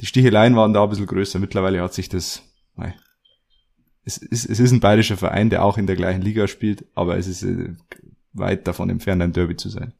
die 0.00 0.06
Sticheleien 0.06 0.56
waren 0.56 0.72
da 0.72 0.82
ein 0.82 0.88
bisschen 0.88 1.06
größer. 1.06 1.38
Mittlerweile 1.38 1.80
hat 1.82 1.94
sich 1.94 2.08
das, 2.08 2.42
nein, 2.74 2.94
es 4.04 4.18
ist, 4.18 4.48
es 4.48 4.60
ist 4.60 4.70
ein 4.70 4.80
bayerischer 4.80 5.16
Verein, 5.16 5.50
der 5.50 5.64
auch 5.64 5.78
in 5.78 5.86
der 5.86 5.96
gleichen 5.96 6.22
Liga 6.22 6.46
spielt, 6.46 6.84
aber 6.94 7.18
es 7.18 7.26
ist 7.26 7.42
äh, 7.42 7.74
weit 8.32 8.66
davon 8.66 8.88
entfernt, 8.88 9.22
ein 9.22 9.32
Derby 9.32 9.56
zu 9.56 9.68
sein. 9.68 9.94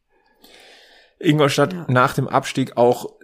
Ingolstadt 1.18 1.72
ja. 1.72 1.86
nach 1.88 2.14
dem 2.14 2.28
Abstieg 2.28 2.76
auch 2.76 3.16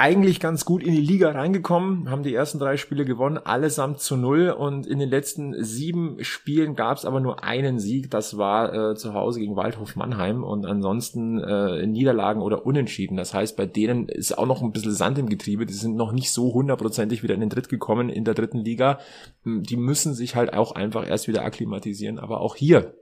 eigentlich 0.00 0.40
ganz 0.40 0.64
gut 0.64 0.82
in 0.82 0.94
die 0.94 1.00
Liga 1.00 1.30
reingekommen, 1.32 2.08
haben 2.10 2.22
die 2.22 2.34
ersten 2.34 2.58
drei 2.58 2.78
Spiele 2.78 3.04
gewonnen, 3.04 3.36
allesamt 3.36 4.00
zu 4.00 4.16
null. 4.16 4.48
Und 4.48 4.86
in 4.86 4.98
den 4.98 5.10
letzten 5.10 5.62
sieben 5.62 6.24
Spielen 6.24 6.74
gab 6.74 6.96
es 6.96 7.04
aber 7.04 7.20
nur 7.20 7.44
einen 7.44 7.78
Sieg, 7.78 8.10
das 8.10 8.38
war 8.38 8.92
äh, 8.92 8.94
zu 8.94 9.12
Hause 9.12 9.40
gegen 9.40 9.56
Waldhof 9.56 9.96
Mannheim. 9.96 10.42
Und 10.42 10.64
ansonsten 10.64 11.38
äh, 11.38 11.86
Niederlagen 11.86 12.40
oder 12.40 12.64
Unentschieden. 12.64 13.18
Das 13.18 13.34
heißt, 13.34 13.58
bei 13.58 13.66
denen 13.66 14.08
ist 14.08 14.38
auch 14.38 14.46
noch 14.46 14.62
ein 14.62 14.72
bisschen 14.72 14.94
Sand 14.94 15.18
im 15.18 15.28
Getriebe, 15.28 15.66
die 15.66 15.74
sind 15.74 15.96
noch 15.96 16.12
nicht 16.12 16.32
so 16.32 16.54
hundertprozentig 16.54 17.22
wieder 17.22 17.34
in 17.34 17.40
den 17.40 17.50
Dritt 17.50 17.68
gekommen 17.68 18.08
in 18.08 18.24
der 18.24 18.32
dritten 18.32 18.64
Liga. 18.64 19.00
Die 19.44 19.76
müssen 19.76 20.14
sich 20.14 20.34
halt 20.34 20.54
auch 20.54 20.72
einfach 20.72 21.06
erst 21.06 21.28
wieder 21.28 21.44
akklimatisieren, 21.44 22.18
aber 22.18 22.40
auch 22.40 22.56
hier 22.56 22.94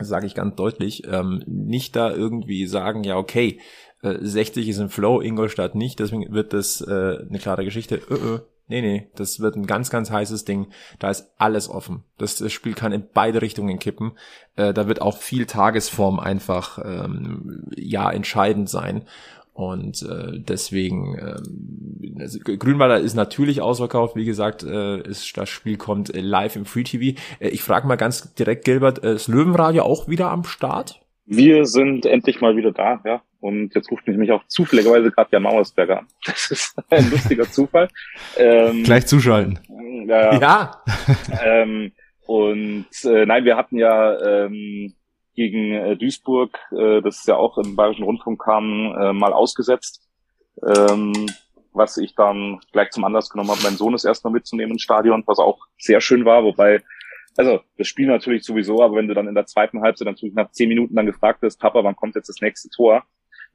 sage 0.00 0.26
ich 0.26 0.34
ganz 0.34 0.56
deutlich, 0.56 1.04
ähm, 1.06 1.44
nicht 1.46 1.94
da 1.94 2.12
irgendwie 2.12 2.66
sagen, 2.66 3.04
ja 3.04 3.16
okay, 3.16 3.60
äh, 4.04 4.18
60 4.20 4.68
ist 4.68 4.78
im 4.78 4.90
Flow, 4.90 5.20
Ingolstadt 5.20 5.74
nicht, 5.74 5.98
deswegen 5.98 6.32
wird 6.32 6.52
das 6.52 6.80
äh, 6.80 7.18
eine 7.28 7.38
klare 7.38 7.64
Geschichte. 7.64 8.00
Ö 8.10 8.14
-ö. 8.14 8.40
Nee, 8.66 8.80
nee, 8.80 9.10
das 9.14 9.40
wird 9.40 9.56
ein 9.56 9.66
ganz, 9.66 9.90
ganz 9.90 10.10
heißes 10.10 10.46
Ding. 10.46 10.68
Da 10.98 11.10
ist 11.10 11.32
alles 11.36 11.68
offen. 11.68 12.04
Das, 12.16 12.36
das 12.36 12.50
Spiel 12.50 12.72
kann 12.72 12.92
in 12.92 13.04
beide 13.12 13.42
Richtungen 13.42 13.78
kippen. 13.78 14.12
Äh, 14.56 14.72
da 14.72 14.88
wird 14.88 15.02
auch 15.02 15.18
viel 15.18 15.44
Tagesform 15.44 16.18
einfach 16.18 16.78
ähm, 16.82 17.66
ja 17.76 18.10
entscheidend 18.10 18.70
sein. 18.70 19.04
Und 19.52 20.02
äh, 20.02 20.40
deswegen, 20.40 21.14
äh, 21.14 22.20
also 22.20 22.38
Grünwalder 22.40 22.98
ist 22.98 23.14
natürlich 23.14 23.60
ausverkauft. 23.60 24.16
Wie 24.16 24.24
gesagt, 24.24 24.64
äh, 24.64 25.00
ist, 25.02 25.36
das 25.36 25.48
Spiel 25.48 25.76
kommt 25.76 26.14
äh, 26.14 26.20
live 26.20 26.56
im 26.56 26.64
Free 26.64 26.84
TV. 26.84 27.20
Äh, 27.38 27.48
ich 27.50 27.62
frage 27.62 27.86
mal 27.86 27.96
ganz 27.96 28.34
direkt, 28.34 28.64
Gilbert, 28.64 29.04
äh, 29.04 29.14
ist 29.14 29.28
Löwenradio 29.28 29.84
auch 29.84 30.08
wieder 30.08 30.30
am 30.30 30.42
Start? 30.44 31.03
Wir 31.26 31.64
sind 31.64 32.06
endlich 32.06 32.40
mal 32.40 32.56
wieder 32.56 32.72
da, 32.72 33.00
ja. 33.04 33.22
Und 33.40 33.74
jetzt 33.74 33.90
ruft 33.90 34.06
mich, 34.06 34.16
mich 34.16 34.32
auch 34.32 34.42
zufälligerweise 34.48 35.10
gerade 35.10 35.30
der 35.30 35.40
Mauersberger 35.40 35.98
an. 36.00 36.06
Das 36.24 36.50
ist 36.50 36.76
ein 36.90 37.10
lustiger 37.10 37.50
Zufall. 37.50 37.88
Ähm, 38.36 38.84
Gleich 38.84 39.06
zuschalten. 39.06 39.58
Ja. 40.06 40.38
ja. 40.38 40.82
ähm, 41.44 41.92
und 42.26 42.86
äh, 43.04 43.26
nein, 43.26 43.44
wir 43.44 43.56
hatten 43.56 43.76
ja 43.76 44.18
ähm, 44.44 44.94
gegen 45.34 45.74
äh, 45.74 45.96
Duisburg, 45.96 46.58
äh, 46.72 47.02
das 47.02 47.18
ist 47.18 47.28
ja 47.28 47.36
auch 47.36 47.58
im 47.58 47.76
Bayerischen 47.76 48.04
Rundfunk 48.04 48.42
kam, 48.42 48.94
äh, 48.98 49.12
mal 49.12 49.32
ausgesetzt. 49.32 50.08
Ähm, 50.62 51.12
was 51.74 51.96
ich 51.96 52.14
dann 52.14 52.60
gleich 52.72 52.90
zum 52.90 53.04
Anlass 53.04 53.28
genommen 53.28 53.50
habe, 53.50 53.62
meinen 53.62 53.76
Sohn 53.76 53.92
das 53.92 54.04
erstmal 54.04 54.32
mitzunehmen 54.32 54.72
ins 54.72 54.82
Stadion, 54.82 55.24
was 55.26 55.38
auch 55.38 55.58
sehr 55.76 56.00
schön 56.00 56.24
war, 56.24 56.44
wobei, 56.44 56.82
also 57.36 57.60
das 57.78 57.88
Spiel 57.88 58.06
natürlich 58.06 58.44
sowieso, 58.44 58.82
aber 58.82 58.96
wenn 58.96 59.08
du 59.08 59.14
dann 59.14 59.28
in 59.28 59.34
der 59.34 59.46
zweiten 59.46 59.80
Halbzeit 59.80 60.06
natürlich 60.06 60.34
nach 60.34 60.50
zehn 60.50 60.68
Minuten 60.68 60.94
dann 60.94 61.06
gefragt 61.06 61.42
wirst, 61.42 61.60
Papa, 61.60 61.82
wann 61.82 61.96
kommt 61.96 62.14
jetzt 62.14 62.28
das 62.28 62.40
nächste 62.40 62.68
Tor? 62.70 63.04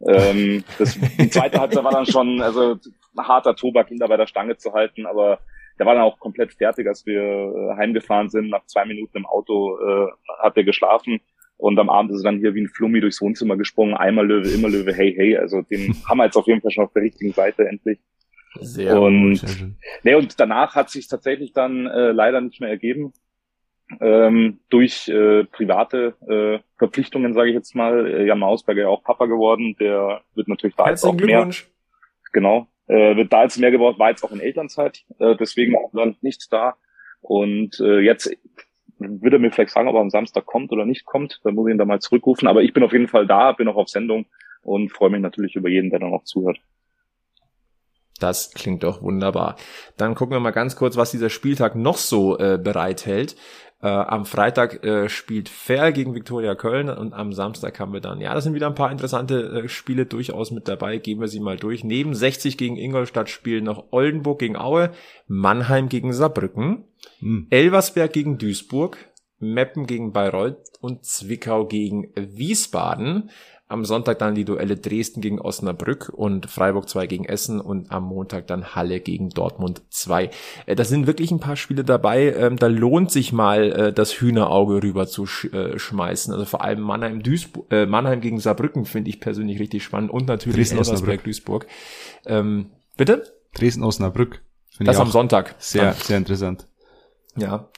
ähm, 0.07 0.63
das, 0.77 0.97
die 1.17 1.29
zweite 1.29 1.59
Halbzeit 1.59 1.83
war 1.83 1.91
dann 1.91 2.05
schon, 2.05 2.41
also 2.41 2.77
harter 3.17 3.55
Tobak, 3.55 3.91
ihn 3.91 3.99
da 3.99 4.07
bei 4.07 4.17
der 4.17 4.27
Stange 4.27 4.57
zu 4.57 4.73
halten, 4.73 5.05
aber 5.05 5.39
der 5.77 5.85
war 5.85 5.95
dann 5.95 6.03
auch 6.03 6.19
komplett 6.19 6.53
fertig, 6.53 6.87
als 6.87 7.05
wir 7.05 7.21
äh, 7.21 7.77
heimgefahren 7.77 8.29
sind. 8.29 8.49
Nach 8.49 8.65
zwei 8.65 8.85
Minuten 8.85 9.17
im 9.17 9.25
Auto 9.25 9.77
äh, 9.79 10.07
hat 10.39 10.57
er 10.57 10.63
geschlafen 10.65 11.21
und 11.57 11.79
am 11.79 11.89
Abend 11.89 12.11
ist 12.11 12.21
er 12.21 12.31
dann 12.31 12.39
hier 12.39 12.53
wie 12.53 12.61
ein 12.61 12.69
Flummi 12.69 12.99
durchs 12.99 13.21
Wohnzimmer 13.21 13.55
gesprungen. 13.55 13.95
Einmal 13.95 14.27
Löwe, 14.27 14.49
immer 14.49 14.69
Löwe, 14.69 14.93
hey, 14.93 15.13
hey. 15.15 15.37
Also 15.37 15.61
den 15.61 15.95
haben 16.09 16.17
wir 16.17 16.25
jetzt 16.25 16.35
auf 16.35 16.47
jeden 16.47 16.61
Fall 16.61 16.71
schon 16.71 16.83
auf 16.83 16.93
der 16.93 17.03
richtigen 17.03 17.33
Seite 17.33 17.67
endlich. 17.67 17.99
Sehr 18.59 18.99
und, 18.99 19.41
gut, 19.41 19.55
nee, 20.03 20.15
und 20.15 20.39
danach 20.39 20.75
hat 20.75 20.89
sich 20.89 21.07
tatsächlich 21.07 21.53
dann 21.53 21.85
äh, 21.85 22.11
leider 22.11 22.41
nicht 22.41 22.59
mehr 22.59 22.69
ergeben. 22.69 23.13
Ähm, 23.99 24.59
durch 24.69 25.07
äh, 25.07 25.45
private 25.45 26.13
äh, 26.27 26.59
Verpflichtungen, 26.77 27.33
sage 27.33 27.49
ich 27.49 27.55
jetzt 27.55 27.75
mal. 27.75 28.07
Äh, 28.07 28.25
Jan 28.25 28.39
Mausberger 28.39 28.83
ja 28.83 28.87
auch 28.87 29.03
Papa 29.03 29.25
geworden. 29.25 29.75
Der 29.79 30.21
wird 30.35 30.47
natürlich 30.47 30.75
da 30.75 30.89
jetzt 30.89 31.03
auch 31.03 31.13
mehr. 31.15 31.49
Genau. 32.31 32.67
Äh, 32.87 33.15
wird 33.15 33.33
da 33.33 33.43
jetzt 33.43 33.57
mehr 33.57 33.71
gebraucht, 33.71 33.99
war 33.99 34.09
jetzt 34.09 34.23
auch 34.23 34.31
in 34.31 34.39
Elternzeit. 34.39 35.03
Äh, 35.19 35.35
deswegen 35.35 35.75
auch 35.75 35.91
dann 35.93 36.17
nichts 36.21 36.49
da. 36.49 36.75
Und 37.21 37.79
äh, 37.79 37.99
jetzt 37.99 38.31
würde 38.99 39.37
er 39.37 39.39
mir 39.39 39.51
vielleicht 39.51 39.71
sagen, 39.71 39.87
ob 39.87 39.95
er 39.95 40.01
am 40.01 40.09
Samstag 40.09 40.45
kommt 40.45 40.71
oder 40.71 40.85
nicht 40.85 41.05
kommt. 41.05 41.39
Dann 41.43 41.55
muss 41.55 41.67
ich 41.67 41.73
ihn 41.73 41.77
da 41.77 41.85
mal 41.85 41.99
zurückrufen. 41.99 42.47
Aber 42.47 42.61
ich 42.61 42.73
bin 42.73 42.83
auf 42.83 42.91
jeden 42.91 43.07
Fall 43.07 43.25
da, 43.25 43.51
bin 43.53 43.67
auch 43.67 43.75
auf 43.75 43.89
Sendung 43.89 44.27
und 44.61 44.91
freue 44.91 45.09
mich 45.09 45.21
natürlich 45.21 45.55
über 45.55 45.69
jeden, 45.69 45.89
der 45.89 45.99
dann 45.99 46.13
auch 46.13 46.23
zuhört. 46.23 46.59
Das 48.19 48.51
klingt 48.51 48.83
doch 48.83 49.01
wunderbar. 49.01 49.55
Dann 49.97 50.13
gucken 50.13 50.35
wir 50.35 50.41
mal 50.41 50.51
ganz 50.51 50.75
kurz, 50.75 50.97
was 50.97 51.11
dieser 51.11 51.29
Spieltag 51.29 51.75
noch 51.75 51.97
so 51.97 52.37
äh, 52.37 52.59
bereithält. 52.61 53.35
Äh, 53.81 53.87
am 53.87 54.25
Freitag 54.25 54.83
äh, 54.83 55.07
spielt 55.07 55.47
Fair 55.47 55.93
gegen 55.93 56.13
Viktoria 56.13 56.53
Köln 56.55 56.89
und 56.89 57.13
am 57.13 57.31
Samstag 57.31 57.79
haben 57.79 57.93
wir 57.93 58.01
dann, 58.01 58.19
ja, 58.19 58.33
das 58.33 58.43
sind 58.43 58.53
wieder 58.53 58.67
ein 58.67 58.75
paar 58.75 58.91
interessante 58.91 59.63
äh, 59.63 59.69
Spiele 59.69 60.05
durchaus 60.05 60.51
mit 60.51 60.67
dabei. 60.67 60.97
Gehen 60.97 61.21
wir 61.21 61.29
sie 61.29 61.39
mal 61.39 61.55
durch. 61.55 61.85
Neben 61.85 62.13
60 62.13 62.57
gegen 62.57 62.75
Ingolstadt 62.75 63.29
spielen 63.29 63.63
noch 63.63 63.85
Oldenburg 63.91 64.39
gegen 64.39 64.57
Aue, 64.57 64.91
Mannheim 65.27 65.87
gegen 65.87 66.11
Saarbrücken, 66.11 66.83
hm. 67.19 67.47
Elversberg 67.49 68.11
gegen 68.11 68.37
Duisburg, 68.37 68.97
Meppen 69.39 69.87
gegen 69.87 70.11
Bayreuth 70.11 70.57
und 70.81 71.05
Zwickau 71.05 71.65
gegen 71.65 72.11
Wiesbaden. 72.15 73.29
Am 73.71 73.85
Sonntag 73.85 74.17
dann 74.17 74.33
die 74.33 74.45
Duelle 74.45 74.77
Dresden 74.77 75.21
gegen 75.21 75.39
Osnabrück 75.39 76.09
und 76.09 76.49
Freiburg 76.49 76.89
2 76.89 77.05
gegen 77.05 77.25
Essen 77.25 77.61
und 77.61 77.91
am 77.91 78.03
Montag 78.03 78.47
dann 78.47 78.73
Halle 78.73 78.99
gegen 78.99 79.29
Dortmund 79.29 79.83
2. 79.91 80.31
Äh, 80.65 80.75
da 80.75 80.83
sind 80.83 81.05
wirklich 81.05 81.29
ein 81.29 81.39
paar 81.39 81.55
Spiele 81.55 81.83
dabei. 81.83 82.33
Ähm, 82.33 82.57
da 82.57 82.65
lohnt 82.65 83.11
sich 83.11 83.31
mal 83.31 83.71
äh, 83.71 83.93
das 83.93 84.19
Hühnerauge 84.19 84.81
rüber 84.81 85.05
zu 85.05 85.25
äh, 85.53 85.77
schmeißen. 85.77 86.33
Also 86.33 86.45
vor 86.45 86.63
allem 86.63 86.81
Mannheim, 86.81 87.21
Duisburg, 87.21 87.67
Mannheim 87.87 88.21
gegen 88.21 88.39
Saarbrücken 88.39 88.85
finde 88.85 89.11
ich 89.11 89.19
persönlich 89.19 89.59
richtig 89.59 89.83
spannend 89.83 90.09
und 90.09 90.27
natürlich 90.27 90.55
Dresden 90.55 90.79
Osnabrück. 90.79 91.23
Duisburg. 91.23 91.67
Ähm, 92.25 92.71
bitte? 92.97 93.23
Dresden 93.53 93.83
Osnabrück. 93.83 94.41
Das 94.79 94.97
am 94.97 95.11
Sonntag. 95.11 95.53
Sehr, 95.59 95.93
sehr 95.93 96.17
interessant. 96.17 96.67
Ja 97.37 97.69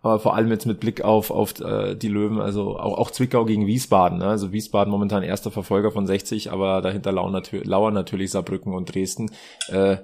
aber 0.00 0.20
vor 0.20 0.34
allem 0.34 0.50
jetzt 0.50 0.66
mit 0.66 0.80
Blick 0.80 1.02
auf, 1.02 1.30
auf 1.30 1.58
äh, 1.60 1.96
die 1.96 2.08
Löwen, 2.08 2.40
also 2.40 2.78
auch, 2.78 2.98
auch 2.98 3.10
Zwickau 3.10 3.44
gegen 3.44 3.66
Wiesbaden. 3.66 4.18
Ne? 4.18 4.26
Also 4.26 4.52
Wiesbaden 4.52 4.90
momentan 4.90 5.22
erster 5.22 5.50
Verfolger 5.50 5.90
von 5.90 6.06
60, 6.06 6.52
aber 6.52 6.80
dahinter 6.82 7.12
lauern, 7.12 7.32
natür 7.32 7.64
lauern 7.64 7.94
natürlich 7.94 8.30
Saarbrücken 8.30 8.74
und 8.74 8.94
Dresden. 8.94 9.30
Äh, 9.68 9.98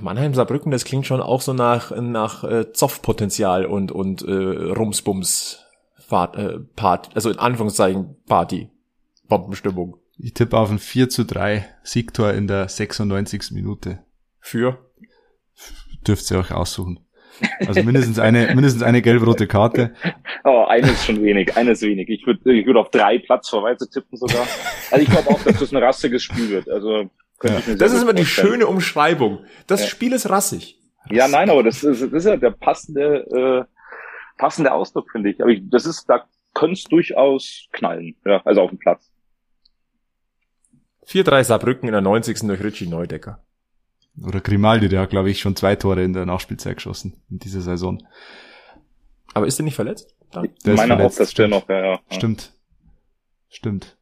Mannheim, 0.00 0.34
Saarbrücken, 0.34 0.70
das 0.70 0.84
klingt 0.84 1.06
schon 1.06 1.20
auch 1.20 1.40
so 1.40 1.52
nach, 1.52 1.90
nach 1.96 2.44
äh, 2.44 2.72
Zoff-Potenzial 2.72 3.64
und, 3.64 3.90
und 3.90 4.22
äh, 4.22 4.32
Rumsbums 4.32 5.64
Fahrt, 5.96 6.36
äh, 6.36 6.58
Part, 6.76 7.10
also 7.14 7.30
in 7.30 7.38
Anführungszeichen 7.38 8.16
Party. 8.26 8.70
Bombenstimmung. 9.28 9.96
Ich 10.18 10.34
tippe 10.34 10.58
auf 10.58 10.70
ein 10.70 10.78
4 10.78 11.08
zu 11.08 11.24
3 11.24 11.66
Siegtor 11.82 12.32
in 12.32 12.46
der 12.46 12.68
96. 12.68 13.52
Minute. 13.52 14.00
Für? 14.38 14.78
Dürft 16.06 16.30
ihr 16.30 16.38
euch 16.38 16.52
aussuchen. 16.52 17.00
Also 17.66 17.82
mindestens 17.82 18.18
eine, 18.18 18.54
mindestens 18.54 18.82
eine 18.82 19.02
gelb-rote 19.02 19.46
Karte. 19.46 19.94
Oh, 20.44 20.64
eine 20.68 20.90
ist 20.90 21.04
schon 21.04 21.22
wenig, 21.22 21.56
eine 21.56 21.72
ist 21.72 21.82
wenig. 21.82 22.08
Ich 22.08 22.26
würde 22.26 22.52
ich 22.52 22.66
würd 22.66 22.76
auf 22.76 22.90
drei 22.90 23.18
Platzverweise 23.18 23.88
tippen 23.88 24.16
sogar. 24.16 24.46
Also 24.90 25.02
ich 25.02 25.10
glaube 25.10 25.28
auch, 25.30 25.42
dass 25.42 25.58
das 25.58 25.72
ein 25.72 25.82
rassiges 25.82 26.22
Spiel 26.22 26.50
wird. 26.50 26.68
Also 26.68 27.10
ja. 27.42 27.60
Das 27.76 27.92
ist 27.92 28.02
immer 28.02 28.12
die 28.12 28.26
schöne 28.26 28.66
Umschreibung. 28.66 29.44
Das 29.66 29.80
ja. 29.80 29.86
Spiel 29.86 30.12
ist 30.12 30.28
rassig. 30.28 30.78
Ja, 31.10 31.28
nein, 31.28 31.48
aber 31.50 31.62
das 31.62 31.82
ist, 31.82 32.02
das 32.02 32.12
ist 32.12 32.24
ja 32.26 32.36
der 32.36 32.50
passende, 32.50 33.66
äh, 33.66 34.38
passende 34.38 34.72
Ausdruck, 34.72 35.10
finde 35.10 35.30
ich. 35.30 35.40
Aber 35.40 35.50
ich, 35.50 35.62
das 35.70 35.86
ist, 35.86 36.04
da 36.08 36.24
könnte 36.54 36.74
es 36.74 36.84
durchaus 36.84 37.68
knallen, 37.72 38.16
ja, 38.26 38.42
also 38.44 38.62
auf 38.62 38.70
dem 38.70 38.78
Platz. 38.78 39.10
4-3 41.06 41.44
Saarbrücken 41.44 41.88
in 41.88 41.92
der 41.92 42.02
90. 42.02 42.40
durch 42.40 42.62
Richie 42.62 42.86
Neudecker. 42.86 43.42
Oder 44.22 44.40
Grimaldi, 44.40 44.88
der 44.88 45.00
hat, 45.00 45.10
glaube 45.10 45.30
ich, 45.30 45.40
schon 45.40 45.56
zwei 45.56 45.76
Tore 45.76 46.02
in 46.02 46.12
der 46.12 46.26
Nachspielzeit 46.26 46.76
geschossen 46.76 47.14
in 47.30 47.38
dieser 47.38 47.60
Saison. 47.60 48.02
Aber 49.34 49.46
ist 49.46 49.58
er 49.58 49.64
nicht 49.64 49.76
verletzt? 49.76 50.14
Der 50.64 50.74
Meine 50.74 50.96
auch, 50.96 51.14
das 51.14 51.30
stimmt 51.30 51.50
noch, 51.50 51.68
ja, 51.68 51.92
ja. 51.92 52.00
Stimmt. 52.10 52.52
Stimmt. 53.48 53.96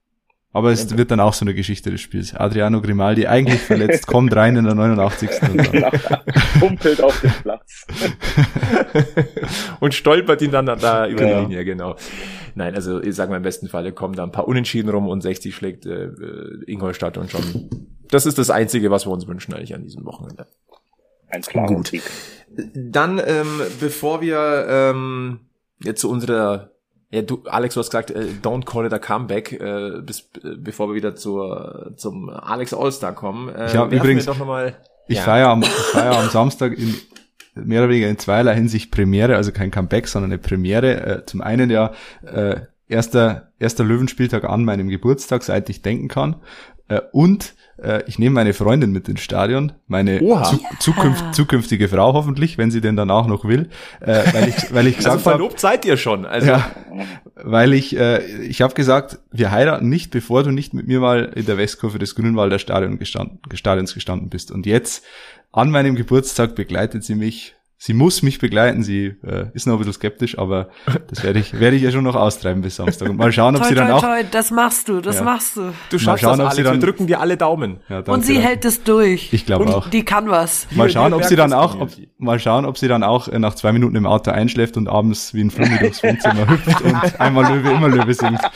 Aber 0.52 0.72
es 0.72 0.96
wird 0.96 1.10
dann 1.10 1.20
auch 1.20 1.34
so 1.34 1.44
eine 1.44 1.54
Geschichte 1.54 1.90
des 1.90 2.00
Spiels. 2.00 2.34
Adriano 2.34 2.80
Grimaldi 2.80 3.26
eigentlich 3.26 3.60
verletzt, 3.60 4.06
kommt 4.08 4.34
rein 4.34 4.56
in 4.56 4.64
der 4.64 4.74
89. 4.74 5.30
Und 5.42 5.72
genau. 5.72 5.90
Pumpelt 6.58 7.02
auf 7.02 7.20
den 7.20 7.30
Platz. 7.42 7.86
und 9.80 9.94
stolpert 9.94 10.40
ihn 10.40 10.50
dann 10.50 10.66
da 10.66 11.06
über 11.06 11.22
genau. 11.22 11.40
die 11.40 11.40
Linie, 11.42 11.64
genau. 11.64 11.96
Nein, 12.54 12.74
also 12.74 13.00
ich 13.02 13.14
sage 13.14 13.30
mal 13.30 13.36
im 13.36 13.42
besten 13.42 13.68
Falle 13.68 13.92
kommen 13.92 14.14
da 14.14 14.24
ein 14.24 14.32
paar 14.32 14.48
Unentschieden 14.48 14.88
rum 14.88 15.06
und 15.06 15.20
60 15.20 15.54
schlägt 15.54 15.84
äh, 15.86 16.08
Ingolstadt 16.66 17.18
und 17.18 17.30
schon. 17.30 17.68
Das 18.10 18.26
ist 18.26 18.38
das 18.38 18.50
Einzige, 18.50 18.90
was 18.90 19.06
wir 19.06 19.10
uns 19.10 19.26
wünschen 19.26 19.54
eigentlich 19.54 19.74
an 19.74 19.82
diesem 19.82 20.04
Wochenende. 20.04 20.46
Ein 21.28 21.42
klarer 21.42 21.66
Gut. 21.74 21.88
Sieg. 21.88 22.02
Dann, 22.74 23.20
ähm, 23.24 23.60
bevor 23.80 24.20
wir 24.20 24.66
ähm, 24.68 25.40
jetzt 25.82 26.00
zu 26.00 26.10
unserer 26.10 26.70
ja, 27.10 27.22
du, 27.22 27.42
Alex, 27.46 27.72
du 27.72 27.80
hast 27.80 27.88
gesagt, 27.88 28.10
äh, 28.10 28.26
don't 28.42 28.66
call 28.66 28.84
it 28.84 28.92
a 28.92 28.98
comeback, 28.98 29.52
äh, 29.52 30.02
bis, 30.02 30.28
äh, 30.44 30.56
bevor 30.58 30.88
wir 30.88 30.94
wieder 30.94 31.14
zur, 31.14 31.94
zum 31.96 32.28
Alex 32.28 32.74
All-Star 32.74 33.14
kommen. 33.14 33.48
Äh, 33.48 33.68
ich 33.68 33.76
habe 33.76 33.96
übrigens, 33.96 34.26
doch 34.26 34.38
noch 34.38 34.46
mal, 34.46 34.76
ich 35.06 35.16
ja. 35.16 35.22
feiere 35.22 35.48
am, 35.48 35.62
feier 35.62 36.18
am 36.18 36.28
Samstag 36.28 36.76
in 36.76 36.94
mehr 37.54 37.80
oder 37.80 37.90
weniger 37.90 38.08
in 38.08 38.18
zweierlei 38.18 38.54
Hinsicht 38.54 38.90
Premiere, 38.90 39.36
also 39.36 39.52
kein 39.52 39.70
Comeback, 39.70 40.06
sondern 40.06 40.32
eine 40.32 40.38
Premiere. 40.38 41.06
Äh, 41.06 41.26
zum 41.26 41.40
einen 41.40 41.70
ja 41.70 41.92
äh, 42.22 42.60
erster, 42.88 43.52
erster 43.58 43.84
Löwenspieltag 43.84 44.44
an 44.44 44.64
meinem 44.64 44.88
Geburtstag, 44.88 45.42
seit 45.42 45.68
ich 45.70 45.82
denken 45.82 46.08
kann. 46.08 46.36
Äh, 46.88 47.00
und 47.12 47.54
äh, 47.82 48.02
ich 48.06 48.18
nehme 48.18 48.34
meine 48.34 48.54
Freundin 48.54 48.90
mit 48.90 49.08
ins 49.08 49.20
Stadion, 49.20 49.72
meine 49.86 50.18
zu, 50.18 50.60
zukünft, 50.80 51.34
zukünftige 51.34 51.88
Frau 51.88 52.14
hoffentlich, 52.14 52.58
wenn 52.58 52.70
sie 52.70 52.80
denn 52.80 52.96
dann 52.96 53.10
auch 53.10 53.26
noch 53.26 53.44
will, 53.44 53.68
äh, 54.00 54.24
weil 54.32 54.48
ich, 54.48 54.74
weil 54.74 54.86
ich 54.86 54.96
gesagt 54.98 55.16
also 55.16 55.30
verlobt 55.30 55.54
hab, 55.54 55.60
seid 55.60 55.84
ihr 55.84 55.96
schon, 55.96 56.24
also. 56.24 56.48
Ja, 56.48 56.70
weil 57.36 57.72
ich, 57.72 57.96
äh, 57.96 58.24
ich 58.42 58.62
habe 58.62 58.74
gesagt, 58.74 59.18
wir 59.30 59.50
heiraten 59.50 59.88
nicht, 59.88 60.10
bevor 60.10 60.42
du 60.42 60.50
nicht 60.50 60.74
mit 60.74 60.88
mir 60.88 61.00
mal 61.00 61.32
in 61.34 61.46
der 61.46 61.58
Westkurve 61.58 61.98
des 61.98 62.14
Grünwalder 62.14 62.58
Stadion 62.58 62.98
gestanden, 62.98 63.38
Stadions 63.54 63.94
gestanden 63.94 64.28
bist. 64.28 64.50
Und 64.50 64.66
jetzt 64.66 65.04
an 65.52 65.70
meinem 65.70 65.94
Geburtstag 65.94 66.54
begleitet 66.54 67.04
sie 67.04 67.14
mich 67.14 67.54
sie 67.78 67.94
muss 67.94 68.22
mich 68.22 68.38
begleiten. 68.38 68.82
Sie 68.82 69.14
äh, 69.24 69.46
ist 69.54 69.66
noch 69.66 69.74
ein 69.74 69.78
bisschen 69.78 69.94
skeptisch, 69.94 70.36
aber 70.36 70.68
das 71.08 71.22
werde 71.22 71.38
ich, 71.38 71.58
werde 71.58 71.76
ich 71.76 71.82
ja 71.82 71.90
schon 71.90 72.04
noch 72.04 72.16
austreiben 72.16 72.60
bis 72.60 72.76
Samstag. 72.76 73.08
Und 73.08 73.16
mal 73.16 73.32
schauen, 73.32 73.54
ob 73.54 73.62
toi, 73.62 73.68
sie 73.68 73.74
dann 73.76 73.88
toi, 73.88 73.94
auch. 73.94 74.00
Toi, 74.02 74.24
das 74.30 74.50
machst 74.50 74.88
du, 74.88 75.00
das 75.00 75.16
ja. 75.16 75.22
machst 75.22 75.56
du. 75.56 75.72
Du 75.90 75.98
schaffst 75.98 76.24
schauen, 76.24 76.38
das, 76.38 76.52
Alex. 76.52 76.68
Dann, 76.68 76.80
wir 76.80 76.86
drücken 76.86 77.06
dir 77.06 77.20
alle 77.20 77.36
Daumen. 77.36 77.78
Ja, 77.88 78.00
und 78.00 78.26
sie 78.26 78.40
hält 78.40 78.64
es 78.64 78.82
durch. 78.82 79.32
Ich 79.32 79.46
glaube 79.46 79.74
auch. 79.74 79.88
Die 79.88 80.04
kann 80.04 80.28
was. 80.28 80.66
Mal 80.72 80.90
schauen, 80.90 81.14
ob 81.14 81.24
sie 81.24 81.36
dann 81.36 81.52
auch, 81.52 81.80
ob, 81.80 81.90
mal 82.18 82.38
schauen, 82.40 82.66
ob 82.66 82.76
sie 82.76 82.88
dann 82.88 83.04
auch 83.04 83.28
äh, 83.28 83.38
nach 83.38 83.54
zwei 83.54 83.72
Minuten 83.72 83.96
im 83.96 84.06
Auto 84.06 84.32
einschläft 84.32 84.76
und 84.76 84.88
abends 84.88 85.32
wie 85.32 85.42
ein 85.42 85.50
Flummi 85.50 85.78
durchs 85.78 86.02
Wohnzimmer 86.02 86.48
hüpft 86.50 86.82
und 86.82 87.20
einmal 87.20 87.54
Löwe, 87.54 87.70
immer 87.70 87.88
Löwe 87.88 88.12
singt. 88.12 88.40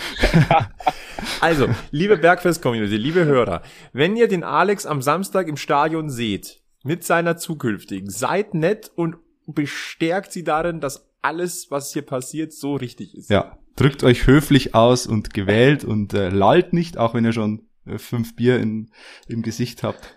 Also, 1.41 1.69
liebe 1.93 2.17
Bergfest-Community, 2.17 2.97
liebe 2.97 3.25
Hörer, 3.25 3.63
wenn 3.93 4.17
ihr 4.17 4.27
den 4.27 4.43
Alex 4.43 4.87
am 4.87 5.03
Samstag 5.03 5.47
im 5.47 5.57
Stadion 5.57 6.11
seht, 6.11 6.62
mit 6.85 7.05
seiner 7.05 7.37
zukünftigen. 7.37 8.11
Seid 8.11 8.55
nett 8.55 8.91
und 8.95 9.17
bestärkt 9.47 10.33
sie 10.33 10.45
darin, 10.45 10.81
dass 10.81 11.09
alles, 11.21 11.71
was 11.71 11.93
hier 11.93 12.03
passiert, 12.03 12.53
so 12.53 12.75
richtig 12.75 13.15
ist. 13.17 13.31
Ja, 13.31 13.59
drückt 13.77 14.03
euch 14.05 14.27
höflich 14.27 14.75
aus 14.75 15.07
und 15.07 15.35
gewählt 15.35 15.85
und 15.85 16.15
äh, 16.15 16.29
lallt 16.29 16.73
nicht, 16.73 16.99
auch 16.99 17.15
wenn 17.15 17.25
ihr 17.25 17.33
schon 17.33 17.69
äh, 17.87 17.99
fünf 17.99 18.37
Bier 18.37 18.59
in, 18.59 18.91
im 19.29 19.43
Gesicht 19.43 19.83
habt. 19.83 20.17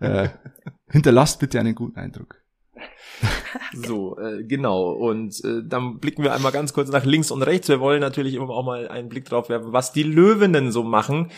Äh, 0.00 0.30
hinterlasst 0.88 1.38
bitte 1.38 1.60
einen 1.60 1.74
guten 1.74 1.98
Eindruck. 1.98 2.42
So, 3.74 4.18
äh, 4.18 4.44
genau. 4.44 4.90
Und 4.92 5.42
äh, 5.44 5.62
dann 5.64 5.98
blicken 5.98 6.22
wir 6.22 6.34
einmal 6.34 6.52
ganz 6.52 6.72
kurz 6.74 6.90
nach 6.90 7.04
links 7.04 7.30
und 7.30 7.42
rechts. 7.42 7.68
Wir 7.68 7.80
wollen 7.80 8.00
natürlich 8.00 8.34
immer 8.34 8.50
auch 8.50 8.64
mal 8.64 8.88
einen 8.88 9.08
Blick 9.08 9.24
drauf 9.24 9.48
werfen, 9.48 9.72
was 9.72 9.92
die 9.92 10.02
Löwinnen 10.02 10.72
so 10.72 10.82
machen. 10.82 11.30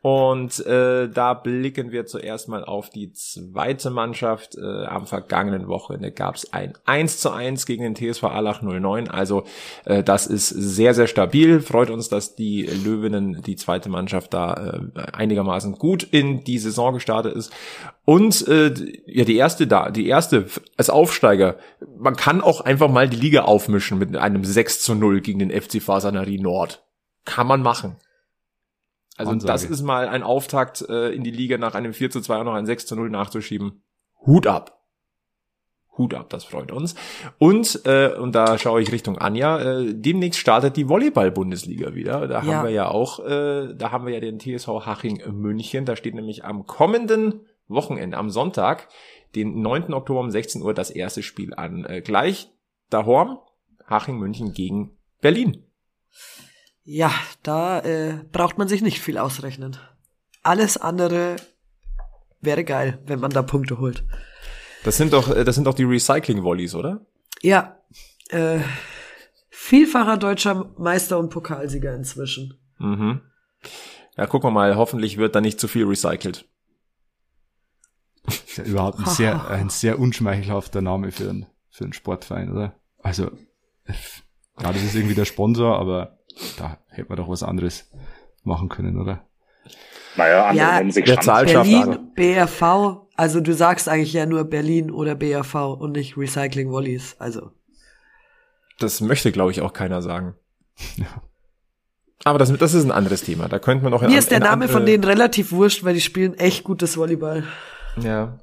Und 0.00 0.66
äh, 0.66 1.08
da 1.08 1.34
blicken 1.34 1.92
wir 1.92 2.06
zuerst 2.06 2.48
mal 2.48 2.64
auf 2.64 2.90
die 2.90 3.12
zweite 3.12 3.90
Mannschaft. 3.90 4.56
Äh, 4.56 4.86
am 4.86 5.06
vergangenen 5.06 5.68
Wochenende 5.68 6.10
gab 6.10 6.34
es 6.34 6.52
ein 6.52 6.72
1 6.86 7.20
zu 7.20 7.30
1 7.30 7.66
gegen 7.66 7.82
den 7.82 7.94
TSV 7.94 8.24
Allach 8.24 8.62
09. 8.62 9.08
Also 9.08 9.44
äh, 9.84 10.02
das 10.02 10.26
ist 10.26 10.48
sehr, 10.48 10.94
sehr 10.94 11.06
stabil. 11.06 11.60
Freut 11.60 11.90
uns, 11.90 12.08
dass 12.08 12.34
die 12.34 12.62
Löwinnen, 12.62 13.42
die 13.42 13.54
zweite 13.54 13.90
Mannschaft 13.90 14.34
da 14.34 14.80
äh, 14.96 15.00
einigermaßen 15.12 15.74
gut 15.74 16.02
in 16.02 16.42
die 16.42 16.58
Saison 16.58 16.94
gestartet 16.94 17.36
ist. 17.36 17.52
Und 18.04 18.48
äh, 18.48 18.74
ja, 19.06 19.24
die 19.24 19.36
erste 19.36 19.68
da, 19.68 19.90
die 19.90 20.08
erste 20.08 20.46
als 20.76 20.90
Aufsteiger. 20.90 21.31
Man 21.98 22.16
kann 22.16 22.40
auch 22.40 22.60
einfach 22.60 22.90
mal 22.90 23.08
die 23.08 23.16
Liga 23.16 23.42
aufmischen 23.42 23.98
mit 23.98 24.16
einem 24.16 24.44
6 24.44 24.82
zu 24.82 24.94
0 24.94 25.20
gegen 25.20 25.38
den 25.38 25.50
FC 25.50 25.82
Fasanari 25.82 26.38
Nord. 26.38 26.84
Kann 27.24 27.46
man 27.46 27.62
machen. 27.62 27.96
Also 29.16 29.32
Ansage. 29.32 29.52
das 29.52 29.64
ist 29.64 29.82
mal 29.82 30.08
ein 30.08 30.22
Auftakt 30.22 30.82
äh, 30.88 31.10
in 31.10 31.22
die 31.22 31.30
Liga 31.30 31.58
nach 31.58 31.74
einem 31.74 31.92
4 31.92 32.10
zu 32.10 32.20
2 32.20 32.38
auch 32.38 32.44
noch 32.44 32.54
ein 32.54 32.66
6 32.66 32.86
zu 32.86 32.96
0 32.96 33.10
nachzuschieben. 33.10 33.82
Hut 34.26 34.46
ab. 34.46 34.82
Hut 35.98 36.14
ab, 36.14 36.30
das 36.30 36.44
freut 36.44 36.72
uns. 36.72 36.94
Und, 37.38 37.82
äh, 37.84 38.14
und 38.14 38.34
da 38.34 38.56
schaue 38.56 38.80
ich 38.80 38.90
Richtung 38.92 39.18
Anja, 39.18 39.60
äh, 39.60 39.92
demnächst 39.92 40.40
startet 40.40 40.76
die 40.78 40.88
Volleyball-Bundesliga 40.88 41.94
wieder. 41.94 42.26
Da 42.28 42.42
ja. 42.42 42.44
haben 42.44 42.64
wir 42.64 42.70
ja 42.70 42.88
auch, 42.88 43.20
äh, 43.20 43.74
da 43.74 43.90
haben 43.90 44.06
wir 44.06 44.14
ja 44.14 44.20
den 44.20 44.40
TSV 44.40 44.86
Haching 44.86 45.22
München. 45.30 45.84
Da 45.84 45.94
steht 45.94 46.14
nämlich 46.14 46.44
am 46.46 46.66
kommenden 46.66 47.46
Wochenende, 47.68 48.16
am 48.16 48.30
Sonntag, 48.30 48.88
den 49.34 49.60
9. 49.60 49.92
Oktober 49.94 50.20
um 50.20 50.30
16 50.30 50.62
Uhr, 50.62 50.74
das 50.74 50.90
erste 50.90 51.22
Spiel 51.22 51.54
an. 51.54 51.84
Äh, 51.84 52.02
gleich 52.02 52.50
Horm, 52.92 53.38
Haching 53.86 54.18
München 54.18 54.52
gegen 54.52 54.98
Berlin. 55.20 55.64
Ja, 56.84 57.12
da 57.42 57.80
äh, 57.80 58.24
braucht 58.32 58.58
man 58.58 58.68
sich 58.68 58.82
nicht 58.82 59.00
viel 59.00 59.16
ausrechnen. 59.16 59.78
Alles 60.42 60.76
andere 60.76 61.36
wäre 62.40 62.64
geil, 62.64 62.98
wenn 63.06 63.20
man 63.20 63.30
da 63.30 63.42
Punkte 63.42 63.78
holt. 63.78 64.04
Das 64.84 64.96
sind 64.96 65.12
doch, 65.12 65.34
äh, 65.34 65.44
das 65.44 65.54
sind 65.54 65.66
doch 65.66 65.74
die 65.74 65.84
Recycling-Volleys, 65.84 66.74
oder? 66.74 67.06
Ja, 67.40 67.78
äh, 68.30 68.58
vielfacher 69.48 70.16
deutscher 70.16 70.72
Meister 70.76 71.18
und 71.18 71.30
Pokalsieger 71.30 71.94
inzwischen. 71.94 72.58
Mhm. 72.78 73.20
Ja, 74.16 74.26
gucken 74.26 74.48
wir 74.48 74.52
mal. 74.52 74.76
Hoffentlich 74.76 75.16
wird 75.16 75.34
da 75.34 75.40
nicht 75.40 75.60
zu 75.60 75.68
viel 75.68 75.86
recycelt. 75.86 76.46
Ist 78.26 78.56
ja 78.58 78.64
überhaupt 78.64 78.98
ein 78.98 79.06
sehr, 79.06 79.46
ein 79.50 79.68
sehr 79.68 79.98
unschmeichelhafter 79.98 80.80
Name 80.82 81.10
für 81.12 81.28
einen, 81.30 81.46
für 81.70 81.84
einen 81.84 81.92
Sportverein, 81.92 82.50
oder? 82.52 82.74
Also, 83.02 83.30
ja, 84.60 84.72
das 84.72 84.82
ist 84.82 84.94
irgendwie 84.94 85.14
der 85.14 85.24
Sponsor, 85.24 85.78
aber 85.78 86.18
da 86.58 86.78
hätte 86.88 87.08
man 87.08 87.16
doch 87.18 87.28
was 87.28 87.42
anderes 87.42 87.90
machen 88.44 88.68
können, 88.68 89.00
oder? 89.00 89.26
Naja, 90.16 90.46
andere 90.46 90.56
Ja, 90.66 90.78
nennen 90.78 90.90
sich 90.90 91.04
der 91.04 91.16
Berlin, 91.16 92.10
BRV, 92.14 92.62
also 93.16 93.40
du 93.40 93.54
sagst 93.54 93.88
eigentlich 93.88 94.12
ja 94.12 94.26
nur 94.26 94.44
Berlin 94.44 94.90
oder 94.90 95.14
BRV 95.14 95.54
und 95.78 95.92
nicht 95.92 96.16
Recycling 96.16 96.70
Wallis, 96.70 97.16
also. 97.18 97.50
Das 98.78 99.00
möchte, 99.00 99.32
glaube 99.32 99.50
ich, 99.52 99.60
auch 99.62 99.72
keiner 99.72 100.02
sagen. 100.02 100.34
Aber 102.24 102.38
das, 102.38 102.52
das 102.56 102.74
ist 102.74 102.84
ein 102.84 102.92
anderes 102.92 103.22
Thema. 103.22 103.48
Da 103.48 103.58
könnte 103.58 103.84
man 103.84 103.92
auch 103.94 104.02
in 104.02 104.10
Mir 104.10 104.18
ist 104.18 104.30
der 104.30 104.38
in 104.38 104.44
Name 104.44 104.64
andere- 104.64 104.72
von 104.72 104.86
denen 104.86 105.04
relativ 105.04 105.50
wurscht, 105.52 105.82
weil 105.84 105.94
die 105.94 106.00
spielen 106.00 106.34
echt 106.34 106.62
gutes 106.64 106.96
Volleyball. 106.96 107.44
Ja. 108.00 108.38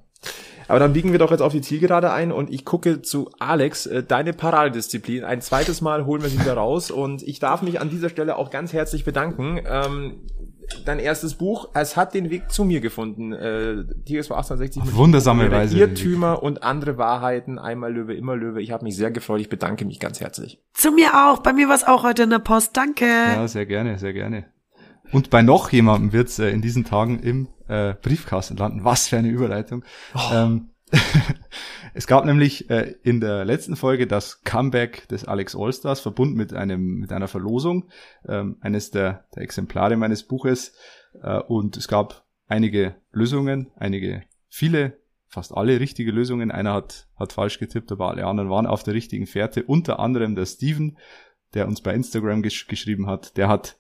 Aber 0.69 0.77
dann 0.77 0.93
biegen 0.93 1.11
wir 1.11 1.19
doch 1.19 1.31
jetzt 1.31 1.41
auf 1.41 1.51
die 1.51 1.61
Zielgerade 1.61 2.11
ein 2.11 2.31
und 2.31 2.51
ich 2.51 2.63
gucke 2.63 3.01
zu 3.01 3.31
Alex, 3.39 3.87
äh, 3.87 4.03
deine 4.03 4.33
Paradedisziplin. 4.33 5.23
Ein 5.23 5.41
zweites 5.41 5.81
Mal 5.81 6.05
holen 6.05 6.21
wir 6.21 6.29
sie 6.29 6.39
wieder 6.39 6.53
raus 6.53 6.91
und 6.91 7.23
ich 7.23 7.39
darf 7.39 7.63
mich 7.63 7.81
an 7.81 7.89
dieser 7.89 8.09
Stelle 8.09 8.37
auch 8.37 8.51
ganz 8.51 8.71
herzlich 8.71 9.03
bedanken. 9.03 9.59
Ähm, 9.65 10.27
dein 10.85 10.99
erstes 10.99 11.33
Buch, 11.33 11.69
es 11.73 11.97
hat 11.97 12.13
den 12.13 12.29
Weg 12.29 12.51
zu 12.51 12.65
mir 12.65 12.81
gefunden. 12.81 13.33
Äh, 13.33 13.83
TSV 14.05 14.31
1860 14.31 14.85
mit 14.85 14.95
wundersame 14.95 15.49
Weise. 15.49 15.75
Irrtümer 15.75 16.43
und 16.43 16.61
andere 16.61 16.99
Wahrheiten. 16.99 17.57
Einmal 17.57 17.91
Löwe, 17.91 18.13
immer 18.13 18.35
Löwe. 18.35 18.61
Ich 18.61 18.69
habe 18.71 18.83
mich 18.83 18.95
sehr 18.95 19.09
gefreut. 19.09 19.41
Ich 19.41 19.49
bedanke 19.49 19.85
mich 19.85 19.99
ganz 19.99 20.19
herzlich. 20.19 20.61
Zu 20.73 20.91
mir 20.91 21.15
auch, 21.15 21.39
bei 21.39 21.51
mir 21.51 21.67
war 21.67 21.75
es 21.75 21.83
auch 21.83 22.03
heute 22.03 22.23
in 22.23 22.29
der 22.29 22.39
Post, 22.39 22.77
danke. 22.77 23.05
Ja, 23.05 23.47
sehr 23.47 23.65
gerne, 23.65 23.97
sehr 23.97 24.13
gerne. 24.13 24.45
Und 25.11 25.29
bei 25.29 25.41
noch 25.41 25.71
jemandem 25.71 26.13
wird's 26.13 26.39
äh, 26.39 26.49
in 26.49 26.61
diesen 26.61 26.85
Tagen 26.85 27.19
im 27.19 27.47
äh, 27.67 27.93
Briefkasten 27.93 28.57
landen. 28.57 28.83
Was 28.83 29.07
für 29.07 29.17
eine 29.17 29.29
Überleitung. 29.29 29.83
Ähm, 30.31 30.69
es 31.93 32.07
gab 32.07 32.25
nämlich 32.25 32.69
äh, 32.69 32.95
in 33.03 33.19
der 33.19 33.45
letzten 33.45 33.75
Folge 33.75 34.07
das 34.07 34.41
Comeback 34.43 35.07
des 35.07 35.25
Alex 35.25 35.55
Allstars 35.55 35.99
verbunden 35.99 36.35
mit 36.35 36.53
einem 36.53 36.99
mit 36.99 37.11
einer 37.11 37.27
Verlosung 37.27 37.89
ähm, 38.27 38.57
eines 38.61 38.91
der, 38.91 39.25
der 39.35 39.43
Exemplare 39.43 39.97
meines 39.97 40.23
Buches 40.23 40.73
äh, 41.21 41.39
und 41.39 41.77
es 41.77 41.87
gab 41.87 42.25
einige 42.47 42.95
Lösungen, 43.11 43.71
einige 43.75 44.23
viele, 44.47 44.97
fast 45.27 45.55
alle 45.55 45.79
richtige 45.79 46.11
Lösungen. 46.11 46.51
Einer 46.51 46.73
hat 46.73 47.07
hat 47.15 47.33
falsch 47.33 47.59
getippt, 47.59 47.91
aber 47.91 48.09
alle 48.09 48.25
anderen 48.25 48.49
waren 48.49 48.65
auf 48.65 48.83
der 48.83 48.95
richtigen 48.95 49.27
Fährte. 49.27 49.63
Unter 49.63 49.99
anderem 49.99 50.35
der 50.35 50.45
Steven, 50.45 50.97
der 51.53 51.67
uns 51.67 51.81
bei 51.81 51.93
Instagram 51.93 52.41
gesch 52.41 52.67
geschrieben 52.67 53.07
hat. 53.07 53.37
Der 53.37 53.47
hat 53.47 53.78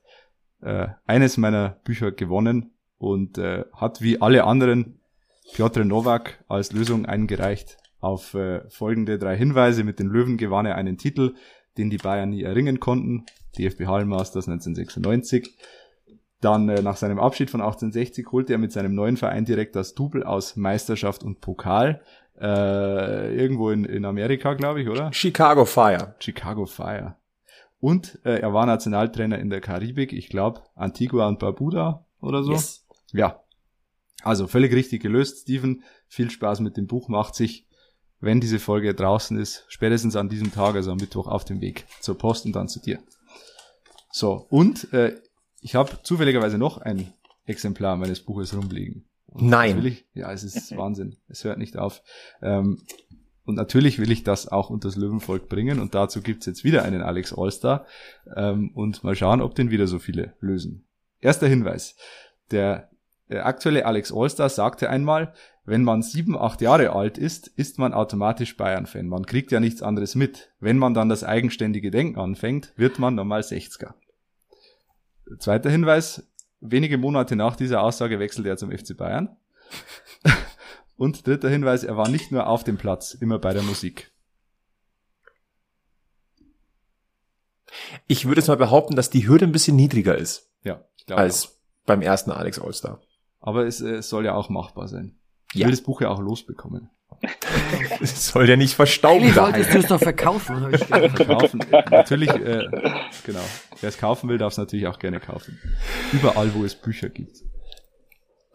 äh, 0.61 0.87
eines 1.05 1.37
meiner 1.37 1.77
Bücher 1.83 2.11
gewonnen 2.11 2.71
und 2.97 3.37
äh, 3.37 3.65
hat 3.73 4.01
wie 4.01 4.21
alle 4.21 4.43
anderen 4.43 4.99
Piotr 5.53 5.83
Nowak 5.83 6.43
als 6.47 6.71
Lösung 6.71 7.05
eingereicht 7.05 7.77
auf 7.99 8.33
äh, 8.33 8.61
folgende 8.69 9.17
drei 9.17 9.35
Hinweise. 9.37 9.83
Mit 9.83 9.99
den 9.99 10.07
Löwen 10.07 10.37
gewann 10.37 10.65
er 10.65 10.75
einen 10.75 10.97
Titel, 10.97 11.35
den 11.77 11.89
die 11.89 11.97
Bayern 11.97 12.29
nie 12.29 12.43
erringen 12.43 12.79
konnten. 12.79 13.25
DFB 13.57 13.85
Hallenmasters 13.87 14.47
1996. 14.47 15.57
Dann 16.41 16.69
äh, 16.69 16.81
nach 16.81 16.97
seinem 16.97 17.19
Abschied 17.19 17.49
von 17.49 17.61
1860 17.61 18.27
holte 18.31 18.53
er 18.53 18.59
mit 18.59 18.71
seinem 18.71 18.95
neuen 18.95 19.17
Verein 19.17 19.45
direkt 19.45 19.75
das 19.75 19.93
Double 19.95 20.23
aus 20.23 20.55
Meisterschaft 20.55 21.23
und 21.23 21.41
Pokal. 21.41 22.01
Äh, 22.39 23.35
irgendwo 23.35 23.71
in, 23.71 23.83
in 23.83 24.05
Amerika, 24.05 24.53
glaube 24.53 24.81
ich, 24.81 24.87
oder? 24.87 25.11
Chicago 25.11 25.65
Fire. 25.65 26.15
Chicago 26.19 26.65
Fire. 26.65 27.15
Und 27.79 28.19
äh, 28.25 28.39
er 28.39 28.53
war 28.53 28.65
Nationaltrainer 28.65 29.39
in 29.39 29.49
der 29.49 29.61
Karibik, 29.61 30.11
ich 30.11 30.29
glaube 30.29 30.63
Antigua 30.75 31.27
und 31.27 31.39
Barbuda 31.39 32.05
oder 32.19 32.43
so. 32.43 32.51
Yes. 32.51 32.85
Ja. 33.11 33.41
Also 34.21 34.47
völlig 34.47 34.73
richtig 34.73 35.01
gelöst, 35.01 35.43
Steven. 35.43 35.83
Viel 36.07 36.29
Spaß 36.29 36.59
mit 36.59 36.75
dem 36.75 36.87
Buch. 36.87 37.07
Macht 37.07 37.35
sich, 37.35 37.67
wenn 38.19 38.41
diese 38.41 38.59
Folge 38.59 38.93
draußen 38.93 39.37
ist, 39.39 39.65
spätestens 39.69 40.17
an 40.17 40.27
diesem 40.27 40.51
Tag, 40.51 40.75
also 40.75 40.91
am 40.91 40.97
Mittwoch, 40.97 41.27
auf 41.27 41.45
dem 41.45 41.61
Weg 41.61 41.85
zur 42.01 42.17
Post 42.17 42.45
und 42.45 42.53
dann 42.53 42.67
zu 42.67 42.81
dir. 42.81 42.99
So, 44.11 44.45
und 44.49 44.91
äh, 44.91 45.15
ich 45.61 45.75
habe 45.75 45.99
zufälligerweise 46.03 46.57
noch 46.57 46.79
ein 46.79 47.13
Exemplar 47.45 47.95
meines 47.95 48.19
Buches 48.21 48.55
rumliegen. 48.55 49.05
Und 49.27 49.47
Nein. 49.47 49.75
Natürlich, 49.75 50.05
ja, 50.13 50.31
es 50.31 50.43
ist 50.43 50.71
Wahnsinn. 50.77 51.17
Es 51.27 51.43
hört 51.43 51.57
nicht 51.57 51.77
auf. 51.77 52.01
Ähm, 52.41 52.81
und 53.45 53.55
natürlich 53.55 53.99
will 53.99 54.11
ich 54.11 54.23
das 54.23 54.47
auch 54.47 54.69
unter 54.69 54.87
das 54.87 54.95
Löwenvolk 54.95 55.49
bringen 55.49 55.79
und 55.79 55.95
dazu 55.95 56.21
gibt's 56.21 56.45
jetzt 56.45 56.63
wieder 56.63 56.83
einen 56.83 57.01
Alex 57.01 57.33
Allstar 57.33 57.85
ähm, 58.35 58.71
und 58.73 59.03
mal 59.03 59.15
schauen, 59.15 59.41
ob 59.41 59.55
den 59.55 59.71
wieder 59.71 59.87
so 59.87 59.99
viele 59.99 60.33
lösen. 60.39 60.85
Erster 61.19 61.47
Hinweis. 61.47 61.95
Der, 62.51 62.89
der 63.29 63.45
aktuelle 63.45 63.85
Alex 63.85 64.11
Allstar 64.11 64.49
sagte 64.49 64.89
einmal, 64.89 65.33
wenn 65.65 65.83
man 65.83 66.01
sieben, 66.01 66.35
acht 66.35 66.61
Jahre 66.61 66.93
alt 66.93 67.19
ist, 67.19 67.47
ist 67.47 67.77
man 67.77 67.93
automatisch 67.93 68.57
Bayern-Fan. 68.57 69.07
Man 69.07 69.27
kriegt 69.27 69.51
ja 69.51 69.59
nichts 69.59 69.83
anderes 69.83 70.15
mit. 70.15 70.51
Wenn 70.59 70.79
man 70.79 70.95
dann 70.95 71.09
das 71.09 71.23
eigenständige 71.23 71.91
Denken 71.91 72.19
anfängt, 72.19 72.73
wird 72.75 72.97
man 72.97 73.13
normal 73.13 73.41
60er. 73.41 73.93
Zweiter 75.37 75.69
Hinweis. 75.69 76.27
Wenige 76.59 76.97
Monate 76.97 77.35
nach 77.35 77.55
dieser 77.55 77.83
Aussage 77.83 78.19
wechselte 78.19 78.49
er 78.49 78.57
zum 78.57 78.71
FC 78.71 78.97
Bayern. 78.97 79.37
Und 80.99 81.25
dritter 81.25 81.49
Hinweis, 81.49 81.83
er 81.85 81.95
war 81.95 82.09
nicht 82.09 82.29
nur 82.31 82.45
auf 82.47 82.63
dem 82.65 82.77
Platz, 82.77 83.13
immer 83.13 83.39
bei 83.39 83.53
der 83.53 83.63
Musik. 83.63 84.11
Ich 88.07 88.25
würde 88.25 88.41
jetzt 88.41 88.47
mal 88.47 88.57
behaupten, 88.57 88.95
dass 88.95 89.09
die 89.09 89.27
Hürde 89.27 89.45
ein 89.45 89.51
bisschen 89.51 89.75
niedriger 89.75 90.17
ist 90.17 90.49
Ja, 90.63 90.83
ich 90.97 91.05
glaube 91.05 91.21
auch. 91.21 91.23
als 91.23 91.59
beim 91.85 92.01
ersten 92.01 92.31
Alex 92.31 92.59
Allstar. 92.59 93.01
Aber 93.39 93.65
es, 93.65 93.79
äh, 93.81 93.95
es 93.95 94.09
soll 94.09 94.25
ja 94.25 94.33
auch 94.33 94.49
machbar 94.49 94.87
sein. 94.87 95.15
Ich 95.53 95.61
Ja. 95.61 95.67
will 95.67 95.71
das 95.71 95.81
Buch 95.81 96.01
ja 96.01 96.09
auch 96.09 96.19
losbekommen. 96.19 96.89
Es 98.01 98.27
soll 98.27 98.47
ja 98.49 98.55
nicht 98.55 98.75
verstauben 98.75 99.21
Eigentlich 99.23 99.33
sein. 99.35 99.53
wolltest 99.53 99.73
du 99.73 99.77
es 99.79 99.87
doch 99.87 99.99
verkaufen. 99.99 100.69
Verkaufen, 100.77 101.61
äh, 101.71 101.83
natürlich, 101.89 102.29
äh, 102.29 102.65
genau. 103.25 103.43
Wer 103.81 103.89
es 103.89 103.97
kaufen 103.97 104.29
will, 104.29 104.37
darf 104.37 104.53
es 104.53 104.57
natürlich 104.57 104.87
auch 104.87 104.99
gerne 104.99 105.19
kaufen. 105.19 105.59
Überall, 106.13 106.53
wo 106.53 106.63
es 106.63 106.75
Bücher 106.75 107.09
gibt. 107.09 107.37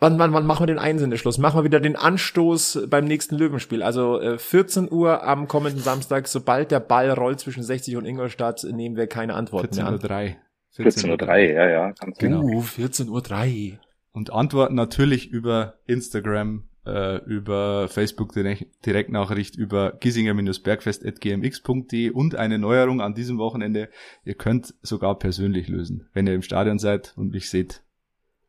Wann, 0.04 0.18
wann, 0.18 0.34
wann 0.34 0.44
machen 0.44 0.64
wir 0.64 0.66
den 0.66 0.78
Einsendeschluss? 0.78 1.38
Machen 1.38 1.58
wir 1.58 1.64
wieder 1.64 1.80
den 1.80 1.96
Anstoß 1.96 2.88
beim 2.90 3.06
nächsten 3.06 3.36
Löwenspiel. 3.36 3.82
Also 3.82 4.20
äh, 4.20 4.36
14 4.36 4.92
Uhr 4.92 5.26
am 5.26 5.48
kommenden 5.48 5.80
Samstag. 5.80 6.28
Sobald 6.28 6.70
der 6.70 6.80
Ball 6.80 7.10
rollt 7.10 7.40
zwischen 7.40 7.62
60 7.62 7.96
und 7.96 8.04
Ingolstadt, 8.04 8.64
nehmen 8.64 8.96
wir 8.96 9.06
keine 9.06 9.32
Antworten 9.32 9.76
mehr 9.76 9.86
an. 9.86 9.96
14.03 9.96 10.34
14.03 10.76 11.54
ja, 11.54 11.70
ja. 11.70 11.92
Ganz 11.92 12.18
Genau. 12.18 12.42
Uh, 12.42 12.60
14.03 12.60 13.72
Uhr. 13.72 13.78
Und 14.12 14.30
antworten 14.30 14.74
natürlich 14.74 15.30
über 15.30 15.78
Instagram, 15.86 16.64
äh, 16.84 17.24
über 17.24 17.88
Facebook 17.88 18.34
direkt, 18.34 18.84
Direktnachricht, 18.84 19.56
über 19.56 19.92
giesinger-bergfest.gmx.de 20.00 22.10
und 22.10 22.34
eine 22.34 22.58
Neuerung 22.58 23.00
an 23.00 23.14
diesem 23.14 23.38
Wochenende. 23.38 23.88
Ihr 24.26 24.34
könnt 24.34 24.74
sogar 24.82 25.18
persönlich 25.18 25.68
lösen, 25.68 26.10
wenn 26.12 26.26
ihr 26.26 26.34
im 26.34 26.42
Stadion 26.42 26.78
seid 26.78 27.14
und 27.16 27.32
mich 27.32 27.48
seht. 27.48 27.82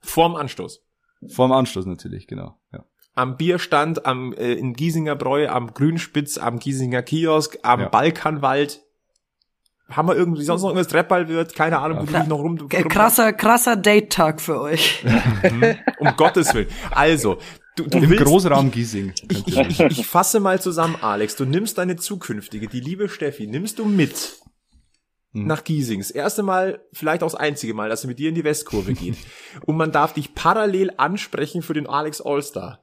Vorm 0.01 0.35
Anstoß. 0.35 0.84
Vorm 1.29 1.51
Anstoß 1.51 1.85
natürlich, 1.85 2.27
genau. 2.27 2.57
Ja. 2.73 2.83
Am 3.13 3.37
Bierstand, 3.37 4.05
am 4.05 4.33
äh, 4.33 4.53
in 4.53 4.73
Giesinger 4.73 5.15
Bräu, 5.15 5.47
am 5.47 5.73
Grünspitz, 5.73 6.37
am 6.37 6.59
Giesinger 6.59 7.01
Kiosk, 7.01 7.57
am 7.63 7.81
Ja. 7.81 7.89
Balkanwald. 7.89 8.81
Haben 9.89 10.07
wir 10.07 10.15
irgendwie 10.15 10.43
sonst 10.43 10.63
noch 10.63 10.69
irgendwas 10.69 10.87
Treppball 10.87 11.27
wird? 11.27 11.55
Keine 11.55 11.77
Ahnung, 11.77 11.99
wo 11.99 12.05
du 12.05 12.11
dich 12.11 12.27
noch 12.27 12.39
rum, 12.39 12.57
rum 12.57 12.67
Krasser, 12.67 13.33
krasser 13.33 13.75
Date-Tag 13.75 14.41
für 14.41 14.59
euch. 14.59 15.05
um 15.99 16.15
Gottes 16.17 16.53
Willen. 16.55 16.67
Also, 16.89 17.37
du, 17.75 17.83
du 17.83 17.99
Im 17.99 18.09
willst, 18.09 18.25
Großraum 18.25 18.71
Giesing. 18.71 19.13
Ich, 19.29 19.47
ich, 19.47 19.57
ich, 19.57 19.79
ich 19.79 20.07
fasse 20.07 20.39
mal 20.39 20.59
zusammen, 20.59 20.95
Alex. 21.01 21.35
Du 21.35 21.45
nimmst 21.45 21.77
deine 21.77 21.97
zukünftige, 21.97 22.67
die 22.67 22.79
liebe 22.79 23.09
Steffi, 23.09 23.45
nimmst 23.45 23.77
du 23.77 23.85
mit 23.85 24.39
Mhm. 25.35 25.47
nach 25.47 25.63
Giesing. 25.63 25.99
Das 25.99 26.11
erste 26.11 26.43
Mal, 26.43 26.81
vielleicht 26.93 27.23
auch 27.23 27.31
das 27.31 27.39
einzige 27.39 27.73
Mal, 27.73 27.89
dass 27.89 28.01
sie 28.01 28.07
mit 28.07 28.19
dir 28.19 28.29
in 28.29 28.35
die 28.35 28.43
Westkurve 28.43 28.93
geht. 28.93 29.17
Und 29.65 29.77
man 29.77 29.91
darf 29.91 30.13
dich 30.13 30.35
parallel 30.35 30.91
ansprechen 30.97 31.61
für 31.61 31.73
den 31.73 31.87
Alex 31.87 32.21
Allstar. 32.21 32.81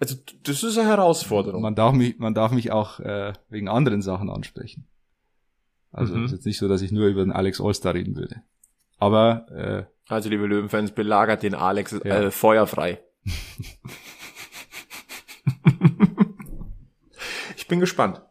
Also, 0.00 0.16
das 0.44 0.62
ist 0.62 0.78
eine 0.78 0.88
Herausforderung. 0.88 1.60
man 1.62 1.74
darf 1.74 1.92
mich, 1.92 2.18
man 2.18 2.34
darf 2.34 2.52
mich 2.52 2.70
auch 2.70 3.00
äh, 3.00 3.32
wegen 3.48 3.68
anderen 3.68 4.00
Sachen 4.02 4.30
ansprechen. 4.30 4.86
Also 5.90 6.14
Mhm. 6.14 6.26
ist 6.26 6.32
jetzt 6.32 6.46
nicht 6.46 6.58
so, 6.58 6.68
dass 6.68 6.82
ich 6.82 6.92
nur 6.92 7.06
über 7.08 7.24
den 7.24 7.32
Alex 7.32 7.60
Allstar 7.60 7.94
reden 7.94 8.14
würde. 8.16 8.42
Aber 8.98 9.46
äh, 9.50 9.84
Also, 10.12 10.28
liebe 10.28 10.46
Löwenfans, 10.46 10.92
belagert 10.92 11.42
den 11.42 11.54
Alex 11.54 11.92
Ja. 12.04 12.22
äh, 12.22 12.30
feuerfrei. 12.30 13.00
ich 17.56 17.66
bin 17.68 17.80
gespannt. 17.80 18.22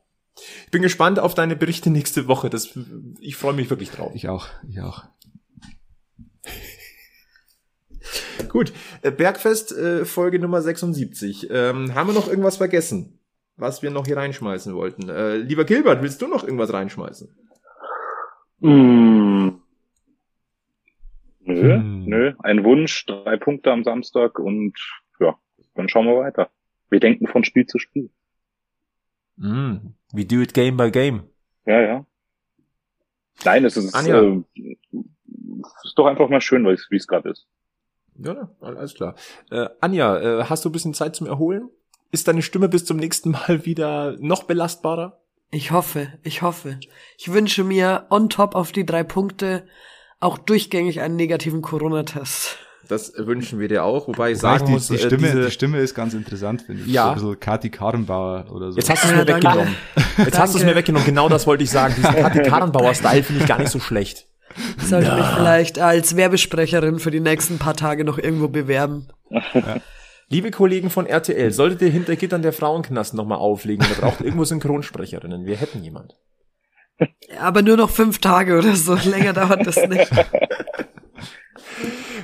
Ich 0.68 0.72
bin 0.72 0.82
gespannt 0.82 1.18
auf 1.18 1.34
deine 1.34 1.56
Berichte 1.56 1.90
nächste 1.90 2.28
Woche. 2.28 2.50
Das, 2.50 2.78
ich 3.22 3.38
freue 3.38 3.54
mich 3.54 3.70
wirklich 3.70 3.90
drauf. 3.90 4.12
ich 4.14 4.28
auch, 4.28 4.48
ich 4.68 4.82
auch. 4.82 5.06
Gut, 8.50 8.74
äh, 9.02 9.12
Bergfest, 9.12 9.72
äh, 9.72 10.04
Folge 10.04 10.40
Nummer 10.40 10.62
76. 10.62 11.48
Ähm, 11.50 11.96
haben 11.96 12.08
wir 12.08 12.14
noch 12.14 12.28
irgendwas 12.28 12.58
vergessen, 12.58 13.18
was 13.56 13.82
wir 13.82 13.92
noch 13.92 14.08
hier 14.08 14.18
reinschmeißen 14.18 14.76
wollten? 14.76 15.08
Äh, 15.08 15.38
lieber 15.38 15.64
Gilbert, 15.64 16.02
willst 16.02 16.22
du 16.22 16.28
noch 16.28 16.44
irgendwas 16.44 16.74
reinschmeißen? 16.74 17.34
Mm. 18.60 19.62
Nö, 21.46 21.76
hm. 21.76 22.04
nö. 22.04 22.34
Ein 22.40 22.66
Wunsch, 22.66 23.06
drei 23.06 23.38
Punkte 23.38 23.72
am 23.72 23.86
Samstag 23.86 24.38
und 24.38 24.74
ja, 25.22 25.40
dann 25.76 25.88
schauen 25.88 26.08
wir 26.08 26.18
weiter. 26.18 26.50
Wir 26.90 27.00
denken 27.00 27.26
von 27.26 27.46
Spiel 27.46 27.68
zu 27.68 27.80
Spiel. 27.80 28.10
Mm. 29.38 29.94
We 30.14 30.26
do 30.26 30.42
it 30.42 30.54
game 30.54 30.78
by 30.78 30.92
game. 30.92 31.24
Ja, 31.66 31.82
ja. 31.82 32.06
Nein, 33.44 33.66
es 33.66 33.78
ist, 33.78 33.94
Anja. 33.94 34.22
äh, 34.22 34.44
ist 35.84 35.94
doch 35.96 36.06
einfach 36.06 36.30
mal 36.30 36.42
schön, 36.42 36.66
wie 36.66 36.96
es 36.96 37.08
gerade 37.08 37.30
ist. 37.30 37.48
Ja, 38.18 38.50
alles 38.62 38.96
klar. 38.96 39.16
Äh, 39.52 39.70
Anja, 39.80 40.18
äh, 40.20 40.44
hast 40.46 40.66
du 40.66 40.70
ein 40.70 40.72
bisschen 40.72 40.94
Zeit 40.94 41.16
zum 41.16 41.28
Erholen? 41.28 41.70
Ist 42.12 42.28
deine 42.28 42.42
Stimme 42.42 42.70
bis 42.70 42.86
zum 42.86 42.98
nächsten 42.98 43.32
Mal 43.32 43.66
wieder 43.66 44.16
noch 44.20 44.44
belastbarer? 44.44 45.22
Ich 45.52 45.72
hoffe, 45.72 46.14
ich 46.24 46.42
hoffe. 46.42 46.80
Ich 47.18 47.32
wünsche 47.32 47.64
mir 47.64 48.08
on 48.10 48.30
top 48.30 48.56
auf 48.56 48.72
die 48.72 48.86
drei 48.86 49.04
Punkte 49.04 49.68
auch 50.20 50.38
durchgängig 50.38 51.00
einen 51.02 51.16
negativen 51.16 51.62
Corona-Test. 51.62 52.58
Das 52.88 53.14
wünschen 53.18 53.60
wir 53.60 53.68
dir 53.68 53.84
auch, 53.84 54.08
wobei 54.08 54.32
ich 54.32 54.40
sagen 54.40 54.66
die, 54.66 54.72
muss, 54.72 54.88
die 54.88 54.96
äh, 54.96 55.00
Stimme, 55.00 55.28
diese, 55.28 55.46
die 55.46 55.52
Stimme 55.52 55.80
ist 55.80 55.94
ganz 55.94 56.14
interessant, 56.14 56.62
finde 56.62 56.84
ich. 56.84 56.88
Ja. 56.88 57.04
So 57.04 57.10
ein 57.10 57.16
bisschen 57.16 57.40
Kati 57.40 57.70
Karrenbauer 57.70 58.46
oder 58.52 58.72
so. 58.72 58.78
Jetzt 58.78 58.90
hast 58.90 59.04
du 59.04 59.08
es 59.08 59.14
mir 59.14 59.26
Ja, 59.26 59.36
weggenommen. 59.36 59.76
Jetzt 60.18 60.40
hast 60.40 60.54
du 60.54 60.60
es 60.60 60.66
mir 60.66 60.76
weggenommen. 60.76 61.06
Genau 61.06 61.30
das 61.30 61.48
wollte 61.48 61.64
ich 61.64 61.70
sagen. 61.70 61.94
Diesen 61.98 62.16
Kathi 62.16 62.42
Karrenbauer-Style 62.44 63.24
finde 63.24 63.42
ich 63.42 63.48
gar 63.48 63.60
nicht 63.60 63.72
so 63.72 63.80
schlecht. 63.80 64.28
Ich 64.78 64.88
sollte 64.88 65.14
mich 65.14 65.26
vielleicht 65.26 65.80
als 65.80 66.16
Werbesprecherin 66.16 67.00
für 67.00 67.12
die 67.12 67.20
nächsten 67.20 67.60
paar 67.60 67.76
Tage 67.76 68.04
noch 68.04 68.18
irgendwo 68.18 68.48
bewerben. 68.48 69.08
Liebe 70.30 70.52
Kollegen 70.52 70.90
von 70.90 71.06
RTL, 71.06 71.52
solltet 71.52 71.82
ihr 71.84 71.90
hinter 71.90 72.16
Gittern 72.16 72.42
der 72.42 72.54
Frauenknast 72.54 73.14
nochmal 73.14 73.38
auflegen, 73.38 73.86
da 73.88 74.08
braucht 74.08 74.22
irgendwo 74.22 74.44
Synchronsprecherinnen. 74.46 75.46
Wir 75.46 75.56
hätten 75.56 75.84
jemand. 75.84 76.16
Aber 77.40 77.62
nur 77.62 77.78
noch 77.78 77.90
fünf 77.90 78.20
Tage 78.20 78.58
oder 78.58 78.76
so. 78.76 78.96
Länger 78.96 79.34
dauert 79.34 79.66
das 79.66 79.78
nicht. 79.88 80.12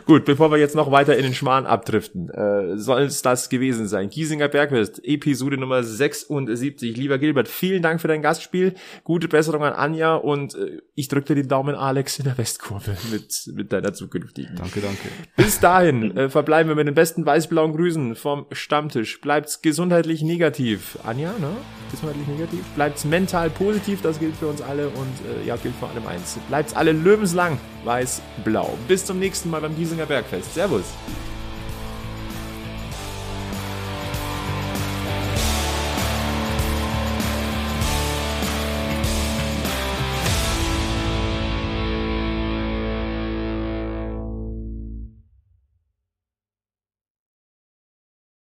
Gut, 0.05 0.25
bevor 0.25 0.51
wir 0.51 0.57
jetzt 0.57 0.75
noch 0.75 0.91
weiter 0.91 1.15
in 1.15 1.23
den 1.23 1.33
Schmarrn 1.33 1.65
abdriften, 1.65 2.29
äh, 2.29 2.77
soll 2.77 3.03
es 3.03 3.21
das 3.21 3.49
gewesen 3.49 3.87
sein. 3.87 4.09
Giesinger 4.09 4.49
Bergfest, 4.49 5.01
Episode 5.03 5.57
Nummer 5.57 5.81
76. 5.83 6.97
Lieber 6.97 7.17
Gilbert, 7.17 7.47
vielen 7.47 7.81
Dank 7.81 8.01
für 8.01 8.09
dein 8.09 8.21
Gastspiel. 8.21 8.73
Gute 9.03 9.27
Besserung 9.27 9.63
an 9.63 9.73
Anja 9.73 10.15
und 10.15 10.55
äh, 10.55 10.81
ich 10.95 11.07
drücke 11.07 11.27
dir 11.27 11.35
den 11.35 11.47
Daumen, 11.47 11.75
Alex, 11.75 12.19
in 12.19 12.25
der 12.25 12.37
Westkurve 12.37 12.97
mit, 13.11 13.49
mit 13.53 13.71
deiner 13.71 13.93
zukünftigen. 13.93 14.55
Danke, 14.55 14.81
danke. 14.81 15.07
Bis 15.37 15.59
dahin 15.59 16.17
äh, 16.17 16.29
verbleiben 16.29 16.69
wir 16.69 16.75
mit 16.75 16.87
den 16.87 16.95
besten 16.95 17.25
weiß-blauen 17.25 17.73
Grüßen 17.73 18.15
vom 18.15 18.45
Stammtisch. 18.51 19.21
Bleibt's 19.21 19.61
gesundheitlich 19.61 20.21
negativ. 20.21 20.97
Anja, 21.03 21.31
ne? 21.39 21.51
Gesundheitlich 21.91 22.27
negativ. 22.27 22.65
Bleibt's 22.75 23.05
mental 23.05 23.49
positiv, 23.49 24.01
das 24.01 24.19
gilt 24.19 24.35
für 24.35 24.47
uns 24.47 24.61
alle 24.61 24.87
und 24.87 25.43
äh, 25.43 25.47
ja, 25.47 25.55
gilt 25.55 25.75
vor 25.75 25.89
allem 25.89 26.05
eins. 26.07 26.37
Bleibt's 26.49 26.75
alle 26.75 26.91
löwenslang 26.91 27.57
weiß-blau. 27.85 28.77
Bis 28.87 29.05
zum 29.05 29.19
nächsten 29.19 29.49
Mal 29.49 29.61
beim 29.61 29.75
Giesinger 29.93 30.07
Bergfest. 30.07 30.53
Servus. 30.53 30.85